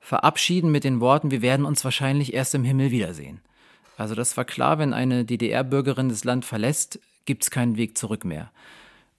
verabschieden 0.00 0.70
mit 0.70 0.84
den 0.84 1.00
Worten, 1.00 1.30
wir 1.30 1.42
werden 1.42 1.66
uns 1.66 1.84
wahrscheinlich 1.84 2.34
erst 2.34 2.54
im 2.54 2.64
Himmel 2.64 2.90
wiedersehen. 2.90 3.40
Also 3.96 4.14
das 4.14 4.36
war 4.36 4.44
klar, 4.44 4.78
wenn 4.78 4.92
eine 4.92 5.24
DDR-Bürgerin 5.24 6.08
das 6.08 6.24
Land 6.24 6.44
verlässt, 6.44 7.00
gibt 7.24 7.42
es 7.42 7.50
keinen 7.50 7.76
Weg 7.76 7.98
zurück 7.98 8.24
mehr. 8.24 8.50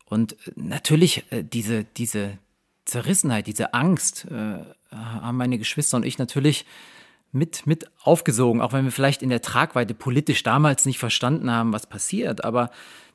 Und 0.06 0.34
äh, 0.34 0.52
natürlich 0.56 1.32
äh, 1.32 1.44
diese, 1.44 1.84
diese 1.84 2.38
Zerrissenheit, 2.86 3.48
diese 3.48 3.74
Angst 3.74 4.26
äh, 4.32 4.60
haben 4.92 5.38
meine 5.38 5.58
Geschwister 5.58 5.98
und 5.98 6.06
ich 6.06 6.18
natürlich 6.18 6.66
mit, 7.32 7.68
mit 7.68 7.86
aufgesogen, 8.02 8.62
auch 8.62 8.74
wenn 8.74 8.86
wir 8.86 8.92
vielleicht 8.92 9.22
in 9.22 9.30
der 9.30 9.42
Tragweite 9.42 9.94
politisch 9.94 10.42
damals 10.42 10.86
nicht 10.86 10.98
verstanden 10.98 11.52
haben, 11.52 11.74
was 11.74 11.86
passiert. 11.86 12.44
Aber 12.44 12.72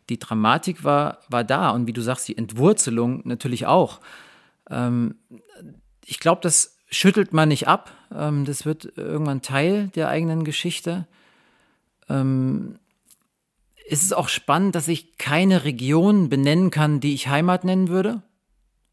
die 0.08 0.18
Dramatik 0.18 0.84
war, 0.84 1.18
war 1.28 1.44
da 1.44 1.70
und 1.70 1.86
wie 1.86 1.92
du 1.92 2.02
sagst, 2.02 2.28
die 2.28 2.36
Entwurzelung 2.36 3.22
natürlich 3.24 3.66
auch. 3.66 4.00
Ähm, 4.70 5.16
ich 6.04 6.20
glaube, 6.20 6.40
das 6.42 6.76
schüttelt 6.90 7.32
man 7.32 7.48
nicht 7.48 7.68
ab. 7.68 7.92
Ähm, 8.14 8.44
das 8.44 8.64
wird 8.64 8.96
irgendwann 8.96 9.42
Teil 9.42 9.88
der 9.94 10.08
eigenen 10.08 10.44
Geschichte. 10.44 11.06
Ähm, 12.08 12.78
es 13.88 14.02
ist 14.02 14.14
auch 14.14 14.28
spannend, 14.28 14.74
dass 14.74 14.88
ich 14.88 15.18
keine 15.18 15.64
Region 15.64 16.28
benennen 16.28 16.70
kann, 16.70 17.00
die 17.00 17.14
ich 17.14 17.28
Heimat 17.28 17.64
nennen 17.64 17.88
würde. 17.88 18.22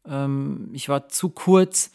Ähm, 0.06 0.70
ich 0.72 0.88
war 0.88 1.08
zu 1.08 1.30
kurz 1.30 1.92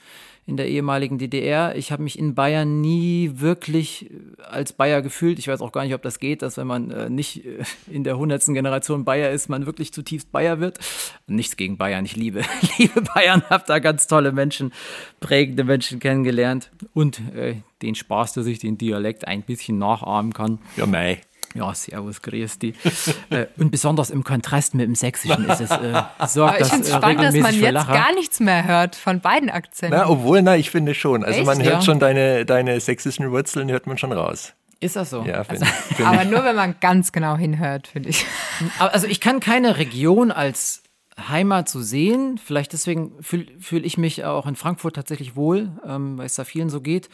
in 0.48 0.56
der 0.56 0.70
ehemaligen 0.70 1.18
DDR. 1.18 1.76
Ich 1.76 1.91
habe 1.91 2.02
mich 2.02 2.18
in 2.18 2.34
Bayern 2.34 2.80
nie 2.80 3.32
wirklich 3.36 4.10
äh, 4.10 4.41
als 4.41 4.72
Bayer 4.72 5.02
gefühlt. 5.02 5.39
Ich 5.39 5.50
weiß 5.50 5.62
auch 5.62 5.74
gar 5.74 5.84
nicht, 5.84 5.93
ob 5.93 6.02
das 6.02 6.20
geht, 6.20 6.41
dass 6.41 6.56
wenn 6.56 6.66
man 6.68 6.89
äh, 6.89 7.10
nicht 7.10 7.45
äh, 7.45 7.64
in 7.91 8.06
der 8.06 8.18
hundertsten 8.18 8.54
Generation 8.54 9.04
Bayer 9.04 9.30
ist, 9.30 9.50
man 9.50 9.66
wirklich 9.66 9.91
zutiefst 9.91 10.32
Bayer 10.32 10.62
wird. 10.62 10.80
Nichts 11.28 11.58
gegen 11.58 11.78
Bayern. 11.78 12.06
Ich 12.06 12.16
liebe, 12.16 12.43
liebe 12.78 13.02
Bayern, 13.02 13.43
habe 13.50 13.66
da 13.68 13.80
ganz 13.80 14.08
tolle 14.08 14.32
Menschen, 14.32 14.72
prägende 15.20 15.66
Menschen 15.66 16.00
kennengelernt 16.00 16.72
und 16.93 17.20
äh, 17.36 17.56
den 17.82 17.95
Spaß, 17.95 18.34
dass 18.34 18.45
ich 18.45 18.60
den 18.60 18.78
Dialekt 18.78 19.28
ein 19.28 19.41
bisschen 19.43 19.78
nachahmen 19.78 20.32
kann. 20.32 20.60
Ja, 20.78 20.86
mei. 20.86 21.22
Ja, 21.58 21.74
servus, 21.74 22.22
grüß 22.22 22.60
die. 22.60 22.76
äh, 23.32 23.47
und 23.58 23.72
besonders 23.72 24.12
im 24.12 24.24
Kontrast 24.24 24.76
mit 24.76 24.86
dem 24.86 24.93
Sächsischen 24.93 25.45
ist 25.49 25.60
es, 25.60 25.72
äh, 25.72 26.03
sorgt 26.28 26.53
Aber 26.55 26.62
ich 26.62 26.68
finde 26.68 26.84
es 26.86 26.91
äh, 26.93 26.95
spannend, 26.97 27.24
dass 27.24 27.36
man 27.36 27.55
jetzt 27.55 27.74
Lacher. 27.74 27.93
gar 27.93 28.14
nichts 28.14 28.39
mehr 28.39 28.66
hört 28.68 28.95
von 28.95 29.22
beiden 29.22 29.49
Akzenten. 29.49 29.97
Na, 29.97 30.08
obwohl, 30.08 30.41
na, 30.43 30.55
ich 30.55 30.70
finde 30.70 30.93
schon. 30.93 31.24
Also 31.24 31.39
Echt? 31.39 31.47
man 31.47 31.58
hört 31.58 31.68
Ja. 31.74 31.82
schon 31.82 31.99
deine, 31.99 32.45
deine 32.45 32.80
sächsischen 32.80 33.32
Wurzeln, 33.32 33.72
hört 33.72 33.88
man 33.88 33.97
schon 33.97 34.12
raus. 34.12 34.53
Ist 34.80 34.95
das 34.95 35.10
so? 35.10 35.24
Ja, 35.24 35.43
finde 35.43 35.66
find 35.66 36.08
Aber 36.08 36.24
nur, 36.26 36.43
wenn 36.43 36.55
man 36.55 36.76
ganz 36.80 37.12
genau 37.12 37.36
hinhört, 37.36 37.88
finde 37.88 38.10
ich. 38.10 38.26
Also 38.80 39.08
ich 39.08 39.20
kann 39.20 39.39
keine 39.39 39.78
Region 39.78 40.32
als 40.32 40.84
Heimat 41.30 41.70
so 41.70 41.82
sehen. 41.82 42.39
Vielleicht 42.43 42.74
deswegen 42.74 43.14
fühle 43.22 43.47
fühl 43.60 43.86
ich 43.86 43.97
mich 43.97 44.24
auch 44.26 44.45
in 44.45 44.55
Frankfurt 44.55 44.95
tatsächlich 44.95 45.36
wohl, 45.36 45.72
ähm, 45.88 46.18
weil 46.20 46.28
es 46.28 46.36
da 46.36 46.43
vielen 46.43 46.70
so 46.70 46.82
geht. 46.82 47.10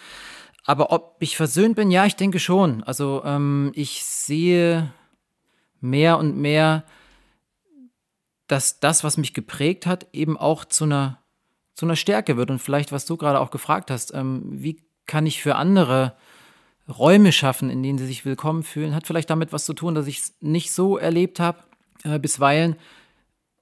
Aber 0.66 0.92
ob 0.92 1.18
ich 1.20 1.36
versöhnt 1.36 1.76
bin, 1.76 1.92
ja, 1.92 2.06
ich 2.06 2.16
denke 2.16 2.40
schon. 2.40 2.84
Also 2.84 3.22
ähm, 3.26 3.72
ich 3.76 4.04
sehe 4.06 4.94
mehr 5.82 6.18
und 6.18 6.38
mehr, 6.38 6.86
dass 8.48 8.80
das, 8.80 9.04
was 9.04 9.18
mich 9.18 9.34
geprägt 9.34 9.86
hat, 9.86 10.08
eben 10.14 10.38
auch 10.38 10.66
zu 10.66 10.86
einer, 10.86 11.20
zu 11.74 11.86
einer 11.86 11.96
Stärke 11.96 12.38
wird. 12.38 12.50
Und 12.50 12.60
vielleicht, 12.60 12.92
was 12.92 13.06
du 13.06 13.18
gerade 13.18 13.40
auch 13.40 13.52
gefragt 13.52 13.92
hast, 13.92 14.14
ähm, 14.14 14.44
wie 14.46 14.82
kann 15.06 15.26
ich 15.26 15.42
für 15.42 15.56
andere 15.56 16.16
Räume 16.88 17.32
schaffen, 17.32 17.70
in 17.70 17.84
denen 17.84 17.98
sie 17.98 18.06
sich 18.06 18.26
willkommen 18.26 18.64
fühlen, 18.64 18.96
hat 18.96 19.08
vielleicht 19.08 19.30
damit 19.30 19.54
was 19.54 19.66
zu 19.66 19.74
tun, 19.74 19.96
dass 19.96 20.08
ich 20.08 20.20
es 20.20 20.34
nicht 20.42 20.72
so 20.72 20.98
erlebt 20.98 21.40
habe, 21.40 21.60
äh, 22.04 22.20
bisweilen, 22.20 22.76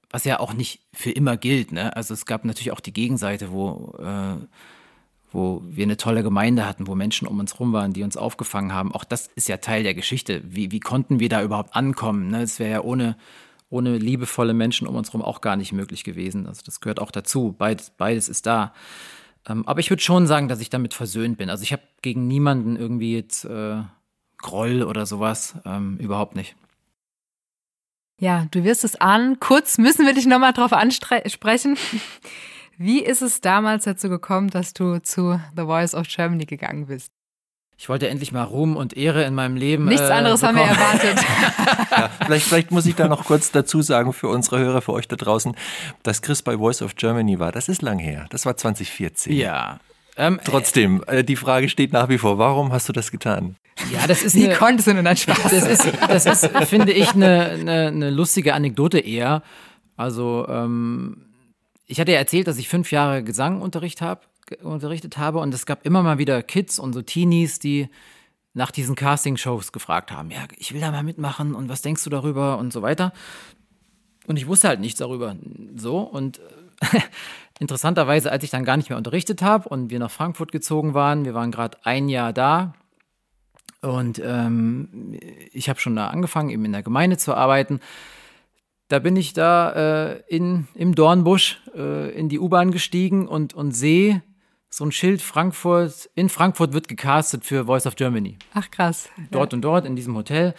was 0.09 0.23
ja 0.25 0.39
auch 0.39 0.53
nicht 0.53 0.81
für 0.93 1.11
immer 1.11 1.37
gilt. 1.37 1.71
Ne? 1.71 1.95
Also 1.95 2.13
es 2.13 2.25
gab 2.25 2.45
natürlich 2.45 2.71
auch 2.71 2.79
die 2.79 2.93
Gegenseite, 2.93 3.51
wo, 3.51 3.95
äh, 3.99 4.45
wo 5.31 5.63
wir 5.65 5.83
eine 5.83 5.97
tolle 5.97 6.23
Gemeinde 6.23 6.65
hatten, 6.67 6.87
wo 6.87 6.95
Menschen 6.95 7.27
um 7.27 7.39
uns 7.39 7.59
rum 7.59 7.73
waren, 7.73 7.93
die 7.93 8.03
uns 8.03 8.17
aufgefangen 8.17 8.73
haben. 8.73 8.93
Auch 8.93 9.03
das 9.03 9.29
ist 9.35 9.47
ja 9.47 9.57
Teil 9.57 9.83
der 9.83 9.93
Geschichte. 9.93 10.41
Wie, 10.45 10.71
wie 10.71 10.79
konnten 10.79 11.19
wir 11.19 11.29
da 11.29 11.41
überhaupt 11.41 11.75
ankommen? 11.75 12.29
Ne? 12.29 12.41
Es 12.41 12.59
wäre 12.59 12.71
ja 12.71 12.81
ohne, 12.81 13.15
ohne 13.69 13.97
liebevolle 13.97 14.53
Menschen 14.53 14.87
um 14.87 14.95
uns 14.95 15.13
rum 15.13 15.21
auch 15.21 15.41
gar 15.41 15.55
nicht 15.55 15.71
möglich 15.71 16.03
gewesen. 16.03 16.47
Also 16.47 16.61
das 16.65 16.81
gehört 16.81 16.99
auch 16.99 17.11
dazu. 17.11 17.55
Beides, 17.57 17.91
beides 17.91 18.27
ist 18.27 18.45
da. 18.45 18.73
Ähm, 19.47 19.65
aber 19.67 19.79
ich 19.79 19.89
würde 19.89 20.03
schon 20.03 20.27
sagen, 20.27 20.49
dass 20.49 20.59
ich 20.59 20.69
damit 20.69 20.93
versöhnt 20.93 21.37
bin. 21.37 21.49
Also 21.49 21.63
ich 21.63 21.71
habe 21.71 21.83
gegen 22.01 22.27
niemanden 22.27 22.75
irgendwie 22.75 23.15
jetzt 23.15 23.45
äh, 23.45 23.81
Groll 24.37 24.83
oder 24.83 25.05
sowas. 25.05 25.55
Ähm, 25.65 25.97
überhaupt 25.97 26.35
nicht. 26.35 26.55
Ja, 28.19 28.47
du 28.51 28.63
wirst 28.63 28.83
es 28.83 28.99
an. 28.99 29.39
Kurz 29.39 29.77
müssen 29.77 30.05
wir 30.05 30.13
dich 30.13 30.27
nochmal 30.27 30.53
drauf 30.53 30.73
ansprechen. 30.73 31.77
Wie 32.77 33.03
ist 33.03 33.21
es 33.21 33.41
damals 33.41 33.85
dazu 33.85 34.09
gekommen, 34.09 34.49
dass 34.49 34.73
du 34.73 34.99
zu 35.01 35.39
The 35.55 35.63
Voice 35.63 35.93
of 35.93 36.07
Germany 36.07 36.45
gegangen 36.45 36.87
bist? 36.87 37.11
Ich 37.77 37.89
wollte 37.89 38.07
endlich 38.09 38.31
mal 38.31 38.43
Ruhm 38.43 38.75
und 38.75 38.95
Ehre 38.95 39.23
in 39.23 39.33
meinem 39.33 39.55
Leben. 39.55 39.85
Nichts 39.85 40.07
äh, 40.07 40.13
anderes 40.13 40.43
haben 40.43 40.55
wir 40.55 40.63
bekommen. 40.63 40.79
erwartet. 40.79 41.25
Vielleicht, 42.25 42.45
vielleicht 42.45 42.71
muss 42.71 42.85
ich 42.85 42.93
da 42.95 43.07
noch 43.07 43.25
kurz 43.25 43.51
dazu 43.51 43.81
sagen 43.81 44.13
für 44.13 44.27
unsere 44.27 44.59
Hörer, 44.59 44.81
für 44.81 44.93
euch 44.93 45.07
da 45.07 45.15
draußen, 45.15 45.55
dass 46.03 46.21
Chris 46.21 46.41
bei 46.43 46.57
Voice 46.57 46.83
of 46.83 46.95
Germany 46.95 47.39
war. 47.39 47.51
Das 47.51 47.69
ist 47.69 47.81
lang 47.81 47.97
her. 47.97 48.27
Das 48.29 48.45
war 48.45 48.55
2014. 48.55 49.33
Ja. 49.33 49.79
Ähm, 50.15 50.39
Trotzdem, 50.43 51.03
äh, 51.07 51.23
die 51.23 51.35
Frage 51.35 51.69
steht 51.69 51.91
nach 51.91 52.07
wie 52.09 52.19
vor, 52.19 52.37
warum 52.37 52.71
hast 52.71 52.87
du 52.87 52.93
das 52.93 53.09
getan? 53.11 53.55
ja, 53.91 54.05
das 54.07 54.21
ist 54.21 54.35
Wie 54.35 54.45
eine, 54.45 54.55
konntest 54.55 54.87
du 54.87 54.93
denn 54.93 55.03
dann 55.03 55.17
Spaß? 55.17 55.41
das 55.43 55.65
ist, 55.65 55.91
das 56.07 56.25
ist, 56.27 56.57
finde 56.67 56.91
ich, 56.91 57.13
eine, 57.13 57.49
eine, 57.49 57.87
eine 57.87 58.09
lustige 58.11 58.53
Anekdote 58.53 58.99
eher. 58.99 59.41
Also, 59.97 60.47
ähm, 60.49 61.30
ich 61.91 61.99
hatte 61.99 62.11
ja 62.13 62.17
erzählt, 62.17 62.47
dass 62.47 62.57
ich 62.57 62.69
fünf 62.69 62.91
Jahre 62.91 63.23
Gesangunterricht 63.23 64.01
hab, 64.01 64.27
ge- 64.47 64.61
unterrichtet 64.61 65.17
habe 65.17 65.39
und 65.39 65.53
es 65.53 65.65
gab 65.65 65.85
immer 65.85 66.01
mal 66.03 66.17
wieder 66.17 66.41
Kids 66.41 66.79
und 66.79 66.93
so 66.93 67.01
Teenies, 67.01 67.59
die 67.59 67.89
nach 68.53 68.71
diesen 68.71 68.95
Casting-Shows 68.95 69.71
gefragt 69.71 70.11
haben, 70.11 70.31
ja, 70.31 70.39
ich 70.57 70.73
will 70.73 70.81
da 70.81 70.91
mal 70.91 71.03
mitmachen 71.03 71.53
und 71.55 71.69
was 71.69 71.81
denkst 71.81 72.03
du 72.03 72.09
darüber 72.09 72.57
und 72.57 72.73
so 72.73 72.81
weiter. 72.81 73.13
Und 74.27 74.37
ich 74.37 74.47
wusste 74.47 74.67
halt 74.67 74.79
nichts 74.79 74.99
darüber. 74.99 75.35
So, 75.75 75.99
und 75.99 76.39
interessanterweise, 77.59 78.31
als 78.31 78.43
ich 78.43 78.49
dann 78.49 78.65
gar 78.65 78.77
nicht 78.77 78.89
mehr 78.89 78.97
unterrichtet 78.97 79.41
habe 79.41 79.69
und 79.69 79.89
wir 79.89 79.99
nach 79.99 80.11
Frankfurt 80.11 80.51
gezogen 80.51 80.93
waren, 80.93 81.25
wir 81.25 81.33
waren 81.33 81.51
gerade 81.51 81.77
ein 81.83 82.09
Jahr 82.09 82.33
da, 82.33 82.73
Und 83.81 84.21
ähm, 84.23 85.17
ich 85.53 85.69
habe 85.69 85.79
schon 85.79 85.95
da 85.95 86.07
angefangen, 86.07 86.49
eben 86.51 86.65
in 86.65 86.71
der 86.73 86.83
Gemeinde 86.83 87.17
zu 87.17 87.33
arbeiten. 87.33 87.79
Da 88.91 88.99
bin 88.99 89.15
ich 89.15 89.31
da 89.31 90.11
äh, 90.11 90.23
in, 90.27 90.67
im 90.75 90.95
Dornbusch 90.95 91.61
äh, 91.73 92.11
in 92.11 92.27
die 92.27 92.39
U-Bahn 92.39 92.71
gestiegen 92.71 93.25
und, 93.25 93.53
und 93.53 93.71
sehe 93.71 94.21
so 94.69 94.83
ein 94.83 94.91
Schild 94.91 95.21
Frankfurt, 95.21 96.09
in 96.13 96.27
Frankfurt 96.27 96.73
wird 96.73 96.89
gecastet 96.89 97.45
für 97.45 97.67
Voice 97.67 97.87
of 97.87 97.95
Germany. 97.95 98.37
Ach 98.53 98.69
krass. 98.69 99.07
Dort 99.31 99.53
ja. 99.53 99.55
und 99.55 99.61
dort 99.61 99.85
in 99.85 99.95
diesem 99.95 100.13
Hotel. 100.17 100.55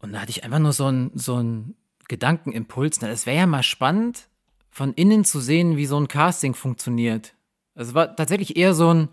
Und 0.00 0.12
da 0.12 0.20
hatte 0.20 0.28
ich 0.28 0.44
einfach 0.44 0.58
nur 0.58 0.74
so 0.74 0.84
einen 0.84 1.10
so 1.14 1.36
einen 1.36 1.74
Gedankenimpuls. 2.06 3.00
Es 3.02 3.24
wäre 3.24 3.38
ja 3.38 3.46
mal 3.46 3.62
spannend, 3.62 4.28
von 4.68 4.92
innen 4.92 5.24
zu 5.24 5.40
sehen, 5.40 5.78
wie 5.78 5.86
so 5.86 5.98
ein 5.98 6.08
Casting 6.08 6.52
funktioniert. 6.52 7.32
Es 7.74 7.94
war 7.94 8.14
tatsächlich 8.14 8.58
eher 8.58 8.74
so 8.74 8.92
ein 8.92 9.08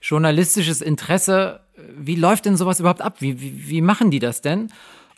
journalistisches 0.00 0.82
Interesse. 0.82 1.60
Wie 1.96 2.16
läuft 2.16 2.46
denn 2.46 2.56
sowas 2.56 2.80
überhaupt 2.80 3.00
ab? 3.00 3.20
Wie, 3.20 3.40
wie, 3.40 3.68
wie 3.68 3.80
machen 3.80 4.10
die 4.10 4.18
das 4.18 4.42
denn? 4.42 4.72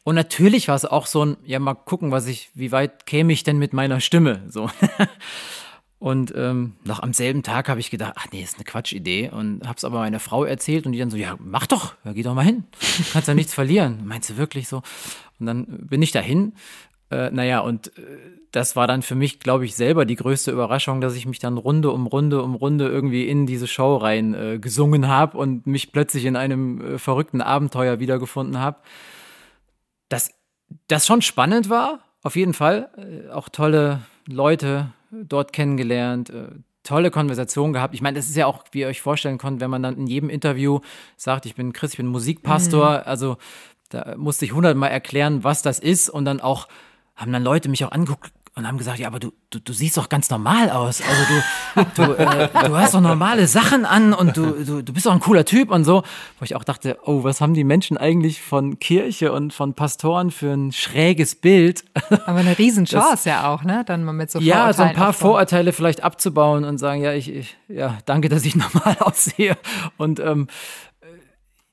Und 0.06 0.14
natürlich 0.14 0.68
war 0.68 0.76
es 0.76 0.84
auch 0.84 1.04
so 1.04 1.24
ein, 1.24 1.36
ja, 1.44 1.58
mal 1.58 1.74
gucken, 1.74 2.12
was 2.12 2.28
ich, 2.28 2.50
wie 2.54 2.70
weit 2.70 3.06
käme 3.06 3.32
ich 3.32 3.42
denn 3.42 3.58
mit 3.58 3.72
meiner 3.72 3.98
Stimme? 3.98 4.44
So. 4.46 4.70
Und 5.98 6.32
ähm, 6.36 6.76
noch 6.84 7.02
am 7.02 7.12
selben 7.12 7.42
Tag 7.42 7.68
habe 7.68 7.80
ich 7.80 7.90
gedacht, 7.90 8.12
ach 8.14 8.26
nee, 8.32 8.40
ist 8.40 8.54
eine 8.54 8.62
Quatschidee. 8.62 9.30
Und 9.30 9.66
habe 9.66 9.74
es 9.76 9.82
aber 9.82 9.98
meiner 9.98 10.20
Frau 10.20 10.44
erzählt 10.44 10.86
und 10.86 10.92
die 10.92 11.00
dann 11.00 11.10
so, 11.10 11.16
ja, 11.16 11.34
mach 11.40 11.66
doch, 11.66 11.94
ja, 12.04 12.12
geh 12.12 12.22
doch 12.22 12.34
mal 12.34 12.44
hin. 12.44 12.62
Kannst 13.12 13.26
ja 13.26 13.34
nichts 13.34 13.52
verlieren. 13.52 14.02
Meinst 14.04 14.30
du 14.30 14.36
wirklich 14.36 14.68
so? 14.68 14.80
Und 15.40 15.46
dann 15.46 15.66
bin 15.66 16.02
ich 16.02 16.12
dahin. 16.12 16.52
Äh, 17.10 17.32
naja, 17.32 17.58
und 17.58 17.88
äh, 17.98 18.02
das 18.52 18.76
war 18.76 18.86
dann 18.86 19.02
für 19.02 19.16
mich, 19.16 19.40
glaube 19.40 19.64
ich, 19.64 19.74
selber 19.74 20.04
die 20.04 20.14
größte 20.14 20.52
Überraschung, 20.52 21.00
dass 21.00 21.16
ich 21.16 21.26
mich 21.26 21.40
dann 21.40 21.58
Runde 21.58 21.90
um 21.90 22.06
Runde 22.06 22.44
um 22.44 22.54
Runde 22.54 22.86
irgendwie 22.86 23.26
in 23.26 23.44
diese 23.46 23.66
Show 23.66 23.96
rein 23.96 24.34
äh, 24.34 24.58
gesungen 24.60 25.08
habe 25.08 25.36
und 25.36 25.66
mich 25.66 25.90
plötzlich 25.90 26.26
in 26.26 26.36
einem 26.36 26.94
äh, 26.94 26.98
verrückten 26.98 27.40
Abenteuer 27.40 27.98
wiedergefunden 27.98 28.60
habe. 28.60 28.78
Das, 30.08 30.30
das 30.88 31.06
schon 31.06 31.22
spannend 31.22 31.68
war, 31.68 32.00
auf 32.22 32.36
jeden 32.36 32.54
Fall. 32.54 32.90
Äh, 32.96 33.30
auch 33.30 33.48
tolle 33.48 34.02
Leute 34.26 34.92
dort 35.10 35.52
kennengelernt, 35.52 36.30
äh, 36.30 36.48
tolle 36.82 37.10
Konversation 37.10 37.72
gehabt. 37.72 37.94
Ich 37.94 38.02
meine, 38.02 38.16
das 38.16 38.28
ist 38.28 38.36
ja 38.36 38.46
auch, 38.46 38.64
wie 38.72 38.80
ihr 38.80 38.88
euch 38.88 39.00
vorstellen 39.00 39.38
könnt, 39.38 39.60
wenn 39.60 39.70
man 39.70 39.82
dann 39.82 39.96
in 39.96 40.06
jedem 40.06 40.30
Interview 40.30 40.80
sagt, 41.16 41.46
ich 41.46 41.54
bin 41.54 41.72
Chris, 41.72 41.92
ich 41.92 41.96
bin 41.96 42.06
Musikpastor, 42.06 42.90
mhm. 42.90 43.02
also 43.04 43.36
da 43.88 44.14
musste 44.16 44.44
ich 44.44 44.52
hundertmal 44.52 44.90
erklären, 44.90 45.44
was 45.44 45.62
das 45.62 45.78
ist 45.78 46.08
und 46.08 46.24
dann 46.24 46.40
auch 46.40 46.68
haben 47.14 47.32
dann 47.32 47.42
Leute 47.42 47.68
mich 47.68 47.84
auch 47.84 47.92
angeguckt, 47.92 48.32
und 48.58 48.66
haben 48.66 48.78
gesagt, 48.78 48.98
ja, 48.98 49.06
aber 49.08 49.18
du, 49.18 49.32
du, 49.50 49.58
du 49.60 49.74
siehst 49.74 49.98
doch 49.98 50.08
ganz 50.08 50.30
normal 50.30 50.70
aus. 50.70 51.02
Also 51.02 51.22
du, 51.28 51.84
du, 51.94 52.12
äh, 52.14 52.48
du 52.48 52.74
hast 52.74 52.94
doch 52.94 53.02
normale 53.02 53.46
Sachen 53.46 53.84
an 53.84 54.14
und 54.14 54.34
du, 54.34 54.64
du, 54.64 54.82
du 54.82 54.92
bist 54.94 55.04
doch 55.04 55.12
ein 55.12 55.20
cooler 55.20 55.44
Typ 55.44 55.70
und 55.70 55.84
so. 55.84 56.04
Wo 56.38 56.44
ich 56.44 56.56
auch 56.56 56.64
dachte, 56.64 56.98
oh, 57.04 57.22
was 57.22 57.42
haben 57.42 57.52
die 57.52 57.64
Menschen 57.64 57.98
eigentlich 57.98 58.40
von 58.40 58.78
Kirche 58.78 59.30
und 59.30 59.52
von 59.52 59.74
Pastoren 59.74 60.30
für 60.30 60.52
ein 60.54 60.72
schräges 60.72 61.34
Bild? 61.34 61.84
Aber 62.24 62.38
eine 62.38 62.56
Riesenchance 62.56 63.10
das, 63.10 63.24
ja 63.26 63.52
auch, 63.52 63.62
ne? 63.62 63.84
Dann 63.84 64.04
mal 64.04 64.14
mit 64.14 64.30
so 64.30 64.38
Ja, 64.38 64.72
so 64.72 64.84
ein 64.84 64.94
paar 64.94 65.10
aufbauen. 65.10 65.32
Vorurteile 65.32 65.74
vielleicht 65.74 66.02
abzubauen 66.02 66.64
und 66.64 66.78
sagen, 66.78 67.02
ja, 67.02 67.12
ich, 67.12 67.30
ich 67.30 67.58
ja, 67.68 67.98
danke, 68.06 68.30
dass 68.30 68.46
ich 68.46 68.56
normal 68.56 68.96
aussehe. 69.00 69.58
Und 69.98 70.18
ähm, 70.18 70.46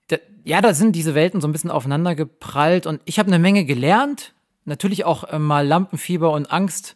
da, 0.10 0.18
ja, 0.44 0.60
da 0.60 0.74
sind 0.74 0.98
diese 0.98 1.16
Welten 1.16 1.40
so 1.40 1.48
ein 1.48 1.54
bisschen 1.54 1.72
aufeinander 1.72 2.14
geprallt 2.14 2.88
und 2.88 3.00
ich 3.06 3.20
habe 3.20 3.28
eine 3.28 3.40
Menge 3.40 3.64
gelernt 3.64 4.34
natürlich 4.66 5.06
auch 5.06 5.24
äh, 5.26 5.40
mal 5.40 5.66
Lampenfieber 5.66 6.32
und 6.32 6.52
Angst 6.52 6.96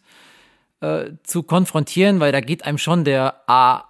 äh, 0.80 1.12
zu 1.22 1.42
konfrontieren, 1.42 2.20
weil 2.20 2.32
da 2.32 2.40
geht 2.40 2.64
einem 2.64 2.78
schon 2.78 3.04
der 3.04 3.42
A 3.48 3.84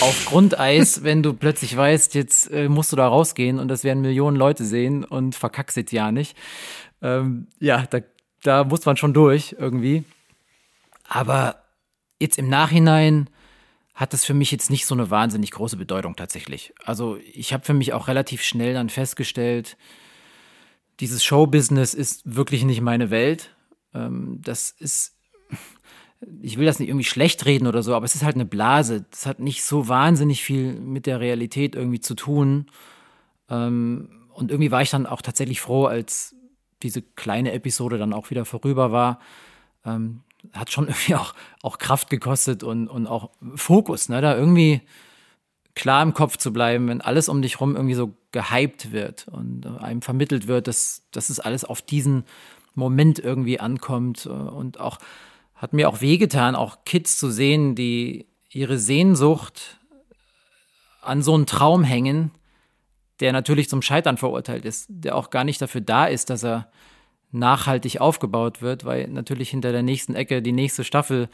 auf 0.00 0.26
Grundeis, 0.26 1.02
wenn 1.02 1.22
du 1.22 1.32
plötzlich 1.34 1.76
weißt, 1.76 2.14
jetzt 2.14 2.50
äh, 2.50 2.68
musst 2.68 2.92
du 2.92 2.96
da 2.96 3.06
rausgehen 3.08 3.58
und 3.58 3.68
das 3.68 3.84
werden 3.84 4.02
Millionen 4.02 4.36
Leute 4.36 4.64
sehen 4.64 5.04
und 5.04 5.34
verkackst 5.34 5.76
jetzt 5.76 5.92
ja 5.92 6.12
nicht. 6.12 6.36
Ähm, 7.02 7.48
ja, 7.60 7.84
da, 7.88 8.00
da 8.42 8.64
muss 8.64 8.84
man 8.86 8.96
schon 8.96 9.14
durch 9.14 9.56
irgendwie. 9.58 10.04
Aber 11.08 11.56
jetzt 12.18 12.38
im 12.38 12.48
Nachhinein 12.48 13.28
hat 13.94 14.12
das 14.12 14.24
für 14.24 14.34
mich 14.34 14.50
jetzt 14.50 14.70
nicht 14.70 14.86
so 14.86 14.94
eine 14.94 15.10
wahnsinnig 15.10 15.52
große 15.52 15.76
Bedeutung 15.76 16.16
tatsächlich. 16.16 16.74
Also 16.84 17.16
ich 17.32 17.52
habe 17.52 17.64
für 17.64 17.74
mich 17.74 17.92
auch 17.92 18.08
relativ 18.08 18.42
schnell 18.42 18.74
dann 18.74 18.88
festgestellt, 18.88 19.76
dieses 21.00 21.24
Showbusiness 21.24 21.94
ist 21.94 22.22
wirklich 22.24 22.64
nicht 22.64 22.80
meine 22.80 23.10
Welt. 23.10 23.54
Ähm, 23.94 24.40
das 24.42 24.70
ist, 24.70 25.16
ich 26.40 26.58
will 26.58 26.66
das 26.66 26.78
nicht 26.78 26.88
irgendwie 26.88 27.04
schlecht 27.04 27.44
reden 27.46 27.66
oder 27.66 27.82
so, 27.82 27.94
aber 27.94 28.04
es 28.04 28.14
ist 28.14 28.24
halt 28.24 28.36
eine 28.36 28.44
Blase. 28.44 29.04
Das 29.10 29.26
hat 29.26 29.40
nicht 29.40 29.64
so 29.64 29.88
wahnsinnig 29.88 30.42
viel 30.42 30.74
mit 30.74 31.06
der 31.06 31.20
Realität 31.20 31.74
irgendwie 31.74 32.00
zu 32.00 32.14
tun. 32.14 32.66
Ähm, 33.48 34.08
und 34.32 34.50
irgendwie 34.50 34.70
war 34.70 34.82
ich 34.82 34.90
dann 34.90 35.06
auch 35.06 35.22
tatsächlich 35.22 35.60
froh, 35.60 35.86
als 35.86 36.34
diese 36.82 37.02
kleine 37.02 37.52
Episode 37.52 37.98
dann 37.98 38.12
auch 38.12 38.30
wieder 38.30 38.44
vorüber 38.44 38.92
war. 38.92 39.20
Ähm, 39.84 40.22
hat 40.52 40.70
schon 40.70 40.84
irgendwie 40.88 41.14
auch, 41.14 41.34
auch 41.62 41.78
Kraft 41.78 42.10
gekostet 42.10 42.62
und, 42.62 42.88
und 42.88 43.06
auch 43.06 43.30
Fokus, 43.54 44.08
ne? 44.08 44.20
Da 44.20 44.36
irgendwie 44.36 44.82
klar 45.74 46.02
im 46.02 46.14
Kopf 46.14 46.36
zu 46.36 46.52
bleiben, 46.52 46.88
wenn 46.88 47.00
alles 47.00 47.28
um 47.28 47.42
dich 47.42 47.60
rum 47.60 47.74
irgendwie 47.74 47.94
so 47.94 48.14
gehypt 48.34 48.92
wird 48.92 49.28
und 49.28 49.64
äh, 49.64 49.82
einem 49.82 50.02
vermittelt 50.02 50.46
wird, 50.46 50.66
dass, 50.66 51.06
dass 51.12 51.30
es 51.30 51.40
alles 51.40 51.64
auf 51.64 51.80
diesen 51.80 52.24
Moment 52.74 53.18
irgendwie 53.18 53.60
ankommt. 53.60 54.26
Äh, 54.26 54.28
und 54.28 54.78
auch 54.78 54.98
hat 55.54 55.72
mir 55.72 55.88
auch 55.88 56.02
wehgetan, 56.02 56.54
auch 56.54 56.84
Kids 56.84 57.16
zu 57.16 57.30
sehen, 57.30 57.74
die 57.74 58.26
ihre 58.50 58.78
Sehnsucht 58.78 59.78
an 61.00 61.22
so 61.22 61.34
einen 61.34 61.46
Traum 61.46 61.84
hängen, 61.84 62.32
der 63.20 63.32
natürlich 63.32 63.68
zum 63.68 63.80
Scheitern 63.80 64.18
verurteilt 64.18 64.64
ist, 64.64 64.86
der 64.88 65.14
auch 65.14 65.30
gar 65.30 65.44
nicht 65.44 65.62
dafür 65.62 65.80
da 65.80 66.06
ist, 66.06 66.28
dass 66.28 66.44
er 66.44 66.70
nachhaltig 67.30 68.00
aufgebaut 68.00 68.62
wird, 68.62 68.84
weil 68.84 69.08
natürlich 69.08 69.50
hinter 69.50 69.70
der 69.70 69.82
nächsten 69.82 70.14
Ecke 70.14 70.42
die 70.42 70.52
nächste 70.52 70.82
Staffel 70.82 71.28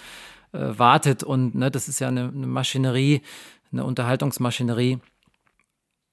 äh, 0.53 0.59
wartet 0.59 1.23
und 1.23 1.55
ne, 1.55 1.71
das 1.71 1.89
ist 1.89 1.99
ja 2.01 2.09
eine, 2.09 2.29
eine 2.29 2.47
Maschinerie, 2.47 3.23
eine 3.73 3.85
Unterhaltungsmaschinerie. 3.85 4.99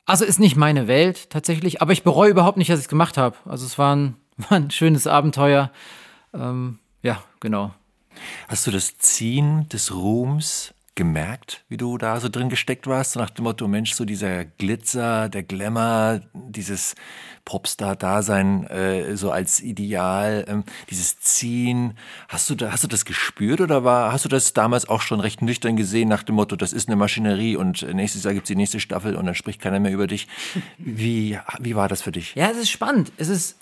Also 0.08 0.24
ist 0.24 0.40
nicht 0.40 0.56
meine 0.56 0.88
Welt 0.88 1.30
tatsächlich, 1.30 1.82
aber 1.82 1.92
ich 1.92 2.04
bereue 2.04 2.32
überhaupt 2.32 2.58
nicht, 2.58 2.70
dass 2.70 2.80
ich 2.80 2.86
es 2.86 2.90
gemacht 2.90 3.18
habe. 3.18 3.36
Also 3.46 3.66
es 3.66 3.78
war 3.78 3.96
ein, 3.96 4.16
war 4.38 4.54
ein 4.54 4.72
schönes 4.72 5.06
Abenteuer. 5.06 5.70
Ähm, 6.34 6.80
ja, 7.04 7.22
genau. 7.40 7.74
Hast 8.48 8.66
du 8.66 8.72
das 8.72 8.98
Ziehen 8.98 9.70
des 9.70 9.94
Ruhms 9.94 10.74
gemerkt, 10.98 11.64
wie 11.70 11.78
du 11.78 11.98
da 11.98 12.20
so 12.20 12.28
drin 12.28 12.50
gesteckt 12.50 12.88
warst? 12.88 13.16
Nach 13.16 13.30
dem 13.30 13.44
Motto, 13.44 13.68
Mensch, 13.68 13.94
so 13.94 14.04
dieser 14.04 14.44
Glitzer, 14.44 15.30
der 15.30 15.44
Glamour, 15.44 16.22
dieses 16.34 16.96
Popstar-Dasein 17.46 18.66
äh, 18.68 19.16
so 19.16 19.32
als 19.32 19.62
Ideal, 19.62 20.44
ähm, 20.50 20.64
dieses 20.90 21.20
Ziehen. 21.20 21.98
Hast 22.28 22.50
du, 22.50 22.56
da, 22.56 22.72
hast 22.72 22.84
du 22.84 22.88
das 22.88 23.06
gespürt 23.06 23.62
oder 23.62 23.86
war, 23.86 24.12
hast 24.12 24.26
du 24.26 24.30
das 24.30 24.54
damals 24.54 24.90
auch 24.90 25.02
schon 25.02 25.22
recht 25.22 25.42
nüchtern 25.42 25.78
gesehen 25.78 26.10
nach 26.10 26.24
dem 26.24 26.36
Motto, 26.36 26.58
das 26.58 26.74
ist 26.74 26.90
eine 26.90 26.98
Maschinerie 26.98 27.56
und 27.56 27.84
nächstes 27.94 28.24
Jahr 28.24 28.34
gibt 28.34 28.46
es 28.46 28.50
die 28.50 28.58
nächste 28.58 28.80
Staffel 28.80 29.16
und 29.16 29.26
dann 29.26 29.36
spricht 29.36 29.62
keiner 29.62 29.80
mehr 29.80 29.94
über 29.94 30.08
dich? 30.08 30.28
Wie, 30.78 31.40
wie 31.60 31.76
war 31.76 31.88
das 31.88 32.02
für 32.02 32.12
dich? 32.12 32.36
Ja, 32.36 32.50
es 32.50 32.58
ist 32.58 32.72
spannend. 32.72 33.14
Es 33.18 33.30
ist, 33.30 33.56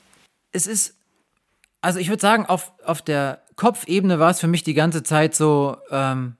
es 0.54 0.66
ist, 0.66 0.96
also 1.82 2.00
ich 2.00 2.08
würde 2.10 2.22
sagen, 2.22 2.46
auf, 2.46 2.72
auf 2.84 3.02
der 3.02 3.42
Kopfebene 3.58 4.20
war 4.20 4.32
es 4.32 4.40
für 4.40 4.48
mich 4.48 4.64
die 4.64 4.74
ganze 4.74 5.04
Zeit 5.04 5.36
so, 5.36 5.78
ähm, 5.92 6.38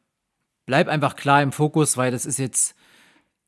bleib 0.66 0.88
einfach 0.88 1.16
klar 1.16 1.42
im 1.42 1.52
Fokus, 1.52 1.98
weil 1.98 2.12
das 2.12 2.26
ist 2.26 2.40
jetzt 2.40 2.76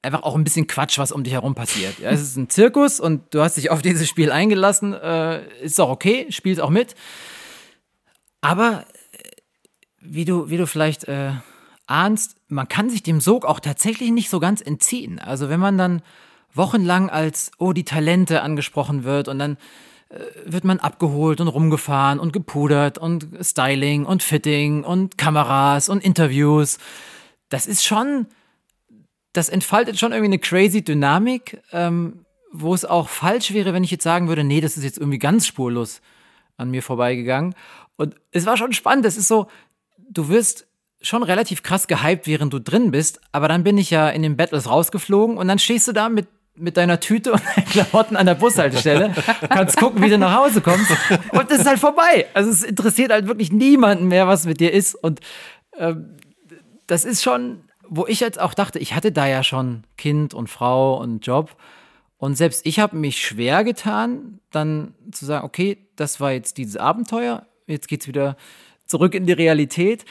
einfach 0.02 0.24
auch 0.24 0.36
ein 0.36 0.44
bisschen 0.44 0.68
Quatsch, 0.68 0.98
was 1.00 1.12
um 1.12 1.24
dich 1.24 1.34
herum 1.34 1.56
passiert. 1.56 2.00
Ja, 2.00 2.10
es 2.10 2.22
ist 2.22 2.38
ein 2.38 2.50
Zirkus 2.50 3.00
und 3.00 3.34
du 3.34 3.42
hast 3.42 3.58
dich 3.58 3.70
auf 3.72 3.82
dieses 3.82 4.08
Spiel 4.08 4.32
eingelassen. 4.32 4.94
Äh, 4.94 5.48
ist 5.62 5.80
auch 5.80 5.90
okay, 5.90 6.28
spielst 6.30 6.62
auch 6.62 6.70
mit. 6.70 6.96
Aber 8.42 8.86
äh, 9.12 9.18
wie 10.00 10.26
du, 10.26 10.50
wie 10.50 10.58
du 10.58 10.68
vielleicht 10.68 11.06
äh, 11.06 11.32
ahnst, 11.88 12.36
man 12.48 12.68
kann 12.68 12.90
sich 12.90 13.04
dem 13.04 13.20
Sog 13.20 13.46
auch 13.46 13.60
tatsächlich 13.60 14.12
nicht 14.12 14.30
so 14.30 14.40
ganz 14.40 14.62
entziehen. 14.62 15.20
Also 15.20 15.50
wenn 15.50 15.60
man 15.60 15.78
dann 15.78 16.02
wochenlang 16.54 17.10
als, 17.10 17.52
oh, 17.58 17.74
die 17.74 17.86
Talente 17.86 18.42
angesprochen 18.42 19.04
wird 19.04 19.28
und 19.28 19.40
dann 19.40 19.58
wird 20.46 20.64
man 20.64 20.80
abgeholt 20.80 21.42
und 21.42 21.48
rumgefahren 21.48 22.20
und 22.20 22.32
gepudert 22.32 22.98
und 22.98 23.28
Styling 23.42 24.06
und 24.06 24.24
Fitting 24.24 24.84
und 24.84 25.18
Kameras 25.18 25.90
und 25.90 26.04
Interviews. 26.04 26.78
Das 27.50 27.68
ist 27.68 27.84
schon, 27.84 28.28
das 29.34 29.50
entfaltet 29.50 30.00
schon 30.00 30.12
irgendwie 30.14 30.30
eine 30.30 30.40
crazy 30.40 30.82
Dynamik, 30.82 31.62
ähm, 31.72 32.26
wo 32.52 32.74
es 32.74 32.86
auch 32.86 33.10
falsch 33.10 33.54
wäre, 33.54 33.74
wenn 33.74 33.84
ich 33.84 33.92
jetzt 33.92 34.04
sagen 34.04 34.30
würde, 34.30 34.44
nee, 34.44 34.62
das 34.62 34.78
ist 34.78 34.84
jetzt 34.84 34.98
irgendwie 34.98 35.20
ganz 35.20 35.46
spurlos 35.46 36.02
an 36.56 36.72
mir 36.72 36.82
vorbeigegangen. 36.82 37.54
Und 37.98 38.16
es 38.32 38.46
war 38.46 38.56
schon 38.56 38.74
spannend. 38.74 39.06
Es 39.06 39.18
ist 39.18 39.28
so, 39.28 39.48
du 40.10 40.30
wirst 40.30 40.68
schon 41.02 41.24
relativ 41.24 41.64
krass 41.64 41.88
gehypt, 41.88 42.28
während 42.28 42.54
du 42.54 42.60
drin 42.60 42.92
bist, 42.92 43.20
aber 43.32 43.48
dann 43.48 43.64
bin 43.64 43.78
ich 43.78 43.92
ja 43.92 44.10
in 44.10 44.24
den 44.24 44.38
Battles 44.38 44.70
rausgeflogen 44.70 45.38
und 45.38 45.48
dann 45.48 45.60
stehst 45.60 45.88
du 45.88 45.92
da 45.92 46.10
mit 46.10 46.28
mit 46.58 46.78
deiner 46.78 47.00
Tüte 47.00 47.34
und 47.34 47.42
deinen 47.56 47.66
Klamotten 47.66 48.16
an 48.16 48.26
der 48.26 48.36
Bushaltestelle, 48.36 49.14
kannst 49.50 49.78
gucken, 49.78 50.02
wie 50.02 50.10
du 50.10 50.18
nach 50.18 50.36
Hause 50.36 50.62
kommst. 50.62 50.92
Und 51.32 51.52
es 51.52 51.60
ist 51.60 51.68
halt 51.68 51.80
vorbei. 51.80 52.26
Also 52.34 52.50
es 52.50 52.64
interessiert 52.64 53.12
halt 53.12 53.28
wirklich 53.28 53.52
niemanden 53.52 54.08
mehr, 54.08 54.28
was 54.28 54.46
mit 54.46 54.60
dir 54.60 54.74
ist. 54.74 54.96
Und 54.96 55.20
ähm, 55.78 56.18
das 56.88 57.06
ist 57.06 57.24
schon, 57.24 57.62
wo 57.88 58.06
ich 58.08 58.20
jetzt 58.20 58.40
auch 58.40 58.54
dachte, 58.54 58.80
ich 58.80 58.94
hatte 58.94 59.12
da 59.12 59.28
ja 59.28 59.44
schon 59.44 59.84
Kind 59.98 60.34
und 60.34 60.50
Frau 60.50 61.00
und 61.00 61.26
Job. 61.26 61.56
Und 62.18 62.36
selbst 62.36 62.66
ich 62.66 62.80
habe 62.80 62.98
mich 62.98 63.22
schwer 63.22 63.64
getan, 63.64 64.40
dann 64.52 64.96
zu 65.12 65.26
sagen, 65.26 65.46
okay, 65.46 65.78
das 65.96 66.20
war 66.20 66.32
jetzt 66.32 66.58
dieses 66.58 66.78
Abenteuer, 66.78 67.46
jetzt 67.68 67.88
geht's 67.88 68.08
wieder 68.08 68.38
zurück 68.88 69.14
in 69.14 69.26
die 69.26 69.34
Realität. 69.34 70.06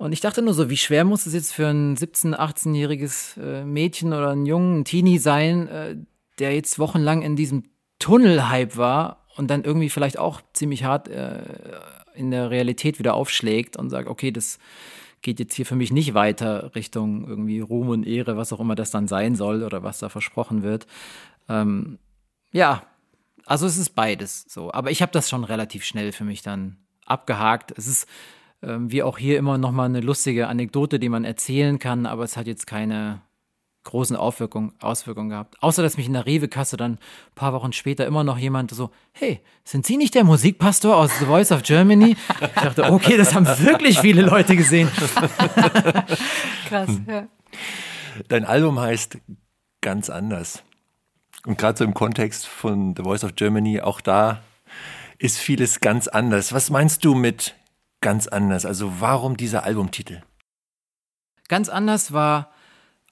Und 0.00 0.14
ich 0.14 0.20
dachte 0.20 0.40
nur 0.40 0.54
so, 0.54 0.70
wie 0.70 0.78
schwer 0.78 1.04
muss 1.04 1.26
es 1.26 1.34
jetzt 1.34 1.52
für 1.52 1.66
ein 1.66 1.94
17-, 1.94 2.34
18-jähriges 2.34 3.38
äh, 3.38 3.64
Mädchen 3.66 4.14
oder 4.14 4.30
einen 4.30 4.46
jungen 4.46 4.86
Teenie 4.86 5.18
sein, 5.18 5.68
äh, 5.68 5.96
der 6.38 6.54
jetzt 6.54 6.78
wochenlang 6.78 7.20
in 7.20 7.36
diesem 7.36 7.64
Tunnelhype 7.98 8.78
war 8.78 9.26
und 9.36 9.50
dann 9.50 9.62
irgendwie 9.62 9.90
vielleicht 9.90 10.18
auch 10.18 10.40
ziemlich 10.54 10.84
hart 10.84 11.08
äh, 11.08 11.42
in 12.14 12.30
der 12.30 12.48
Realität 12.48 12.98
wieder 12.98 13.12
aufschlägt 13.12 13.76
und 13.76 13.90
sagt, 13.90 14.08
okay, 14.08 14.30
das 14.30 14.58
geht 15.20 15.38
jetzt 15.38 15.52
hier 15.52 15.66
für 15.66 15.76
mich 15.76 15.92
nicht 15.92 16.14
weiter 16.14 16.74
Richtung 16.74 17.28
irgendwie 17.28 17.60
Ruhm 17.60 17.90
und 17.90 18.06
Ehre, 18.06 18.38
was 18.38 18.54
auch 18.54 18.60
immer 18.60 18.76
das 18.76 18.90
dann 18.90 19.06
sein 19.06 19.34
soll 19.34 19.62
oder 19.62 19.82
was 19.82 19.98
da 19.98 20.08
versprochen 20.08 20.62
wird. 20.62 20.86
Ähm, 21.46 21.98
ja, 22.52 22.84
also 23.44 23.66
es 23.66 23.76
ist 23.76 23.90
beides 23.90 24.46
so. 24.48 24.72
Aber 24.72 24.90
ich 24.90 25.02
habe 25.02 25.12
das 25.12 25.28
schon 25.28 25.44
relativ 25.44 25.84
schnell 25.84 26.12
für 26.12 26.24
mich 26.24 26.40
dann 26.40 26.78
abgehakt. 27.04 27.74
Es 27.76 27.86
ist 27.86 28.08
ähm, 28.62 28.90
wie 28.90 29.02
auch 29.02 29.18
hier 29.18 29.38
immer 29.38 29.58
noch 29.58 29.72
mal 29.72 29.86
eine 29.86 30.00
lustige 30.00 30.48
Anekdote, 30.48 30.98
die 30.98 31.08
man 31.08 31.24
erzählen 31.24 31.78
kann, 31.78 32.06
aber 32.06 32.24
es 32.24 32.36
hat 32.36 32.46
jetzt 32.46 32.66
keine 32.66 33.22
großen 33.84 34.16
Auswirkungen, 34.16 34.72
Auswirkungen 34.80 35.30
gehabt. 35.30 35.56
Außer, 35.62 35.82
dass 35.82 35.96
mich 35.96 36.06
in 36.06 36.12
der 36.12 36.26
Rewe-Kasse 36.26 36.76
dann 36.76 36.92
ein 36.92 36.98
paar 37.34 37.52
Wochen 37.52 37.72
später 37.72 38.06
immer 38.06 38.24
noch 38.24 38.38
jemand 38.38 38.70
so, 38.70 38.90
hey, 39.12 39.40
sind 39.64 39.86
Sie 39.86 39.96
nicht 39.96 40.14
der 40.14 40.24
Musikpastor 40.24 40.96
aus 40.96 41.18
The 41.18 41.24
Voice 41.24 41.50
of 41.50 41.62
Germany? 41.62 42.16
Ich 42.40 42.62
dachte, 42.62 42.84
okay, 42.92 43.16
das 43.16 43.34
haben 43.34 43.46
wirklich 43.46 43.98
viele 43.98 44.22
Leute 44.22 44.56
gesehen. 44.56 44.88
Krass, 46.68 46.90
ja. 47.06 47.26
Dein 48.28 48.44
Album 48.44 48.78
heißt 48.78 49.18
ganz 49.80 50.10
anders. 50.10 50.62
Und 51.46 51.56
gerade 51.56 51.78
so 51.78 51.84
im 51.84 51.94
Kontext 51.94 52.46
von 52.46 52.94
The 52.94 53.02
Voice 53.02 53.24
of 53.24 53.34
Germany, 53.34 53.80
auch 53.80 54.02
da 54.02 54.42
ist 55.18 55.38
vieles 55.38 55.80
ganz 55.80 56.06
anders. 56.06 56.52
Was 56.52 56.68
meinst 56.68 57.04
du 57.04 57.14
mit 57.14 57.54
ganz 58.00 58.26
anders? 58.26 58.64
Also 58.64 59.00
warum 59.00 59.36
dieser 59.36 59.64
Albumtitel? 59.64 60.22
Ganz 61.48 61.68
anders 61.68 62.12
war 62.12 62.52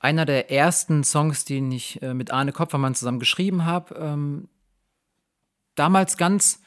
einer 0.00 0.24
der 0.24 0.50
ersten 0.50 1.02
Songs, 1.04 1.44
den 1.44 1.72
ich 1.72 2.00
äh, 2.02 2.14
mit 2.14 2.30
Arne 2.30 2.52
Kopfermann 2.52 2.94
zusammen 2.94 3.18
geschrieben 3.18 3.64
habe. 3.64 3.94
Ähm, 3.96 4.48
damals 5.74 6.16
ganz 6.16 6.60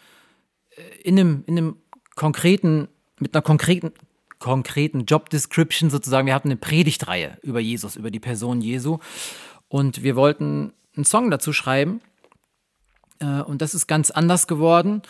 äh, 0.72 0.82
in, 1.04 1.20
einem, 1.20 1.44
in 1.48 1.58
einem 1.58 1.78
konkreten, 2.16 2.90
mit 3.20 3.34
einer 3.34 3.42
konkreten, 3.42 3.94
konkreten 4.40 5.06
Job 5.06 5.30
Description 5.30 5.90
sozusagen. 5.90 6.28
Wir 6.28 6.34
hatten 6.34 6.50
eine 6.50 6.58
Predigtreihe 6.58 7.38
über 7.42 7.60
Jesus, 7.60 7.96
über 7.96 8.12
die 8.12 8.20
Person 8.20 8.62
Jesu. 8.62 9.00
Und 9.70 10.04
wir 10.04 10.16
wollten 10.16 10.74
einen 10.96 11.06
Song 11.06 11.32
dazu 11.32 11.54
schreiben. 11.54 12.02
Äh, 13.20 13.42
und 13.42 13.62
das 13.62 13.74
ist 13.74 13.88
ganz 13.88 14.12
anders 14.12 14.48
geworden. 14.48 15.04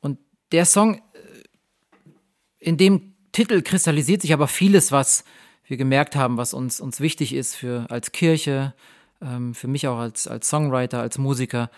Und 0.00 0.18
der 0.50 0.64
Song, 0.64 1.00
in 2.58 2.76
dem 2.76 3.14
Titel 3.32 3.62
kristallisiert 3.62 4.22
sich 4.22 4.32
aber 4.32 4.48
vieles, 4.48 4.92
was 4.92 5.24
wir 5.66 5.76
gemerkt 5.76 6.16
haben, 6.16 6.36
was 6.36 6.54
uns, 6.54 6.80
uns 6.80 7.00
wichtig 7.00 7.34
ist 7.34 7.54
für 7.54 7.86
als 7.90 8.12
Kirche, 8.12 8.74
ähm, 9.20 9.54
für 9.54 9.68
mich 9.68 9.86
auch 9.86 9.98
als, 9.98 10.26
als 10.26 10.48
Songwriter, 10.48 11.00
als 11.00 11.18
Musiker. 11.18 11.70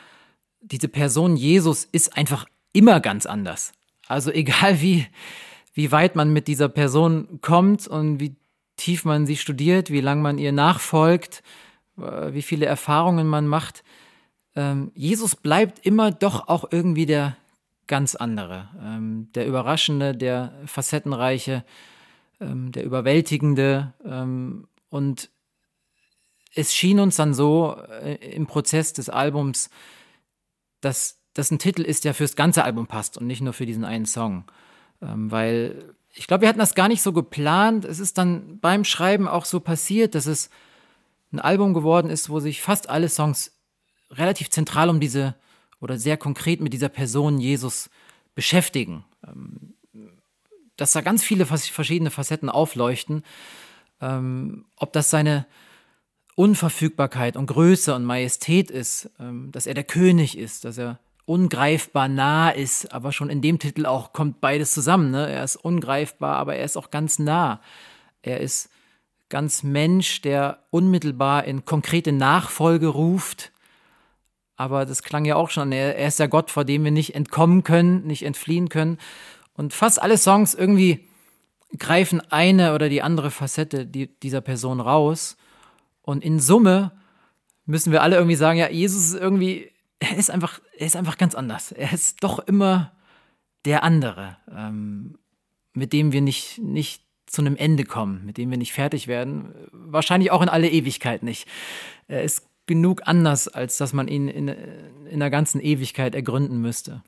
Diese 0.61 0.89
Person 0.89 1.37
Jesus 1.37 1.85
ist 1.85 2.17
einfach 2.17 2.47
immer 2.73 3.01
ganz 3.01 3.27
anders. 3.27 3.73
Also 4.07 4.31
egal 4.33 4.81
wie, 4.81 5.07
wie 5.75 5.93
weit 5.93 6.17
man 6.17 6.33
mit 6.33 6.49
dieser 6.49 6.69
Person 6.69 7.41
kommt 7.41 7.87
und 7.87 8.21
wie 8.21 8.37
tief 8.77 9.05
man 9.05 9.27
sie 9.27 9.37
studiert, 9.37 9.91
wie 9.91 10.01
lang 10.01 10.23
man 10.23 10.39
ihr 10.39 10.53
nachfolgt, 10.53 11.43
äh, 11.99 12.33
wie 12.33 12.43
viele 12.43 12.67
Erfahrungen 12.67 13.27
man 13.27 13.47
macht, 13.47 13.83
ähm, 14.57 14.91
Jesus 14.95 15.37
bleibt 15.37 15.85
immer 15.85 16.11
doch 16.11 16.49
auch 16.49 16.65
irgendwie 16.71 17.07
der 17.07 17.37
ganz 17.91 18.15
andere, 18.15 18.69
ähm, 18.81 19.29
der 19.35 19.47
überraschende, 19.47 20.17
der 20.17 20.55
facettenreiche, 20.65 21.65
ähm, 22.41 22.71
der 22.71 22.85
überwältigende. 22.85 23.93
Ähm, 24.05 24.69
und 24.89 25.29
es 26.55 26.73
schien 26.73 27.01
uns 27.01 27.17
dann 27.17 27.35
so 27.35 27.77
äh, 28.03 28.15
im 28.33 28.47
Prozess 28.47 28.93
des 28.93 29.09
Albums, 29.09 29.71
dass 30.81 31.19
das 31.35 31.51
ein 31.51 31.59
Titel 31.59 31.83
ist, 31.83 32.05
der 32.05 32.15
fürs 32.15 32.37
ganze 32.37 32.63
Album 32.65 32.87
passt 32.87 33.19
und 33.19 33.27
nicht 33.27 33.43
nur 33.43 33.53
für 33.53 33.67
diesen 33.67 33.85
einen 33.85 34.07
Song. 34.07 34.45
Ähm, 35.03 35.33
weil 35.33 35.95
ich 36.15 36.29
glaube, 36.29 36.43
wir 36.43 36.49
hatten 36.49 36.61
das 36.61 36.77
gar 36.77 36.89
nicht 36.89 37.03
so 37.03 37.13
geplant. 37.13 37.85
Es 37.85 37.99
ist 37.99 38.19
dann 38.19 38.61
beim 38.61 38.85
Schreiben 38.85 39.27
auch 39.27 39.45
so 39.45 39.59
passiert, 39.59 40.15
dass 40.15 40.27
es 40.27 40.49
ein 41.33 41.41
Album 41.41 41.75
geworden 41.75 42.09
ist, 42.09 42.31
wo 42.31 42.39
sich 42.39 42.63
fast 42.63 42.89
alle 42.89 43.09
Songs 43.09 43.53
relativ 44.13 44.49
zentral 44.49 44.91
um 44.91 45.01
diese 45.01 45.35
oder 45.81 45.99
sehr 45.99 46.17
konkret 46.17 46.61
mit 46.61 46.73
dieser 46.73 46.89
Person 46.89 47.39
Jesus 47.39 47.91
beschäftigen. 48.35 49.05
Ähm, 49.27 49.75
dass 50.77 50.93
da 50.93 51.03
ganz 51.03 51.23
viele 51.23 51.45
verschiedene 51.45 52.11
Facetten 52.11 52.49
aufleuchten. 52.49 53.23
Ähm, 54.01 54.65
ob 54.77 54.95
das 54.95 55.11
seine 55.11 55.47
Unverfügbarkeit 56.37 57.37
und 57.37 57.47
Größe 57.47 57.95
und 57.95 58.05
Majestät 58.05 58.71
ist, 58.71 59.11
ähm, 59.19 59.53
dass 59.53 59.67
er 59.67 59.75
der 59.75 59.85
König 59.85 60.39
ist, 60.39 60.65
dass 60.65 60.79
er 60.79 60.99
ungreifbar 61.27 62.09
nah 62.09 62.51
ist, 62.51 62.93
aber 62.93 63.13
schon 63.13 63.31
in 63.31 63.43
dem 63.43 63.59
Titel 63.59 63.85
auch 63.85 64.13
kommt 64.13 64.41
beides 64.41 64.73
zusammen. 64.73 65.11
Ne? 65.11 65.29
Er 65.31 65.45
ist 65.45 65.57
ungreifbar, 65.57 66.37
aber 66.37 66.57
er 66.57 66.65
ist 66.65 66.77
auch 66.79 66.91
ganz 66.91 67.19
nah. 67.19 67.61
Er 68.23 68.41
ist 68.41 68.71
ganz 69.29 69.63
Mensch, 69.63 70.23
der 70.23 70.65
unmittelbar 70.71 71.45
in 71.45 71.65
konkrete 71.65 72.11
Nachfolge 72.11 72.89
ruft. 72.89 73.53
Aber 74.61 74.85
das 74.85 75.03
klang 75.03 75.25
ja 75.25 75.37
auch 75.37 75.49
schon, 75.49 75.73
er, 75.73 75.97
er 75.97 76.09
ist 76.09 76.19
der 76.19 76.29
Gott, 76.29 76.51
vor 76.51 76.67
dem 76.67 76.85
wir 76.85 76.91
nicht 76.91 77.15
entkommen 77.15 77.63
können, 77.63 78.07
nicht 78.07 78.27
entfliehen 78.27 78.69
können. 78.69 78.99
Und 79.55 79.73
fast 79.73 80.03
alle 80.03 80.19
Songs 80.19 80.53
irgendwie 80.53 81.09
greifen 81.79 82.21
eine 82.31 82.75
oder 82.75 82.91
die 82.91 83.01
andere 83.01 83.31
Facette 83.31 83.87
dieser 83.87 84.43
Person 84.43 84.81
raus. 84.81 85.39
Und 86.03 86.23
in 86.23 86.41
Summe 86.41 86.93
müssen 87.65 87.91
wir 87.91 88.03
alle 88.03 88.17
irgendwie 88.17 88.37
sagen, 88.37 88.59
ja, 88.59 88.69
Jesus 88.69 89.03
ist 89.03 89.15
irgendwie, 89.15 89.71
er 89.99 90.19
ist 90.19 90.31
einfach, 90.31 90.61
er 90.77 90.87
ist 90.87 90.97
einfach 90.97 91.17
ganz 91.17 91.35
anders. 91.35 91.73
Er 91.73 91.95
ist 91.95 92.23
doch 92.23 92.39
immer 92.41 92.93
der 93.65 93.83
andere, 93.83 94.37
ähm, 94.55 95.17
mit 95.73 95.95
dem 95.95 96.13
wir 96.13 96.21
nicht, 96.21 96.59
nicht 96.59 97.03
zu 97.25 97.41
einem 97.41 97.57
Ende 97.57 97.85
kommen, 97.85 98.27
mit 98.27 98.37
dem 98.37 98.51
wir 98.51 98.59
nicht 98.59 98.75
fertig 98.75 99.07
werden. 99.07 99.55
Wahrscheinlich 99.73 100.31
auch 100.31 100.43
in 100.43 100.51
alle 100.51 100.69
Ewigkeit 100.69 101.23
nicht. 101.23 101.49
Er 102.07 102.23
ist 102.25 102.50
genug 102.71 103.03
anders, 103.05 103.49
als 103.49 103.79
dass 103.79 103.93
man 103.93 104.07
ihn 104.07 104.29
in, 104.29 104.47
in 104.47 105.19
der 105.19 105.29
ganzen 105.29 105.61
Ewigkeit 105.61 106.15
ergründen 106.15 106.61
müsste. 106.61 107.03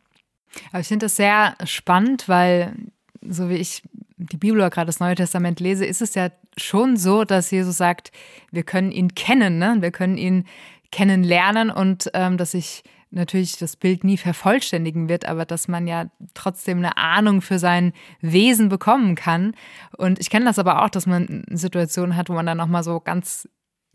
Aber 0.72 0.80
ich 0.80 0.88
finde 0.88 1.06
das 1.06 1.14
sehr 1.14 1.54
spannend, 1.64 2.28
weil 2.28 2.74
so 3.20 3.48
wie 3.48 3.54
ich 3.54 3.84
die 4.16 4.38
Bibel 4.38 4.58
oder 4.58 4.70
gerade 4.70 4.86
das 4.86 4.98
Neue 4.98 5.14
Testament 5.14 5.60
lese, 5.60 5.86
ist 5.86 6.02
es 6.02 6.16
ja 6.16 6.30
schon 6.56 6.96
so, 6.96 7.22
dass 7.22 7.52
Jesus 7.52 7.76
sagt, 7.76 8.10
wir 8.50 8.64
können 8.64 8.90
ihn 8.90 9.14
kennen, 9.14 9.58
ne? 9.58 9.76
wir 9.78 9.92
können 9.92 10.16
ihn 10.16 10.46
kennenlernen 10.90 11.70
und 11.70 12.10
ähm, 12.12 12.38
dass 12.38 12.50
sich 12.50 12.82
natürlich 13.12 13.56
das 13.56 13.76
Bild 13.76 14.02
nie 14.02 14.16
vervollständigen 14.16 15.08
wird, 15.08 15.26
aber 15.26 15.44
dass 15.44 15.68
man 15.68 15.86
ja 15.86 16.06
trotzdem 16.34 16.78
eine 16.78 16.96
Ahnung 16.96 17.40
für 17.40 17.60
sein 17.60 17.92
Wesen 18.20 18.68
bekommen 18.68 19.14
kann. 19.14 19.54
Und 19.96 20.18
ich 20.18 20.28
kenne 20.28 20.46
das 20.46 20.58
aber 20.58 20.82
auch, 20.82 20.88
dass 20.88 21.06
man 21.06 21.44
Situationen 21.50 22.16
hat, 22.16 22.28
wo 22.30 22.32
man 22.32 22.46
dann 22.46 22.58
nochmal 22.58 22.82
so 22.82 22.98
ganz 22.98 23.48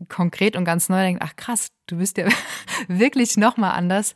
konkret 0.08 0.56
und 0.56 0.64
ganz 0.64 0.88
neu 0.88 1.02
denkt, 1.02 1.22
ach 1.24 1.34
krass, 1.36 1.72
du 1.86 1.96
bist 1.98 2.18
ja 2.18 2.26
wirklich 2.88 3.36
nochmal 3.36 3.72
anders. 3.72 4.14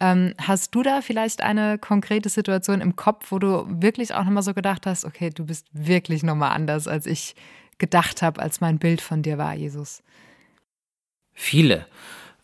Ähm, 0.00 0.34
hast 0.38 0.74
du 0.74 0.82
da 0.82 1.02
vielleicht 1.02 1.42
eine 1.42 1.78
konkrete 1.78 2.28
Situation 2.28 2.80
im 2.80 2.96
Kopf, 2.96 3.32
wo 3.32 3.38
du 3.38 3.64
wirklich 3.68 4.14
auch 4.14 4.24
nochmal 4.24 4.42
so 4.42 4.54
gedacht 4.54 4.86
hast, 4.86 5.04
okay, 5.04 5.30
du 5.30 5.46
bist 5.46 5.66
wirklich 5.72 6.22
nochmal 6.22 6.52
anders, 6.52 6.86
als 6.86 7.06
ich 7.06 7.34
gedacht 7.78 8.22
habe, 8.22 8.40
als 8.40 8.60
mein 8.60 8.78
Bild 8.78 9.00
von 9.00 9.22
dir 9.22 9.38
war, 9.38 9.54
Jesus? 9.54 10.02
Viele. 11.32 11.86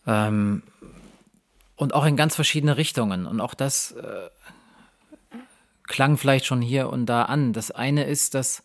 Ähm, 0.05 0.63
und 1.75 1.93
auch 1.93 2.05
in 2.05 2.17
ganz 2.17 2.35
verschiedene 2.35 2.77
Richtungen. 2.77 3.25
Und 3.25 3.39
auch 3.39 3.53
das 3.53 3.93
äh, 3.93 4.29
klang 5.87 6.17
vielleicht 6.17 6.45
schon 6.45 6.61
hier 6.61 6.89
und 6.89 7.05
da 7.05 7.23
an. 7.23 7.53
Das 7.53 7.71
eine 7.71 8.03
ist, 8.03 8.35
dass 8.35 8.63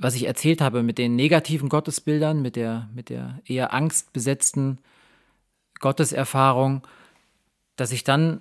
was 0.00 0.14
ich 0.14 0.26
erzählt 0.26 0.62
habe 0.62 0.82
mit 0.82 0.96
den 0.96 1.14
negativen 1.14 1.68
Gottesbildern, 1.68 2.40
mit 2.40 2.56
der, 2.56 2.88
mit 2.94 3.10
der 3.10 3.38
eher 3.44 3.74
angstbesetzten 3.74 4.78
Gotteserfahrung, 5.78 6.86
dass 7.76 7.92
ich 7.92 8.02
dann, 8.02 8.40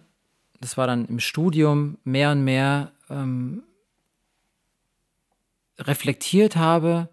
das 0.62 0.78
war 0.78 0.88
dann 0.88 1.06
im 1.06 1.20
Studium, 1.20 1.98
mehr 2.06 2.32
und 2.32 2.46
mehr 2.46 2.94
ähm, 3.10 3.64
reflektiert 5.78 6.56
habe, 6.56 7.10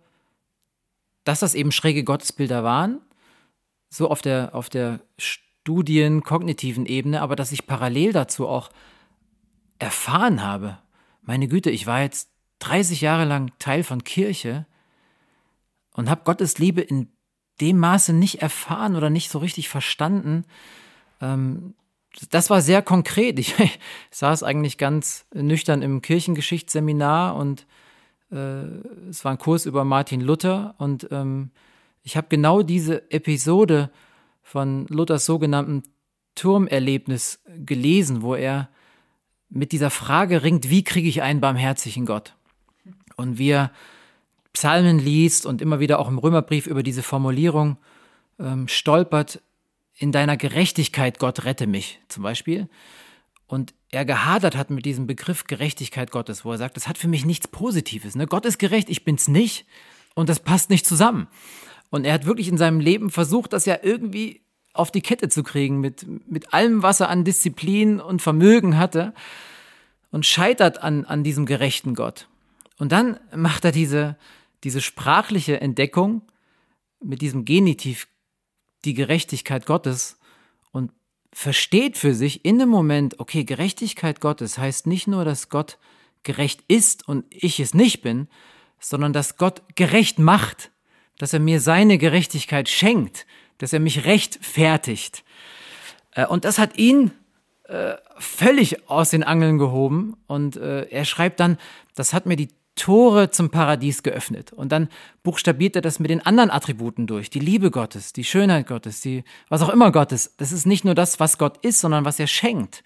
dass 1.24 1.40
das 1.40 1.56
eben 1.56 1.72
schräge 1.72 2.04
Gottesbilder 2.04 2.62
waren, 2.62 3.00
so 3.88 4.08
auf 4.08 4.22
der, 4.22 4.54
auf 4.54 4.68
der 4.68 5.00
studien-kognitiven 5.18 6.86
Ebene, 6.86 7.20
aber 7.20 7.34
dass 7.34 7.50
ich 7.50 7.66
parallel 7.66 8.12
dazu 8.12 8.46
auch 8.46 8.70
erfahren 9.80 10.44
habe, 10.44 10.78
meine 11.22 11.48
Güte, 11.48 11.70
ich 11.70 11.88
war 11.88 12.02
jetzt 12.02 12.30
30 12.60 13.00
Jahre 13.00 13.24
lang 13.24 13.52
Teil 13.58 13.82
von 13.82 14.04
Kirche 14.04 14.66
und 15.94 16.10
habe 16.10 16.24
Gottes 16.24 16.58
Liebe 16.58 16.80
in 16.80 17.08
dem 17.60 17.78
Maße 17.78 18.12
nicht 18.12 18.42
erfahren 18.42 18.96
oder 18.96 19.10
nicht 19.10 19.30
so 19.30 19.38
richtig 19.38 19.68
verstanden. 19.68 20.44
Ähm, 21.20 21.74
das 22.30 22.50
war 22.50 22.60
sehr 22.60 22.82
konkret. 22.82 23.38
Ich, 23.38 23.58
ich 23.58 23.78
saß 24.10 24.42
eigentlich 24.42 24.78
ganz 24.78 25.26
nüchtern 25.34 25.82
im 25.82 26.02
Kirchengeschichtsseminar 26.02 27.36
und 27.36 27.66
äh, 28.30 28.64
es 29.08 29.24
war 29.24 29.32
ein 29.32 29.38
Kurs 29.38 29.66
über 29.66 29.84
Martin 29.84 30.20
Luther 30.20 30.74
und 30.78 31.08
ähm, 31.10 31.50
ich 32.02 32.16
habe 32.16 32.28
genau 32.28 32.62
diese 32.62 33.10
Episode 33.10 33.90
von 34.42 34.86
Luthers 34.86 35.26
sogenannten 35.26 35.82
Turmerlebnis 36.36 37.40
gelesen, 37.64 38.22
wo 38.22 38.34
er 38.34 38.68
mit 39.48 39.72
dieser 39.72 39.90
Frage 39.90 40.42
ringt, 40.42 40.70
wie 40.70 40.84
kriege 40.84 41.08
ich 41.08 41.22
einen 41.22 41.40
barmherzigen 41.40 42.06
Gott? 42.06 42.36
Und 43.16 43.38
wie 43.38 43.50
er 43.50 43.72
Psalmen 44.52 44.98
liest 44.98 45.46
und 45.46 45.60
immer 45.60 45.80
wieder 45.80 45.98
auch 45.98 46.08
im 46.08 46.18
Römerbrief 46.18 46.66
über 46.66 46.82
diese 46.82 47.02
Formulierung 47.02 47.76
ähm, 48.38 48.68
stolpert, 48.68 49.42
in 49.98 50.12
deiner 50.12 50.36
Gerechtigkeit, 50.36 51.18
Gott 51.18 51.44
rette 51.44 51.66
mich, 51.66 52.00
zum 52.08 52.22
Beispiel. 52.22 52.68
Und 53.46 53.74
er 53.90 54.04
gehadert 54.04 54.56
hat 54.56 54.70
mit 54.70 54.84
diesem 54.84 55.06
Begriff 55.06 55.44
Gerechtigkeit 55.44 56.10
Gottes, 56.10 56.44
wo 56.44 56.52
er 56.52 56.58
sagt, 56.58 56.76
das 56.76 56.88
hat 56.88 56.98
für 56.98 57.08
mich 57.08 57.24
nichts 57.24 57.48
Positives. 57.48 58.14
Ne? 58.14 58.26
Gott 58.26 58.44
ist 58.44 58.58
gerecht, 58.58 58.90
ich 58.90 59.04
bin's 59.04 59.28
nicht 59.28 59.66
und 60.14 60.28
das 60.28 60.40
passt 60.40 60.68
nicht 60.68 60.86
zusammen. 60.86 61.28
Und 61.90 62.04
er 62.04 62.12
hat 62.12 62.26
wirklich 62.26 62.48
in 62.48 62.58
seinem 62.58 62.80
Leben 62.80 63.10
versucht, 63.10 63.52
das 63.52 63.64
ja 63.64 63.78
irgendwie 63.82 64.42
auf 64.74 64.90
die 64.90 65.00
Kette 65.00 65.28
zu 65.28 65.42
kriegen 65.42 65.80
mit, 65.80 66.06
mit 66.28 66.52
allem, 66.52 66.82
was 66.82 67.00
er 67.00 67.08
an 67.08 67.24
Disziplin 67.24 68.00
und 68.00 68.20
Vermögen 68.20 68.76
hatte 68.76 69.14
und 70.10 70.26
scheitert 70.26 70.82
an, 70.82 71.04
an 71.04 71.22
diesem 71.22 71.46
gerechten 71.46 71.94
Gott. 71.94 72.28
Und 72.78 72.92
dann 72.92 73.18
macht 73.34 73.64
er 73.64 73.72
diese, 73.72 74.16
diese 74.64 74.80
sprachliche 74.80 75.60
Entdeckung 75.60 76.22
mit 77.00 77.22
diesem 77.22 77.44
Genitiv, 77.44 78.08
die 78.84 78.94
Gerechtigkeit 78.94 79.66
Gottes 79.66 80.18
und 80.72 80.92
versteht 81.32 81.96
für 81.96 82.14
sich 82.14 82.44
in 82.44 82.58
dem 82.58 82.68
Moment, 82.68 83.18
okay, 83.20 83.44
Gerechtigkeit 83.44 84.20
Gottes 84.20 84.58
heißt 84.58 84.86
nicht 84.86 85.06
nur, 85.06 85.24
dass 85.24 85.48
Gott 85.48 85.78
gerecht 86.22 86.64
ist 86.68 87.08
und 87.08 87.24
ich 87.30 87.60
es 87.60 87.74
nicht 87.74 88.02
bin, 88.02 88.28
sondern 88.78 89.12
dass 89.12 89.36
Gott 89.36 89.62
gerecht 89.74 90.18
macht, 90.18 90.70
dass 91.18 91.32
er 91.32 91.40
mir 91.40 91.60
seine 91.60 91.98
Gerechtigkeit 91.98 92.68
schenkt, 92.68 93.26
dass 93.58 93.72
er 93.72 93.80
mich 93.80 94.04
rechtfertigt. 94.04 95.24
Äh, 96.12 96.26
und 96.26 96.44
das 96.44 96.58
hat 96.58 96.76
ihn 96.76 97.10
äh, 97.64 97.94
völlig 98.18 98.88
aus 98.88 99.10
den 99.10 99.22
Angeln 99.22 99.58
gehoben. 99.58 100.16
Und 100.26 100.56
äh, 100.56 100.82
er 100.88 101.04
schreibt 101.04 101.40
dann, 101.40 101.58
das 101.94 102.12
hat 102.12 102.26
mir 102.26 102.36
die 102.36 102.48
Tore 102.76 103.30
zum 103.30 103.50
Paradies 103.50 104.02
geöffnet. 104.02 104.52
Und 104.52 104.70
dann 104.70 104.88
buchstabiert 105.22 105.74
er 105.76 105.82
das 105.82 105.98
mit 105.98 106.10
den 106.10 106.24
anderen 106.24 106.50
Attributen 106.50 107.06
durch. 107.06 107.30
Die 107.30 107.40
Liebe 107.40 107.70
Gottes, 107.70 108.12
die 108.12 108.24
Schönheit 108.24 108.68
Gottes, 108.68 109.00
die, 109.00 109.24
was 109.48 109.62
auch 109.62 109.70
immer 109.70 109.90
Gottes. 109.90 110.34
Das 110.36 110.52
ist 110.52 110.66
nicht 110.66 110.84
nur 110.84 110.94
das, 110.94 111.18
was 111.18 111.38
Gott 111.38 111.58
ist, 111.64 111.80
sondern 111.80 112.04
was 112.04 112.20
er 112.20 112.26
schenkt, 112.26 112.84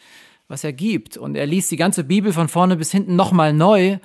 was 0.49 0.65
er 0.65 0.73
gibt. 0.73 1.17
Und 1.17 1.35
er 1.35 1.47
liest 1.47 1.71
die 1.71 1.77
ganze 1.77 2.05
Bibel 2.05 2.33
von 2.33 2.49
vorne 2.49 2.77
bis 2.77 2.93
hinten 2.93 3.17
nochmal 3.17 3.53
neu 3.53 3.99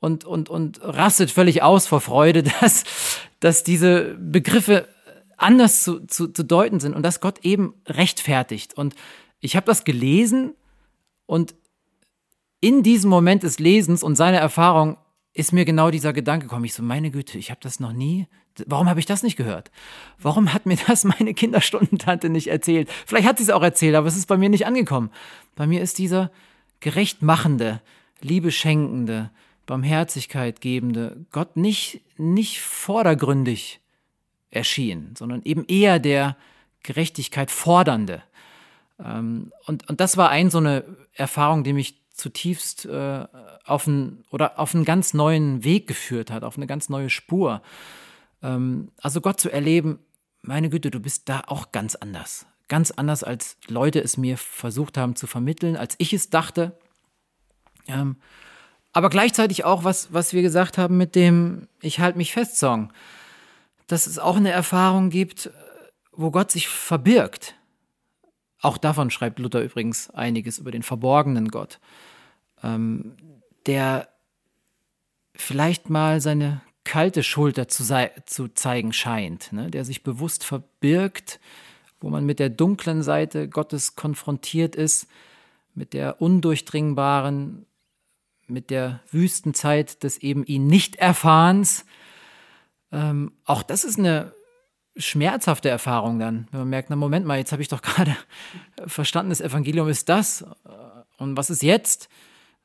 und, 0.00 0.24
und, 0.24 0.48
und 0.48 0.80
rastet 0.82 1.30
völlig 1.30 1.62
aus 1.62 1.86
vor 1.86 2.00
Freude, 2.00 2.42
dass, 2.60 2.84
dass 3.40 3.64
diese 3.64 4.14
Begriffe 4.14 4.88
anders 5.36 5.82
zu, 5.82 6.06
zu, 6.06 6.28
zu 6.28 6.44
deuten 6.44 6.78
sind 6.78 6.94
und 6.94 7.02
dass 7.02 7.20
Gott 7.20 7.40
eben 7.44 7.74
rechtfertigt. 7.86 8.74
Und 8.74 8.94
ich 9.40 9.56
habe 9.56 9.66
das 9.66 9.84
gelesen 9.84 10.54
und 11.26 11.54
in 12.60 12.82
diesem 12.82 13.10
Moment 13.10 13.42
des 13.42 13.58
Lesens 13.58 14.02
und 14.02 14.16
seiner 14.16 14.38
Erfahrung 14.38 14.96
ist 15.34 15.52
mir 15.52 15.64
genau 15.64 15.90
dieser 15.90 16.12
Gedanke 16.12 16.46
gekommen. 16.46 16.64
Ich 16.64 16.74
so, 16.74 16.82
meine 16.82 17.10
Güte, 17.10 17.38
ich 17.38 17.50
habe 17.50 17.60
das 17.60 17.80
noch 17.80 17.92
nie. 17.92 18.26
Warum 18.66 18.88
habe 18.88 19.00
ich 19.00 19.06
das 19.06 19.24
nicht 19.24 19.36
gehört? 19.36 19.72
Warum 20.18 20.54
hat 20.54 20.64
mir 20.64 20.78
das 20.86 21.04
meine 21.18 21.34
Kinderstundentante 21.34 22.30
nicht 22.30 22.46
erzählt? 22.46 22.88
Vielleicht 23.04 23.26
hat 23.26 23.38
sie 23.38 23.44
es 23.44 23.50
auch 23.50 23.62
erzählt, 23.62 23.96
aber 23.96 24.06
es 24.06 24.16
ist 24.16 24.26
bei 24.26 24.38
mir 24.38 24.48
nicht 24.48 24.66
angekommen. 24.66 25.10
Bei 25.56 25.66
mir 25.66 25.82
ist 25.82 25.98
dieser 25.98 26.30
gerechtmachende, 26.80 27.82
Liebe 28.20 28.52
schenkende, 28.52 29.30
Barmherzigkeit 29.66 30.60
gebende 30.60 31.26
Gott 31.32 31.56
nicht, 31.56 32.02
nicht 32.16 32.60
vordergründig 32.60 33.80
erschienen, 34.50 35.14
sondern 35.16 35.42
eben 35.42 35.64
eher 35.66 35.98
der 35.98 36.36
Gerechtigkeit 36.82 37.50
fordernde. 37.50 38.22
Ähm, 39.02 39.52
und, 39.66 39.88
und 39.88 40.00
das 40.00 40.16
war 40.16 40.30
ein 40.30 40.50
so 40.50 40.58
eine 40.58 40.84
Erfahrung, 41.14 41.64
die 41.64 41.72
mich 41.72 42.03
zutiefst 42.14 42.86
äh, 42.86 43.26
auf 43.64 43.86
einen 43.86 44.24
oder 44.30 44.58
auf 44.58 44.74
einen 44.74 44.84
ganz 44.84 45.14
neuen 45.14 45.64
Weg 45.64 45.86
geführt 45.86 46.30
hat, 46.30 46.44
auf 46.44 46.56
eine 46.56 46.66
ganz 46.66 46.88
neue 46.88 47.10
Spur. 47.10 47.60
Ähm, 48.42 48.92
also 49.00 49.20
Gott 49.20 49.40
zu 49.40 49.50
erleben, 49.50 49.98
meine 50.40 50.70
Güte, 50.70 50.90
du 50.90 51.00
bist 51.00 51.28
da 51.28 51.42
auch 51.46 51.72
ganz 51.72 51.96
anders. 51.96 52.46
Ganz 52.68 52.92
anders, 52.92 53.24
als 53.24 53.56
Leute 53.68 54.00
es 54.00 54.16
mir 54.16 54.38
versucht 54.38 54.96
haben 54.96 55.16
zu 55.16 55.26
vermitteln, 55.26 55.76
als 55.76 55.96
ich 55.98 56.12
es 56.12 56.30
dachte. 56.30 56.78
Ähm, 57.88 58.16
aber 58.92 59.10
gleichzeitig 59.10 59.64
auch, 59.64 59.82
was, 59.82 60.12
was 60.12 60.32
wir 60.32 60.42
gesagt 60.42 60.78
haben 60.78 60.96
mit 60.96 61.16
dem 61.16 61.68
Ich 61.80 61.98
halte 61.98 62.16
mich 62.16 62.32
fest 62.32 62.58
Song, 62.58 62.92
dass 63.88 64.06
es 64.06 64.20
auch 64.20 64.36
eine 64.36 64.50
Erfahrung 64.50 65.10
gibt, 65.10 65.50
wo 66.12 66.30
Gott 66.30 66.52
sich 66.52 66.68
verbirgt. 66.68 67.56
Auch 68.64 68.78
davon 68.78 69.10
schreibt 69.10 69.38
Luther 69.40 69.62
übrigens 69.62 70.08
einiges 70.08 70.58
über 70.58 70.70
den 70.70 70.82
verborgenen 70.82 71.48
Gott, 71.48 71.80
ähm, 72.62 73.14
der 73.66 74.08
vielleicht 75.36 75.90
mal 75.90 76.22
seine 76.22 76.62
kalte 76.82 77.22
Schulter 77.22 77.68
zu, 77.68 77.84
zu 78.24 78.48
zeigen 78.48 78.94
scheint, 78.94 79.52
ne? 79.52 79.70
der 79.70 79.84
sich 79.84 80.02
bewusst 80.02 80.44
verbirgt, 80.44 81.40
wo 82.00 82.08
man 82.08 82.24
mit 82.24 82.38
der 82.38 82.48
dunklen 82.48 83.02
Seite 83.02 83.50
Gottes 83.50 83.96
konfrontiert 83.96 84.76
ist, 84.76 85.08
mit 85.74 85.92
der 85.92 86.22
undurchdringbaren, 86.22 87.66
mit 88.46 88.70
der 88.70 89.00
Wüstenzeit 89.10 90.02
des 90.02 90.16
eben 90.16 90.42
ihn 90.42 90.66
nicht 90.68 90.96
erfahrens. 90.96 91.84
Ähm, 92.92 93.32
auch 93.44 93.62
das 93.62 93.84
ist 93.84 93.98
eine 93.98 94.32
schmerzhafte 94.96 95.68
Erfahrung 95.68 96.18
dann, 96.18 96.46
wenn 96.50 96.60
man 96.60 96.68
merkt, 96.68 96.90
na 96.90 96.96
Moment 96.96 97.26
mal, 97.26 97.38
jetzt 97.38 97.52
habe 97.52 97.62
ich 97.62 97.68
doch 97.68 97.82
gerade 97.82 98.16
verstanden, 98.86 99.30
das 99.30 99.40
Evangelium 99.40 99.88
ist 99.88 100.08
das 100.08 100.42
äh, 100.42 101.22
und 101.22 101.36
was 101.36 101.50
ist 101.50 101.62
jetzt? 101.62 102.08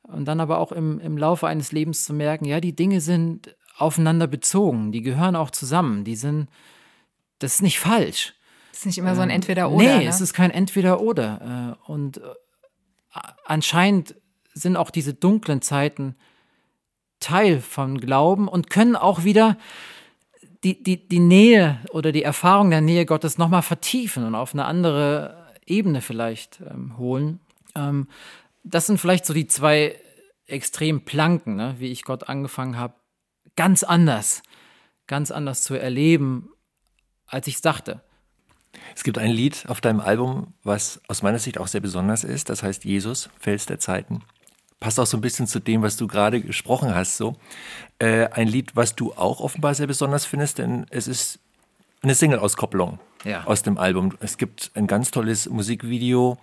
Und 0.04 0.26
dann 0.26 0.40
aber 0.40 0.58
auch 0.58 0.72
im, 0.72 1.00
im 1.00 1.18
Laufe 1.18 1.48
eines 1.48 1.72
Lebens 1.72 2.04
zu 2.04 2.14
merken, 2.14 2.46
ja, 2.46 2.60
die 2.60 2.76
Dinge 2.76 3.00
sind 3.02 3.56
aufeinander 3.78 4.28
bezogen, 4.28 4.92
die 4.92 5.02
gehören 5.02 5.36
auch 5.36 5.52
zusammen, 5.52 6.04
die 6.04 6.16
sind, 6.16 6.50
das 7.40 7.56
ist 7.56 7.62
nicht 7.62 7.80
falsch. 7.80 8.34
Das 8.72 8.80
ist 8.80 8.86
nicht 8.86 8.98
immer 8.98 9.16
so 9.16 9.22
ein 9.22 9.30
ähm, 9.30 9.36
Entweder-Oder. 9.36 9.98
Nee, 9.98 10.04
ne? 10.04 10.10
es 10.10 10.22
ist 10.22 10.34
kein 10.34 10.52
Entweder-Oder. 10.52 11.78
Äh, 11.88 11.92
und 11.92 12.18
äh, 12.18 12.22
anscheinend 13.46 14.16
sind 14.54 14.78
auch 14.78 14.90
diese 14.90 15.14
dunklen 15.14 15.62
Zeiten 15.62 16.16
Teil 17.20 17.62
von 17.62 18.00
Glauben 18.00 18.48
und 18.48 18.70
können 18.70 18.96
auch 18.96 19.24
wieder 19.24 19.58
die, 20.64 20.82
die, 20.84 21.08
die 21.08 21.20
Nähe 21.20 21.80
oder 21.92 22.12
die 22.12 22.24
Erfahrung 22.24 22.70
der 22.70 22.82
Nähe 22.82 23.06
Gottes 23.06 23.38
nochmal 23.38 23.62
vertiefen 23.62 24.26
und 24.26 24.36
auf 24.36 24.54
eine 24.54 24.66
andere 24.66 25.48
Ebene 25.66 26.02
vielleicht 26.02 26.62
ähm, 26.70 26.98
holen. 26.98 27.40
Ähm, 27.76 28.08
das 28.64 28.88
sind 28.88 29.00
vielleicht 29.00 29.26
so 29.26 29.34
die 29.34 29.48
zwei 29.48 29.96
extremen 30.48 31.06
Planken, 31.06 31.56
ne, 31.56 31.76
wie 31.80 31.92
ich 31.92 32.04
Gott 32.04 32.28
angefangen 32.28 32.78
habe, 32.78 32.96
ganz 33.56 33.84
anders, 33.84 34.42
ganz 35.08 35.32
anders 35.32 35.64
zu 35.64 35.76
erleben, 35.76 36.50
als 37.28 37.48
ich 37.48 37.56
es 37.56 37.62
dachte. 37.62 38.02
Es 38.96 39.04
gibt 39.04 39.18
ein 39.18 39.32
Lied 39.32 39.66
auf 39.68 39.82
deinem 39.82 40.00
Album, 40.00 40.54
was 40.64 41.02
aus 41.08 41.22
meiner 41.22 41.40
Sicht 41.40 41.58
auch 41.58 41.68
sehr 41.68 41.82
besonders 41.82 42.24
ist. 42.24 42.50
Das 42.50 42.64
heißt 42.64 42.86
Jesus, 42.86 43.30
Fels 43.40 43.66
der 43.66 43.80
Zeiten 43.80 44.24
passt 44.80 45.00
auch 45.00 45.06
so 45.06 45.18
ein 45.18 45.22
bisschen 45.22 45.48
zu 45.48 45.60
dem, 45.60 45.82
was 45.82 45.98
du 45.98 46.08
gerade 46.08 46.42
gesprochen 46.42 46.94
hast. 46.94 47.18
So 47.18 47.36
äh, 48.00 48.28
ein 48.28 48.48
Lied, 48.48 48.76
was 48.76 48.96
du 48.96 49.14
auch 49.14 49.42
offenbar 49.42 49.74
sehr 49.76 49.88
besonders 49.88 50.26
findest, 50.26 50.58
denn 50.58 50.86
es 50.90 51.08
ist 51.08 51.40
eine 52.02 52.16
Single-Auskopplung 52.16 53.00
ja. 53.26 53.44
aus 53.46 53.62
dem 53.64 53.78
Album. 53.78 54.14
Es 54.22 54.38
gibt 54.38 54.72
ein 54.76 54.88
ganz 54.88 55.12
tolles 55.12 55.50
Musikvideo, 55.50 56.38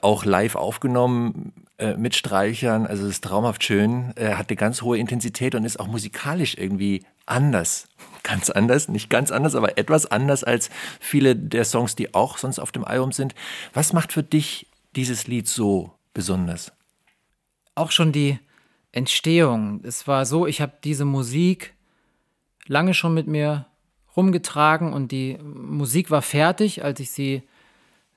auch 0.00 0.24
live 0.24 0.54
aufgenommen 0.54 1.52
äh, 1.78 1.94
mit 1.96 2.14
Streichern. 2.14 2.86
Also 2.86 3.04
es 3.04 3.12
ist 3.12 3.24
traumhaft 3.24 3.62
schön, 3.64 4.12
äh, 4.16 4.34
hat 4.34 4.48
eine 4.48 4.56
ganz 4.56 4.82
hohe 4.82 4.98
Intensität 4.98 5.54
und 5.54 5.64
ist 5.64 5.78
auch 5.78 5.86
musikalisch 5.86 6.56
irgendwie 6.56 7.04
anders. 7.26 7.88
Ganz 8.22 8.50
anders, 8.50 8.88
nicht 8.88 9.10
ganz 9.10 9.30
anders, 9.30 9.54
aber 9.54 9.78
etwas 9.78 10.06
anders 10.06 10.44
als 10.44 10.70
viele 10.98 11.36
der 11.36 11.64
Songs, 11.64 11.94
die 11.94 12.14
auch 12.14 12.38
sonst 12.38 12.58
auf 12.58 12.72
dem 12.72 12.84
Album 12.84 13.12
sind. 13.12 13.34
Was 13.72 13.92
macht 13.92 14.12
für 14.12 14.22
dich 14.22 14.66
dieses 14.96 15.26
Lied 15.26 15.46
so 15.46 15.92
besonders? 16.14 16.72
Auch 17.76 17.92
schon 17.92 18.10
die 18.10 18.38
Entstehung. 18.90 19.80
Es 19.84 20.08
war 20.08 20.26
so, 20.26 20.46
ich 20.46 20.60
habe 20.60 20.72
diese 20.82 21.04
Musik 21.04 21.74
lange 22.66 22.94
schon 22.94 23.14
mit 23.14 23.28
mir 23.28 23.66
rumgetragen 24.16 24.92
und 24.92 25.12
die 25.12 25.38
Musik 25.38 26.10
war 26.10 26.22
fertig, 26.22 26.82
als 26.82 26.98
ich 27.00 27.10
sie 27.10 27.42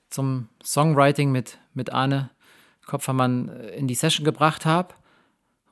zum 0.08 0.48
Songwriting 0.64 1.30
mit, 1.30 1.58
mit 1.74 1.92
Arne 1.92 2.30
Kopfermann 2.86 3.48
in 3.48 3.86
die 3.86 3.94
Session 3.94 4.24
gebracht 4.24 4.66
habe. 4.66 4.94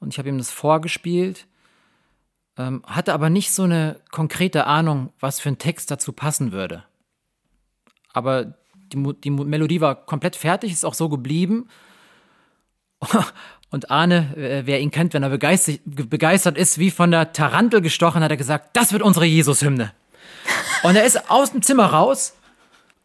Und 0.01 0.13
ich 0.13 0.19
habe 0.19 0.29
ihm 0.29 0.39
das 0.39 0.51
vorgespielt. 0.51 1.47
ähm, 2.57 2.83
hatte 2.87 3.15
aber 3.15 3.31
nicht 3.31 3.53
so 3.53 3.65
eine 3.65 4.01
konkrete 4.11 4.67
Ahnung, 4.67 5.13
was 5.19 5.41
für 5.41 5.49
ein 5.49 5.59
Text 5.59 5.91
dazu 5.91 6.13
passen 6.13 6.53
würde. 6.53 6.85
Aber 8.13 8.55
die, 8.93 9.15
die 9.25 9.31
Melodie 9.31 9.81
war 9.81 9.95
komplett 10.07 10.37
fertig, 10.37 10.73
ist 10.73 10.85
auch 10.85 10.95
so 10.95 11.09
geblieben. 11.09 11.69
Und 13.71 13.91
Arne, 13.91 14.35
äh, 14.37 14.63
wer 14.65 14.81
ihn 14.81 14.91
kennt, 14.91 15.15
wenn 15.15 15.23
er 15.23 15.29
begeistert, 15.29 15.81
begeistert 15.85 16.57
ist, 16.57 16.79
wie 16.79 16.91
von 16.91 17.11
der 17.11 17.33
Tarantel 17.33 17.81
gestochen, 17.81 18.23
hat 18.23 18.31
er 18.31 18.37
gesagt, 18.37 18.71
das 18.77 18.93
wird 18.93 19.03
unsere 19.03 19.27
Jesus-Hymne. 19.27 19.93
Und 20.83 20.97
er 20.97 21.05
ist 21.05 21.31
aus 21.31 21.53
dem 21.53 21.63
Zimmer 21.63 21.87
raus 21.87 22.35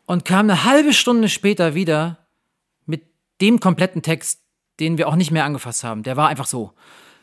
und 0.06 0.26
kam 0.26 0.50
eine 0.50 0.64
halbe 0.64 0.94
Stunde 0.94 1.30
später 1.30 1.76
wieder 1.76 2.18
mit 2.86 3.04
dem 3.42 3.60
kompletten 3.60 4.02
Text, 4.02 4.42
den 4.80 4.98
wir 4.98 5.08
auch 5.08 5.16
nicht 5.16 5.32
mehr 5.32 5.46
angefasst 5.46 5.84
haben. 5.84 6.04
Der 6.04 6.18
war 6.18 6.28
einfach 6.28 6.46
so. 6.46 6.74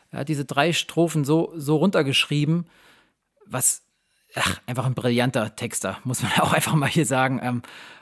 Er 0.09 0.21
hat 0.21 0.29
diese 0.29 0.45
drei 0.45 0.73
Strophen 0.73 1.23
so, 1.23 1.53
so 1.55 1.77
runtergeschrieben, 1.77 2.65
was 3.45 3.83
ach, 4.35 4.59
einfach 4.65 4.85
ein 4.85 4.93
brillanter 4.93 5.55
Texter, 5.55 5.99
muss 6.03 6.21
man 6.21 6.31
auch 6.39 6.53
einfach 6.53 6.73
mal 6.73 6.89
hier 6.89 7.05
sagen. 7.05 7.39
Ähm, 7.41 7.61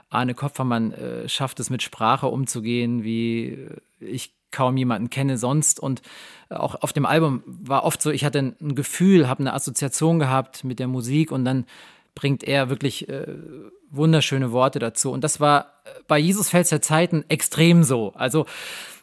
Arne 0.10 0.34
Kopfermann 0.34 0.92
äh, 0.94 1.30
schafft 1.30 1.60
es 1.60 1.70
mit 1.70 1.84
Sprache 1.84 2.28
umzugehen, 2.28 3.04
wie 3.04 3.68
ich 4.00 4.34
kaum 4.52 4.78
jemanden 4.78 5.10
kenne 5.10 5.38
sonst. 5.38 5.80
Und 5.80 6.02
auch 6.50 6.76
auf 6.82 6.94
dem 6.94 7.06
Album 7.06 7.44
war 7.46 7.84
oft 7.84 8.02
so, 8.02 8.12
ich 8.12 8.26
hatte 8.26 8.40
ein 8.40 8.76
Gefühl, 8.76 9.28
habe 9.28 9.42
eine 9.42 9.54
Assoziation 9.54 10.20
gehabt 10.20 10.64
mit 10.64 10.80
der 10.80 10.88
Musik 10.88 11.32
und 11.32 11.46
dann 11.46 11.66
bringt 12.16 12.44
er 12.44 12.70
wirklich 12.70 13.08
äh, 13.08 13.28
wunderschöne 13.92 14.52
Worte 14.52 14.80
dazu. 14.80 15.12
Und 15.12 15.24
das 15.24 15.40
war 15.40 15.74
bei 16.08 16.20
Jesus 16.20 16.50
Fels 16.50 16.70
der 16.70 16.82
Zeiten 16.82 17.24
extrem 17.30 17.84
so. 17.84 18.14
Also 18.16 18.46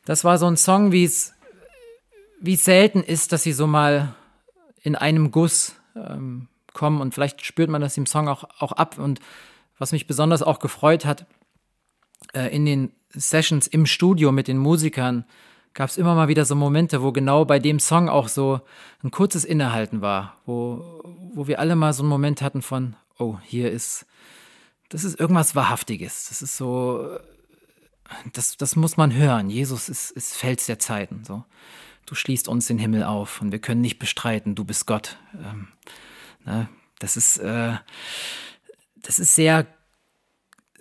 das 0.05 0.25
war 0.25 0.39
so 0.39 0.47
ein 0.47 0.57
Song, 0.57 0.93
wie 0.93 1.05
es 1.05 1.33
wie 2.41 2.57
selten 2.57 3.03
ist, 3.03 3.33
dass 3.33 3.43
sie 3.43 3.53
so 3.53 3.67
mal 3.67 4.15
in 4.83 4.95
einem 4.95 5.31
Guss 5.31 5.75
ähm, 5.97 6.49
kommen 6.75 7.01
und 7.01 7.15
vielleicht 7.15 7.45
spürt 7.45 7.71
man 7.71 7.81
das 7.81 7.97
im 7.97 8.07
Song 8.07 8.29
auch, 8.29 8.45
auch 8.59 8.73
ab. 8.73 8.99
Und 8.99 9.21
was 9.79 9.93
mich 9.93 10.07
besonders 10.07 10.43
auch 10.43 10.59
gefreut 10.59 11.05
hat, 11.05 11.27
äh, 12.35 12.55
in 12.55 12.67
den 12.67 12.93
Sessions 13.11 13.67
im 13.67 13.87
Studio 13.87 14.33
mit 14.33 14.49
den 14.49 14.59
Musikern 14.59 15.25
gab 15.75 15.91
es 15.91 15.99
immer 15.99 16.15
mal 16.15 16.29
wieder 16.29 16.45
so 16.45 16.55
Momente, 16.55 17.03
wo 17.03 17.13
genau 17.13 17.45
bei 17.45 17.59
dem 17.59 17.79
Song 17.79 18.09
auch 18.09 18.29
so 18.29 18.61
ein 19.05 19.11
kurzes 19.11 19.45
Innehalten 19.45 20.01
war, 20.01 20.37
wo, 20.47 21.03
wo 21.35 21.47
wir 21.47 21.61
alle 21.61 21.77
mal 21.77 21.93
so 21.93 22.03
einen 22.03 22.09
Moment 22.09 22.41
hatten 22.41 22.63
von, 22.63 22.97
oh, 23.19 23.37
hier 23.45 23.71
ist, 23.71 24.07
das 24.89 25.05
ist 25.05 25.21
irgendwas 25.21 25.55
Wahrhaftiges. 25.55 26.29
Das 26.29 26.41
ist 26.41 26.57
so, 26.57 27.19
das, 28.33 28.57
das 28.57 28.75
muss 28.75 28.97
man 28.97 29.13
hören. 29.13 29.51
Jesus 29.51 29.89
ist, 29.89 30.11
ist 30.13 30.35
Fels 30.35 30.67
der 30.67 30.79
Zeiten. 30.79 31.25
So. 31.25 31.45
Du 32.07 32.15
schließt 32.15 32.49
uns 32.49 32.67
den 32.67 32.79
Himmel 32.79 33.03
auf 33.03 33.41
und 33.41 33.53
wir 33.53 33.59
können 33.59 33.81
nicht 33.81 33.99
bestreiten, 33.99 34.55
du 34.55 34.65
bist 34.65 34.87
Gott. 34.87 35.19
Ähm, 35.35 35.69
ne? 36.45 36.69
Das 36.99 37.17
ist, 37.17 37.37
äh, 37.39 37.75
das 38.97 39.19
ist 39.19 39.35
sehr, 39.35 39.67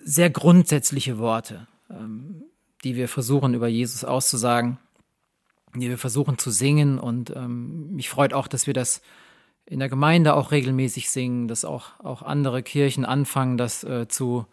sehr 0.08 0.30
grundsätzliche 0.30 1.18
Worte, 1.18 1.68
ähm, 1.90 2.44
die 2.84 2.96
wir 2.96 3.10
versuchen 3.10 3.56
über 3.56 3.68
Jesus 3.68 4.06
auszusagen, 4.06 4.78
die 5.74 5.90
wir 5.90 5.98
versuchen 5.98 6.38
zu 6.38 6.52
singen. 6.52 7.00
Und 7.00 7.36
ähm, 7.36 7.92
mich 7.94 8.08
freut 8.10 8.34
auch, 8.34 8.48
dass 8.48 8.68
wir 8.68 8.76
das 8.76 9.02
in 9.66 9.80
der 9.80 9.90
Gemeinde 9.90 10.36
auch 10.36 10.52
regelmäßig 10.52 11.10
singen, 11.10 11.48
dass 11.48 11.66
auch, 11.66 12.00
auch 12.00 12.22
andere 12.22 12.62
Kirchen 12.62 13.04
anfangen, 13.04 13.58
das 13.58 13.84
äh, 13.84 14.08
zu 14.08 14.46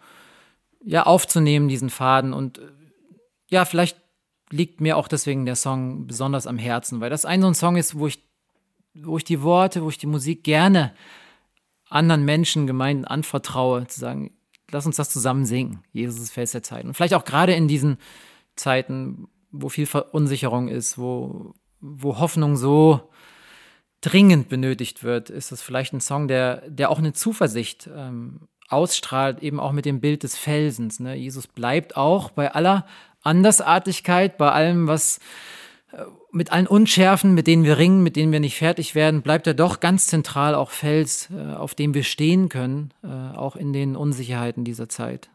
ja, 0.82 1.02
aufzunehmen, 1.04 1.68
diesen 1.68 1.90
Faden. 1.90 2.32
Und 2.32 2.58
äh, 2.58 2.62
ja, 3.50 3.66
vielleicht 3.66 3.98
liegt 4.48 4.80
mir 4.80 4.96
auch 4.96 5.06
deswegen 5.06 5.44
der 5.44 5.56
Song 5.56 6.06
besonders 6.06 6.46
am 6.46 6.56
Herzen, 6.56 7.02
weil 7.02 7.10
das 7.10 7.26
ein 7.26 7.42
so 7.42 7.48
ein 7.48 7.54
Song 7.54 7.76
ist, 7.76 7.98
wo 7.98 8.06
ich, 8.06 8.20
wo 8.94 9.18
ich 9.18 9.24
die 9.24 9.42
Worte, 9.42 9.82
wo 9.82 9.90
ich 9.90 9.98
die 9.98 10.06
Musik 10.06 10.44
gerne 10.44 10.94
anderen 11.90 12.24
Menschen, 12.24 12.66
Gemeinden 12.66 13.04
anvertraue, 13.04 13.86
zu 13.86 14.00
sagen, 14.00 14.32
lass 14.72 14.86
uns 14.86 14.96
das 14.96 15.10
zusammen 15.10 15.44
singen. 15.44 15.84
Jesus 15.92 16.20
ist 16.20 16.32
Fels 16.32 16.52
der 16.52 16.62
Zeit. 16.62 16.84
Und 16.84 16.94
vielleicht 16.94 17.14
auch 17.14 17.24
gerade 17.24 17.54
in 17.54 17.68
diesen 17.68 17.98
Zeiten, 18.56 19.28
wo 19.50 19.68
viel 19.68 19.86
Verunsicherung 19.86 20.68
ist, 20.68 20.98
wo, 20.98 21.54
wo 21.80 22.18
Hoffnung 22.18 22.56
so 22.56 23.10
dringend 24.00 24.48
benötigt 24.48 25.04
wird, 25.04 25.30
ist 25.30 25.52
das 25.52 25.62
vielleicht 25.62 25.92
ein 25.92 26.00
Song, 26.00 26.26
der, 26.26 26.68
der 26.68 26.90
auch 26.90 26.98
eine 26.98 27.12
Zuversicht 27.12 27.88
ähm, 27.94 28.48
ausstrahlt, 28.68 29.42
eben 29.42 29.60
auch 29.60 29.72
mit 29.72 29.84
dem 29.84 30.00
Bild 30.00 30.22
des 30.22 30.36
Felsens. 30.36 30.98
Ne? 30.98 31.14
Jesus 31.14 31.46
bleibt 31.46 31.96
auch 31.96 32.30
bei 32.30 32.52
aller 32.52 32.86
Andersartigkeit, 33.22 34.38
bei 34.38 34.50
allem, 34.50 34.88
was 34.88 35.20
mit 36.30 36.52
allen 36.52 36.66
Unschärfen, 36.66 37.34
mit 37.34 37.46
denen 37.46 37.64
wir 37.64 37.78
ringen, 37.78 38.02
mit 38.02 38.16
denen 38.16 38.32
wir 38.32 38.40
nicht 38.40 38.56
fertig 38.56 38.94
werden, 38.94 39.22
bleibt 39.22 39.46
er 39.46 39.54
doch 39.54 39.80
ganz 39.80 40.06
zentral 40.06 40.54
auch 40.54 40.70
Fels, 40.70 41.28
äh, 41.30 41.54
auf 41.54 41.74
dem 41.74 41.94
wir 41.94 42.02
stehen 42.02 42.48
können, 42.48 42.92
äh, 43.04 43.08
auch 43.08 43.56
in 43.56 43.72
den 43.72 43.96
Unsicherheiten 43.96 44.64
dieser 44.64 44.88
Zeit. 44.88 45.30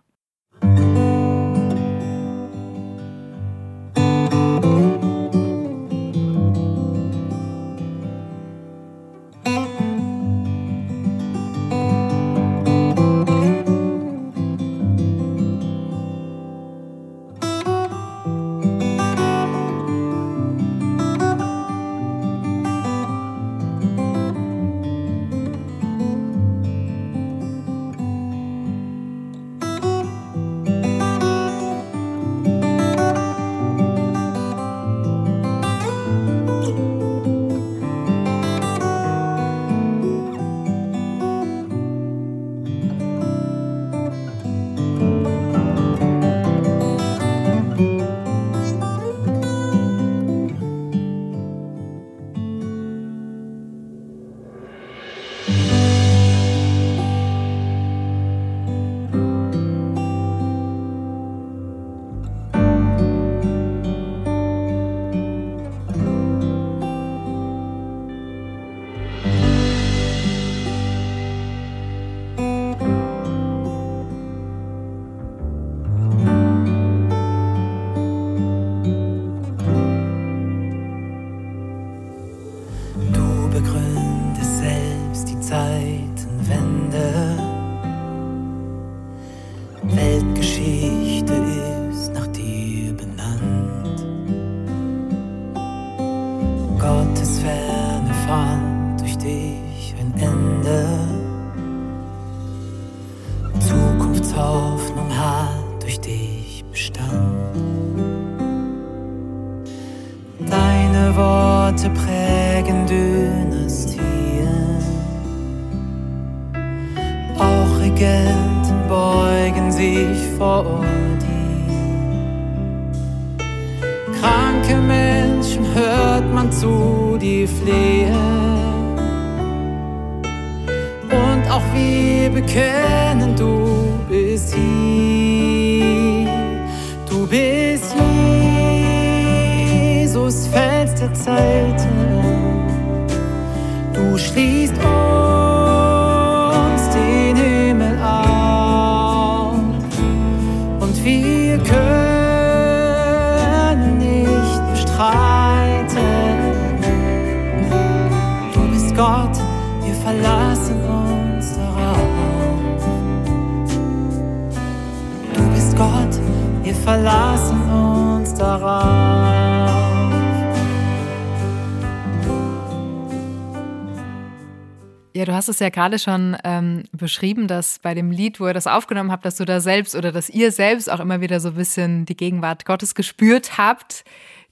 Hast 175.48 175.56
es 175.56 175.60
ja 175.60 175.70
gerade 175.70 175.98
schon 175.98 176.36
ähm, 176.44 176.84
beschrieben, 176.92 177.48
dass 177.48 177.80
bei 177.80 177.94
dem 177.94 178.12
Lied, 178.12 178.42
wo 178.42 178.48
ihr 178.48 178.54
das 178.54 178.68
aufgenommen 178.68 179.12
habt, 179.14 179.24
dass 179.24 179.38
du 179.38 179.46
da 179.46 179.62
selbst 179.62 179.96
oder 179.96 180.12
dass 180.12 180.30
ihr 180.30 180.52
selbst 180.52 180.92
auch 180.92 181.00
immer 181.00 181.22
wieder 181.22 181.40
so 181.40 181.50
ein 181.50 181.56
bisschen 181.56 182.06
die 182.06 182.18
Gegenwart 182.18 182.66
Gottes 182.66 182.96
gespürt 182.96 183.58
habt. 183.58 184.04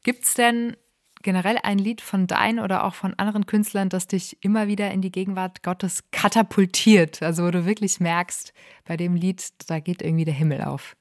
Gibt 0.04 0.24
es 0.24 0.36
denn 0.36 0.78
generell 1.22 1.58
ein 1.64 1.80
Lied 1.80 2.00
von 2.00 2.28
deinen 2.28 2.60
oder 2.60 2.86
auch 2.86 2.94
von 2.94 3.14
anderen 3.16 3.46
Künstlern, 3.46 3.90
das 3.90 4.08
dich 4.08 4.38
immer 4.42 4.70
wieder 4.70 4.90
in 4.92 5.02
die 5.02 5.12
Gegenwart 5.12 5.64
Gottes 5.64 6.06
katapultiert? 6.12 7.22
Also 7.22 7.44
wo 7.44 7.52
du 7.52 7.66
wirklich 7.66 8.00
merkst, 8.00 8.54
bei 8.86 8.96
dem 8.96 9.16
Lied, 9.16 9.44
da 9.68 9.80
geht 9.80 10.02
irgendwie 10.02 10.26
der 10.26 10.34
Himmel 10.34 10.62
auf. 10.62 10.96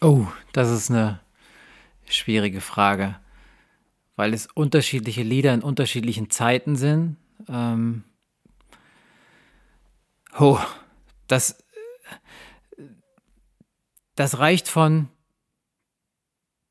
Oh, 0.00 0.26
das 0.52 0.70
ist 0.70 0.90
eine 0.90 1.18
schwierige 2.06 2.60
Frage, 2.60 3.16
weil 4.14 4.32
es 4.32 4.46
unterschiedliche 4.54 5.24
Lieder 5.24 5.52
in 5.54 5.62
unterschiedlichen 5.62 6.30
Zeiten 6.30 6.76
sind. 6.76 7.16
Ähm, 7.48 8.04
oh, 10.38 10.58
das, 11.26 11.62
das 14.14 14.38
reicht 14.38 14.68
von 14.68 15.08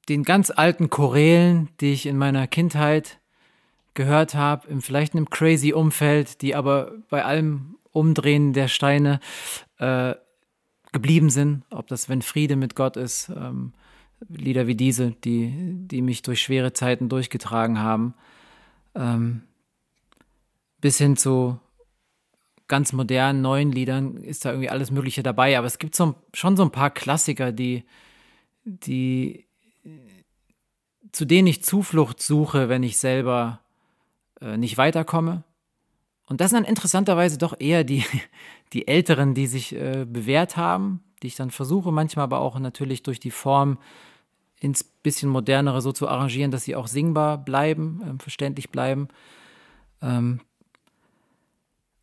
den 0.09 0.23
ganz 0.23 0.51
alten 0.51 0.89
Chorälen, 0.89 1.69
die 1.79 1.93
ich 1.93 2.05
in 2.05 2.17
meiner 2.17 2.47
Kindheit 2.47 3.19
gehört 3.93 4.35
habe, 4.35 4.67
im, 4.67 4.81
vielleicht 4.81 5.13
in 5.13 5.19
einem 5.19 5.29
crazy 5.29 5.73
Umfeld, 5.73 6.41
die 6.41 6.55
aber 6.55 6.91
bei 7.09 7.25
allem 7.25 7.77
Umdrehen 7.91 8.53
der 8.53 8.67
Steine 8.67 9.19
äh, 9.79 10.13
geblieben 10.91 11.29
sind, 11.29 11.63
ob 11.71 11.87
das 11.87 12.07
Wenn 12.07 12.21
Friede 12.21 12.55
mit 12.55 12.75
Gott 12.75 12.95
ist, 12.95 13.29
ähm, 13.29 13.73
Lieder 14.29 14.65
wie 14.65 14.75
diese, 14.75 15.11
die, 15.11 15.53
die 15.87 16.01
mich 16.01 16.23
durch 16.23 16.41
schwere 16.41 16.73
Zeiten 16.73 17.07
durchgetragen 17.07 17.79
haben. 17.79 18.15
Ähm, 18.95 19.43
bis 20.81 20.97
hin 20.97 21.17
zu 21.17 21.59
ganz 22.67 22.93
modernen, 22.93 23.41
neuen 23.41 23.71
Liedern 23.71 24.17
ist 24.17 24.45
da 24.45 24.51
irgendwie 24.51 24.69
alles 24.69 24.91
Mögliche 24.91 25.23
dabei. 25.23 25.57
Aber 25.57 25.67
es 25.67 25.79
gibt 25.79 25.95
so, 25.95 26.15
schon 26.33 26.57
so 26.57 26.63
ein 26.63 26.71
paar 26.71 26.89
Klassiker, 26.89 27.51
die, 27.51 27.83
die, 28.63 29.45
zu 31.11 31.25
denen 31.25 31.47
ich 31.47 31.63
Zuflucht 31.63 32.21
suche, 32.21 32.69
wenn 32.69 32.83
ich 32.83 32.97
selber 32.97 33.61
äh, 34.41 34.57
nicht 34.57 34.77
weiterkomme. 34.77 35.43
Und 36.27 36.41
das 36.41 36.51
sind 36.51 36.63
dann 36.63 36.69
interessanterweise 36.69 37.37
doch 37.37 37.55
eher 37.59 37.83
die, 37.83 38.03
die 38.73 38.87
Älteren, 38.87 39.33
die 39.33 39.47
sich 39.47 39.73
äh, 39.73 40.05
bewährt 40.07 40.57
haben, 40.57 41.03
die 41.23 41.27
ich 41.27 41.35
dann 41.35 41.51
versuche, 41.51 41.91
manchmal 41.91 42.23
aber 42.23 42.39
auch 42.39 42.59
natürlich 42.59 43.03
durch 43.03 43.19
die 43.19 43.31
Form 43.31 43.79
ins 44.59 44.83
bisschen 44.83 45.29
modernere 45.29 45.81
so 45.81 45.91
zu 45.91 46.07
arrangieren, 46.07 46.51
dass 46.51 46.63
sie 46.63 46.75
auch 46.75 46.87
singbar 46.87 47.37
bleiben, 47.37 48.01
äh, 48.01 48.21
verständlich 48.21 48.69
bleiben. 48.69 49.07
Ähm, 50.01 50.41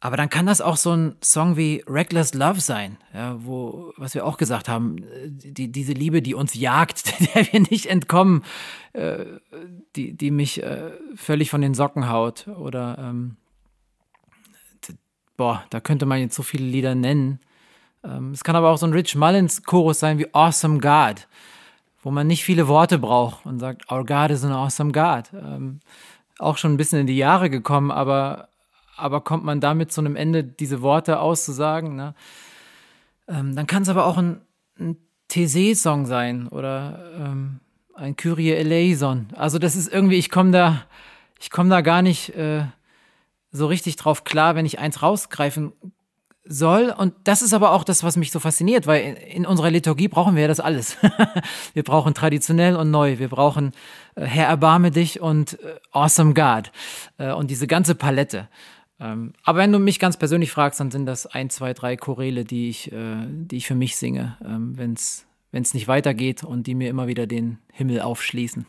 aber 0.04 0.18
dann 0.18 0.28
kann 0.28 0.44
das 0.44 0.60
auch 0.60 0.76
so 0.76 0.94
ein 0.94 1.16
Song 1.22 1.56
wie 1.56 1.82
Reckless 1.88 2.34
Love 2.34 2.60
sein, 2.60 2.98
ja, 3.14 3.42
wo, 3.42 3.94
was 3.96 4.14
wir 4.14 4.26
auch 4.26 4.36
gesagt 4.36 4.68
haben, 4.68 4.98
die, 5.24 5.72
diese 5.72 5.94
Liebe, 5.94 6.20
die 6.20 6.34
uns 6.34 6.52
jagt, 6.52 7.18
der 7.34 7.50
wir 7.50 7.60
nicht 7.60 7.86
entkommen, 7.86 8.44
äh, 8.92 9.24
die, 9.96 10.14
die 10.14 10.30
mich 10.30 10.62
äh, 10.62 10.90
völlig 11.14 11.48
von 11.48 11.62
den 11.62 11.72
Socken 11.72 12.10
haut. 12.10 12.48
Oder, 12.48 12.98
ähm, 12.98 13.38
boah, 15.38 15.64
da 15.70 15.80
könnte 15.80 16.04
man 16.04 16.20
jetzt 16.20 16.34
so 16.34 16.42
viele 16.42 16.66
Lieder 16.66 16.94
nennen. 16.94 17.40
Ähm, 18.04 18.32
es 18.32 18.44
kann 18.44 18.56
aber 18.56 18.72
auch 18.72 18.78
so 18.78 18.84
ein 18.84 18.92
Rich 18.92 19.16
Mullins 19.16 19.62
Chorus 19.62 20.00
sein 20.00 20.18
wie 20.18 20.28
Awesome 20.34 20.80
God, 20.80 21.26
wo 22.02 22.10
man 22.10 22.26
nicht 22.26 22.44
viele 22.44 22.68
Worte 22.68 22.98
braucht 22.98 23.46
und 23.46 23.58
sagt, 23.58 23.90
Our 23.90 24.04
God 24.04 24.32
is 24.32 24.44
an 24.44 24.52
awesome 24.52 24.92
God. 24.92 25.32
Ähm, 25.32 25.80
auch 26.38 26.58
schon 26.58 26.74
ein 26.74 26.76
bisschen 26.76 27.00
in 27.00 27.06
die 27.06 27.16
Jahre 27.16 27.48
gekommen, 27.48 27.90
aber 27.90 28.50
aber 28.96 29.20
kommt 29.20 29.44
man 29.44 29.60
damit 29.60 29.92
zu 29.92 30.00
einem 30.00 30.16
Ende, 30.16 30.44
diese 30.44 30.82
Worte 30.82 31.20
auszusagen? 31.20 31.96
Ne? 31.96 32.14
Ähm, 33.28 33.54
dann 33.56 33.66
kann 33.66 33.82
es 33.82 33.88
aber 33.88 34.06
auch 34.06 34.18
ein, 34.18 34.40
ein 34.78 34.96
Thésée-Song 35.30 36.06
sein 36.06 36.48
oder 36.48 37.12
ähm, 37.18 37.60
ein 37.94 38.16
Kyrie 38.16 38.52
eleison. 38.52 39.28
Also 39.34 39.58
das 39.58 39.76
ist 39.76 39.92
irgendwie, 39.92 40.16
ich 40.16 40.30
komme 40.30 40.50
da, 40.50 40.82
ich 41.40 41.50
komme 41.50 41.70
da 41.70 41.80
gar 41.80 42.02
nicht 42.02 42.30
äh, 42.36 42.64
so 43.50 43.66
richtig 43.66 43.96
drauf 43.96 44.24
klar, 44.24 44.54
wenn 44.54 44.66
ich 44.66 44.78
eins 44.78 45.02
rausgreifen 45.02 45.72
soll. 46.44 46.94
Und 46.96 47.14
das 47.24 47.42
ist 47.42 47.54
aber 47.54 47.72
auch 47.72 47.84
das, 47.84 48.04
was 48.04 48.16
mich 48.16 48.30
so 48.30 48.38
fasziniert, 48.38 48.86
weil 48.86 49.02
in, 49.02 49.16
in 49.16 49.46
unserer 49.46 49.70
Liturgie 49.70 50.08
brauchen 50.08 50.34
wir 50.34 50.42
ja 50.42 50.48
das 50.48 50.60
alles. 50.60 50.96
wir 51.74 51.82
brauchen 51.82 52.14
traditionell 52.14 52.76
und 52.76 52.90
neu. 52.90 53.18
Wir 53.18 53.28
brauchen 53.28 53.72
äh, 54.14 54.26
Herr, 54.26 54.48
erbarme 54.48 54.90
dich 54.90 55.20
und 55.20 55.54
äh, 55.60 55.76
Awesome 55.92 56.34
God. 56.34 56.70
Äh, 57.18 57.32
und 57.32 57.50
diese 57.50 57.66
ganze 57.66 57.94
Palette. 57.94 58.48
Ähm, 59.04 59.34
aber 59.42 59.58
wenn 59.58 59.72
du 59.72 59.78
mich 59.78 59.98
ganz 59.98 60.16
persönlich 60.16 60.50
fragst, 60.50 60.80
dann 60.80 60.90
sind 60.90 61.04
das 61.04 61.26
ein, 61.26 61.50
zwei, 61.50 61.74
drei 61.74 61.96
Choräle, 61.96 62.44
die 62.44 62.70
ich, 62.70 62.90
äh, 62.90 63.26
die 63.28 63.56
ich 63.56 63.66
für 63.66 63.74
mich 63.74 63.96
singe, 63.96 64.36
ähm, 64.44 64.78
wenn 64.78 64.94
es 64.94 65.74
nicht 65.74 65.88
weitergeht 65.88 66.42
und 66.42 66.66
die 66.66 66.74
mir 66.74 66.88
immer 66.88 67.06
wieder 67.06 67.26
den 67.26 67.58
Himmel 67.72 68.00
aufschließen. 68.00 68.66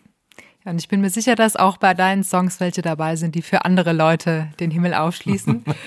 Ja, 0.66 0.72
und 0.72 0.80
ich 0.80 0.90
bin 0.90 1.00
mir 1.00 1.12
sicher, 1.12 1.36
dass 1.36 1.56
auch 1.56 1.78
bei 1.78 1.94
deinen 1.94 2.24
Songs 2.24 2.60
welche 2.60 2.82
dabei 2.82 3.16
sind, 3.16 3.36
die 3.36 3.44
für 3.44 3.66
andere 3.66 3.94
Leute 3.94 4.50
den 4.60 4.72
Himmel 4.72 4.94
aufschließen. 4.96 5.64
Nein, 5.64 5.80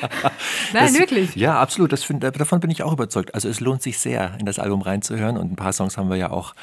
das, 0.72 0.98
wirklich. 0.98 1.34
Ja, 1.34 1.60
absolut. 1.60 1.92
Das 1.92 2.04
find, 2.04 2.22
davon 2.22 2.60
bin 2.60 2.70
ich 2.70 2.82
auch 2.84 2.92
überzeugt. 2.92 3.34
Also 3.34 3.48
es 3.48 3.60
lohnt 3.60 3.82
sich 3.82 3.98
sehr, 3.98 4.34
in 4.38 4.46
das 4.46 4.58
Album 4.60 4.80
reinzuhören. 4.80 5.36
Und 5.36 5.52
ein 5.52 5.56
paar 5.56 5.72
Songs 5.72 5.98
haben 5.98 6.08
wir 6.08 6.16
ja 6.16 6.30
auch 6.30 6.54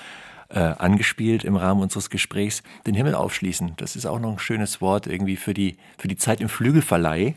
äh, 0.49 0.59
angespielt 0.59 1.43
im 1.43 1.55
Rahmen 1.55 1.81
unseres 1.81 2.09
Gesprächs, 2.09 2.63
den 2.85 2.95
Himmel 2.95 3.15
aufschließen. 3.15 3.73
Das 3.77 3.95
ist 3.95 4.05
auch 4.05 4.19
noch 4.19 4.33
ein 4.33 4.39
schönes 4.39 4.81
Wort 4.81 5.07
irgendwie 5.07 5.35
für 5.35 5.53
die, 5.53 5.77
für 5.97 6.07
die 6.07 6.17
Zeit 6.17 6.41
im 6.41 6.49
Flügelverleih, 6.49 7.35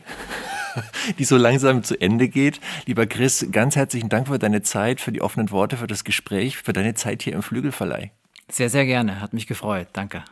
die 1.19 1.23
so 1.23 1.37
langsam 1.37 1.83
zu 1.83 1.99
Ende 1.99 2.27
geht. 2.27 2.59
Lieber 2.85 3.07
Chris, 3.07 3.47
ganz 3.51 3.75
herzlichen 3.75 4.09
Dank 4.09 4.27
für 4.27 4.39
deine 4.39 4.61
Zeit, 4.61 5.01
für 5.01 5.11
die 5.11 5.21
offenen 5.21 5.51
Worte, 5.51 5.77
für 5.77 5.87
das 5.87 6.03
Gespräch, 6.03 6.57
für 6.57 6.73
deine 6.73 6.93
Zeit 6.93 7.23
hier 7.23 7.33
im 7.33 7.43
Flügelverleih. 7.43 8.11
Sehr, 8.51 8.69
sehr 8.69 8.85
gerne. 8.85 9.21
Hat 9.21 9.33
mich 9.33 9.47
gefreut. 9.47 9.87
Danke. 9.93 10.23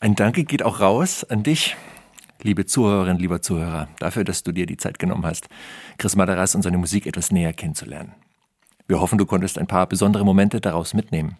Ein 0.00 0.14
Danke 0.14 0.44
geht 0.44 0.62
auch 0.62 0.80
raus 0.80 1.24
an 1.24 1.42
dich, 1.42 1.76
liebe 2.42 2.66
Zuhörerin, 2.66 3.18
lieber 3.18 3.42
Zuhörer, 3.42 3.88
dafür, 3.98 4.22
dass 4.22 4.44
du 4.44 4.52
dir 4.52 4.64
die 4.64 4.76
Zeit 4.76 5.00
genommen 5.00 5.26
hast, 5.26 5.48
Chris 5.98 6.14
Madaras 6.14 6.54
und 6.54 6.62
seine 6.62 6.78
Musik 6.78 7.06
etwas 7.06 7.32
näher 7.32 7.52
kennenzulernen. 7.52 8.14
Wir 8.86 9.00
hoffen, 9.00 9.18
du 9.18 9.26
konntest 9.26 9.58
ein 9.58 9.66
paar 9.66 9.88
besondere 9.88 10.24
Momente 10.24 10.60
daraus 10.60 10.94
mitnehmen. 10.94 11.36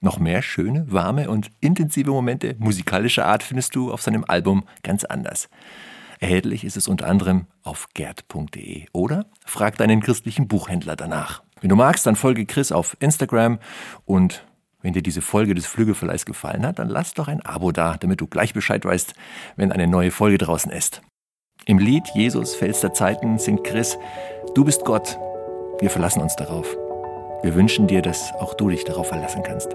Noch 0.00 0.18
mehr 0.18 0.42
schöne, 0.42 0.84
warme 0.88 1.28
und 1.28 1.50
intensive 1.60 2.10
Momente 2.10 2.54
musikalischer 2.58 3.26
Art 3.26 3.42
findest 3.42 3.74
du 3.74 3.92
auf 3.92 4.02
seinem 4.02 4.24
Album 4.28 4.64
ganz 4.82 5.04
anders. 5.04 5.48
Erhältlich 6.20 6.64
ist 6.64 6.76
es 6.76 6.88
unter 6.88 7.06
anderem 7.06 7.46
auf 7.62 7.88
gerd.de 7.94 8.86
oder 8.92 9.26
frag 9.44 9.76
deinen 9.76 10.00
christlichen 10.00 10.48
Buchhändler 10.48 10.96
danach. 10.96 11.42
Wenn 11.60 11.70
du 11.70 11.76
magst, 11.76 12.06
dann 12.06 12.16
folge 12.16 12.46
Chris 12.46 12.72
auf 12.72 12.96
Instagram 13.00 13.58
und 14.04 14.44
wenn 14.80 14.92
dir 14.92 15.02
diese 15.02 15.22
Folge 15.22 15.54
des 15.54 15.66
Flügelverleihs 15.66 16.24
gefallen 16.24 16.64
hat, 16.64 16.78
dann 16.78 16.88
lass 16.88 17.14
doch 17.14 17.26
ein 17.26 17.44
Abo 17.44 17.72
da, 17.72 17.96
damit 17.96 18.20
du 18.20 18.28
gleich 18.28 18.54
Bescheid 18.54 18.84
weißt, 18.84 19.14
wenn 19.56 19.72
eine 19.72 19.88
neue 19.88 20.12
Folge 20.12 20.38
draußen 20.38 20.70
ist. 20.70 21.02
Im 21.66 21.78
Lied 21.78 22.08
Jesus, 22.14 22.54
Fels 22.54 22.80
der 22.80 22.94
Zeiten 22.94 23.38
singt 23.38 23.64
Chris, 23.64 23.98
Du 24.54 24.64
bist 24.64 24.84
Gott, 24.84 25.18
wir 25.80 25.90
verlassen 25.90 26.22
uns 26.22 26.36
darauf. 26.36 26.76
Wir 27.40 27.54
wünschen 27.54 27.86
dir, 27.86 28.02
dass 28.02 28.34
auch 28.40 28.54
du 28.54 28.68
dich 28.68 28.84
darauf 28.84 29.08
verlassen 29.08 29.44
kannst. 29.44 29.68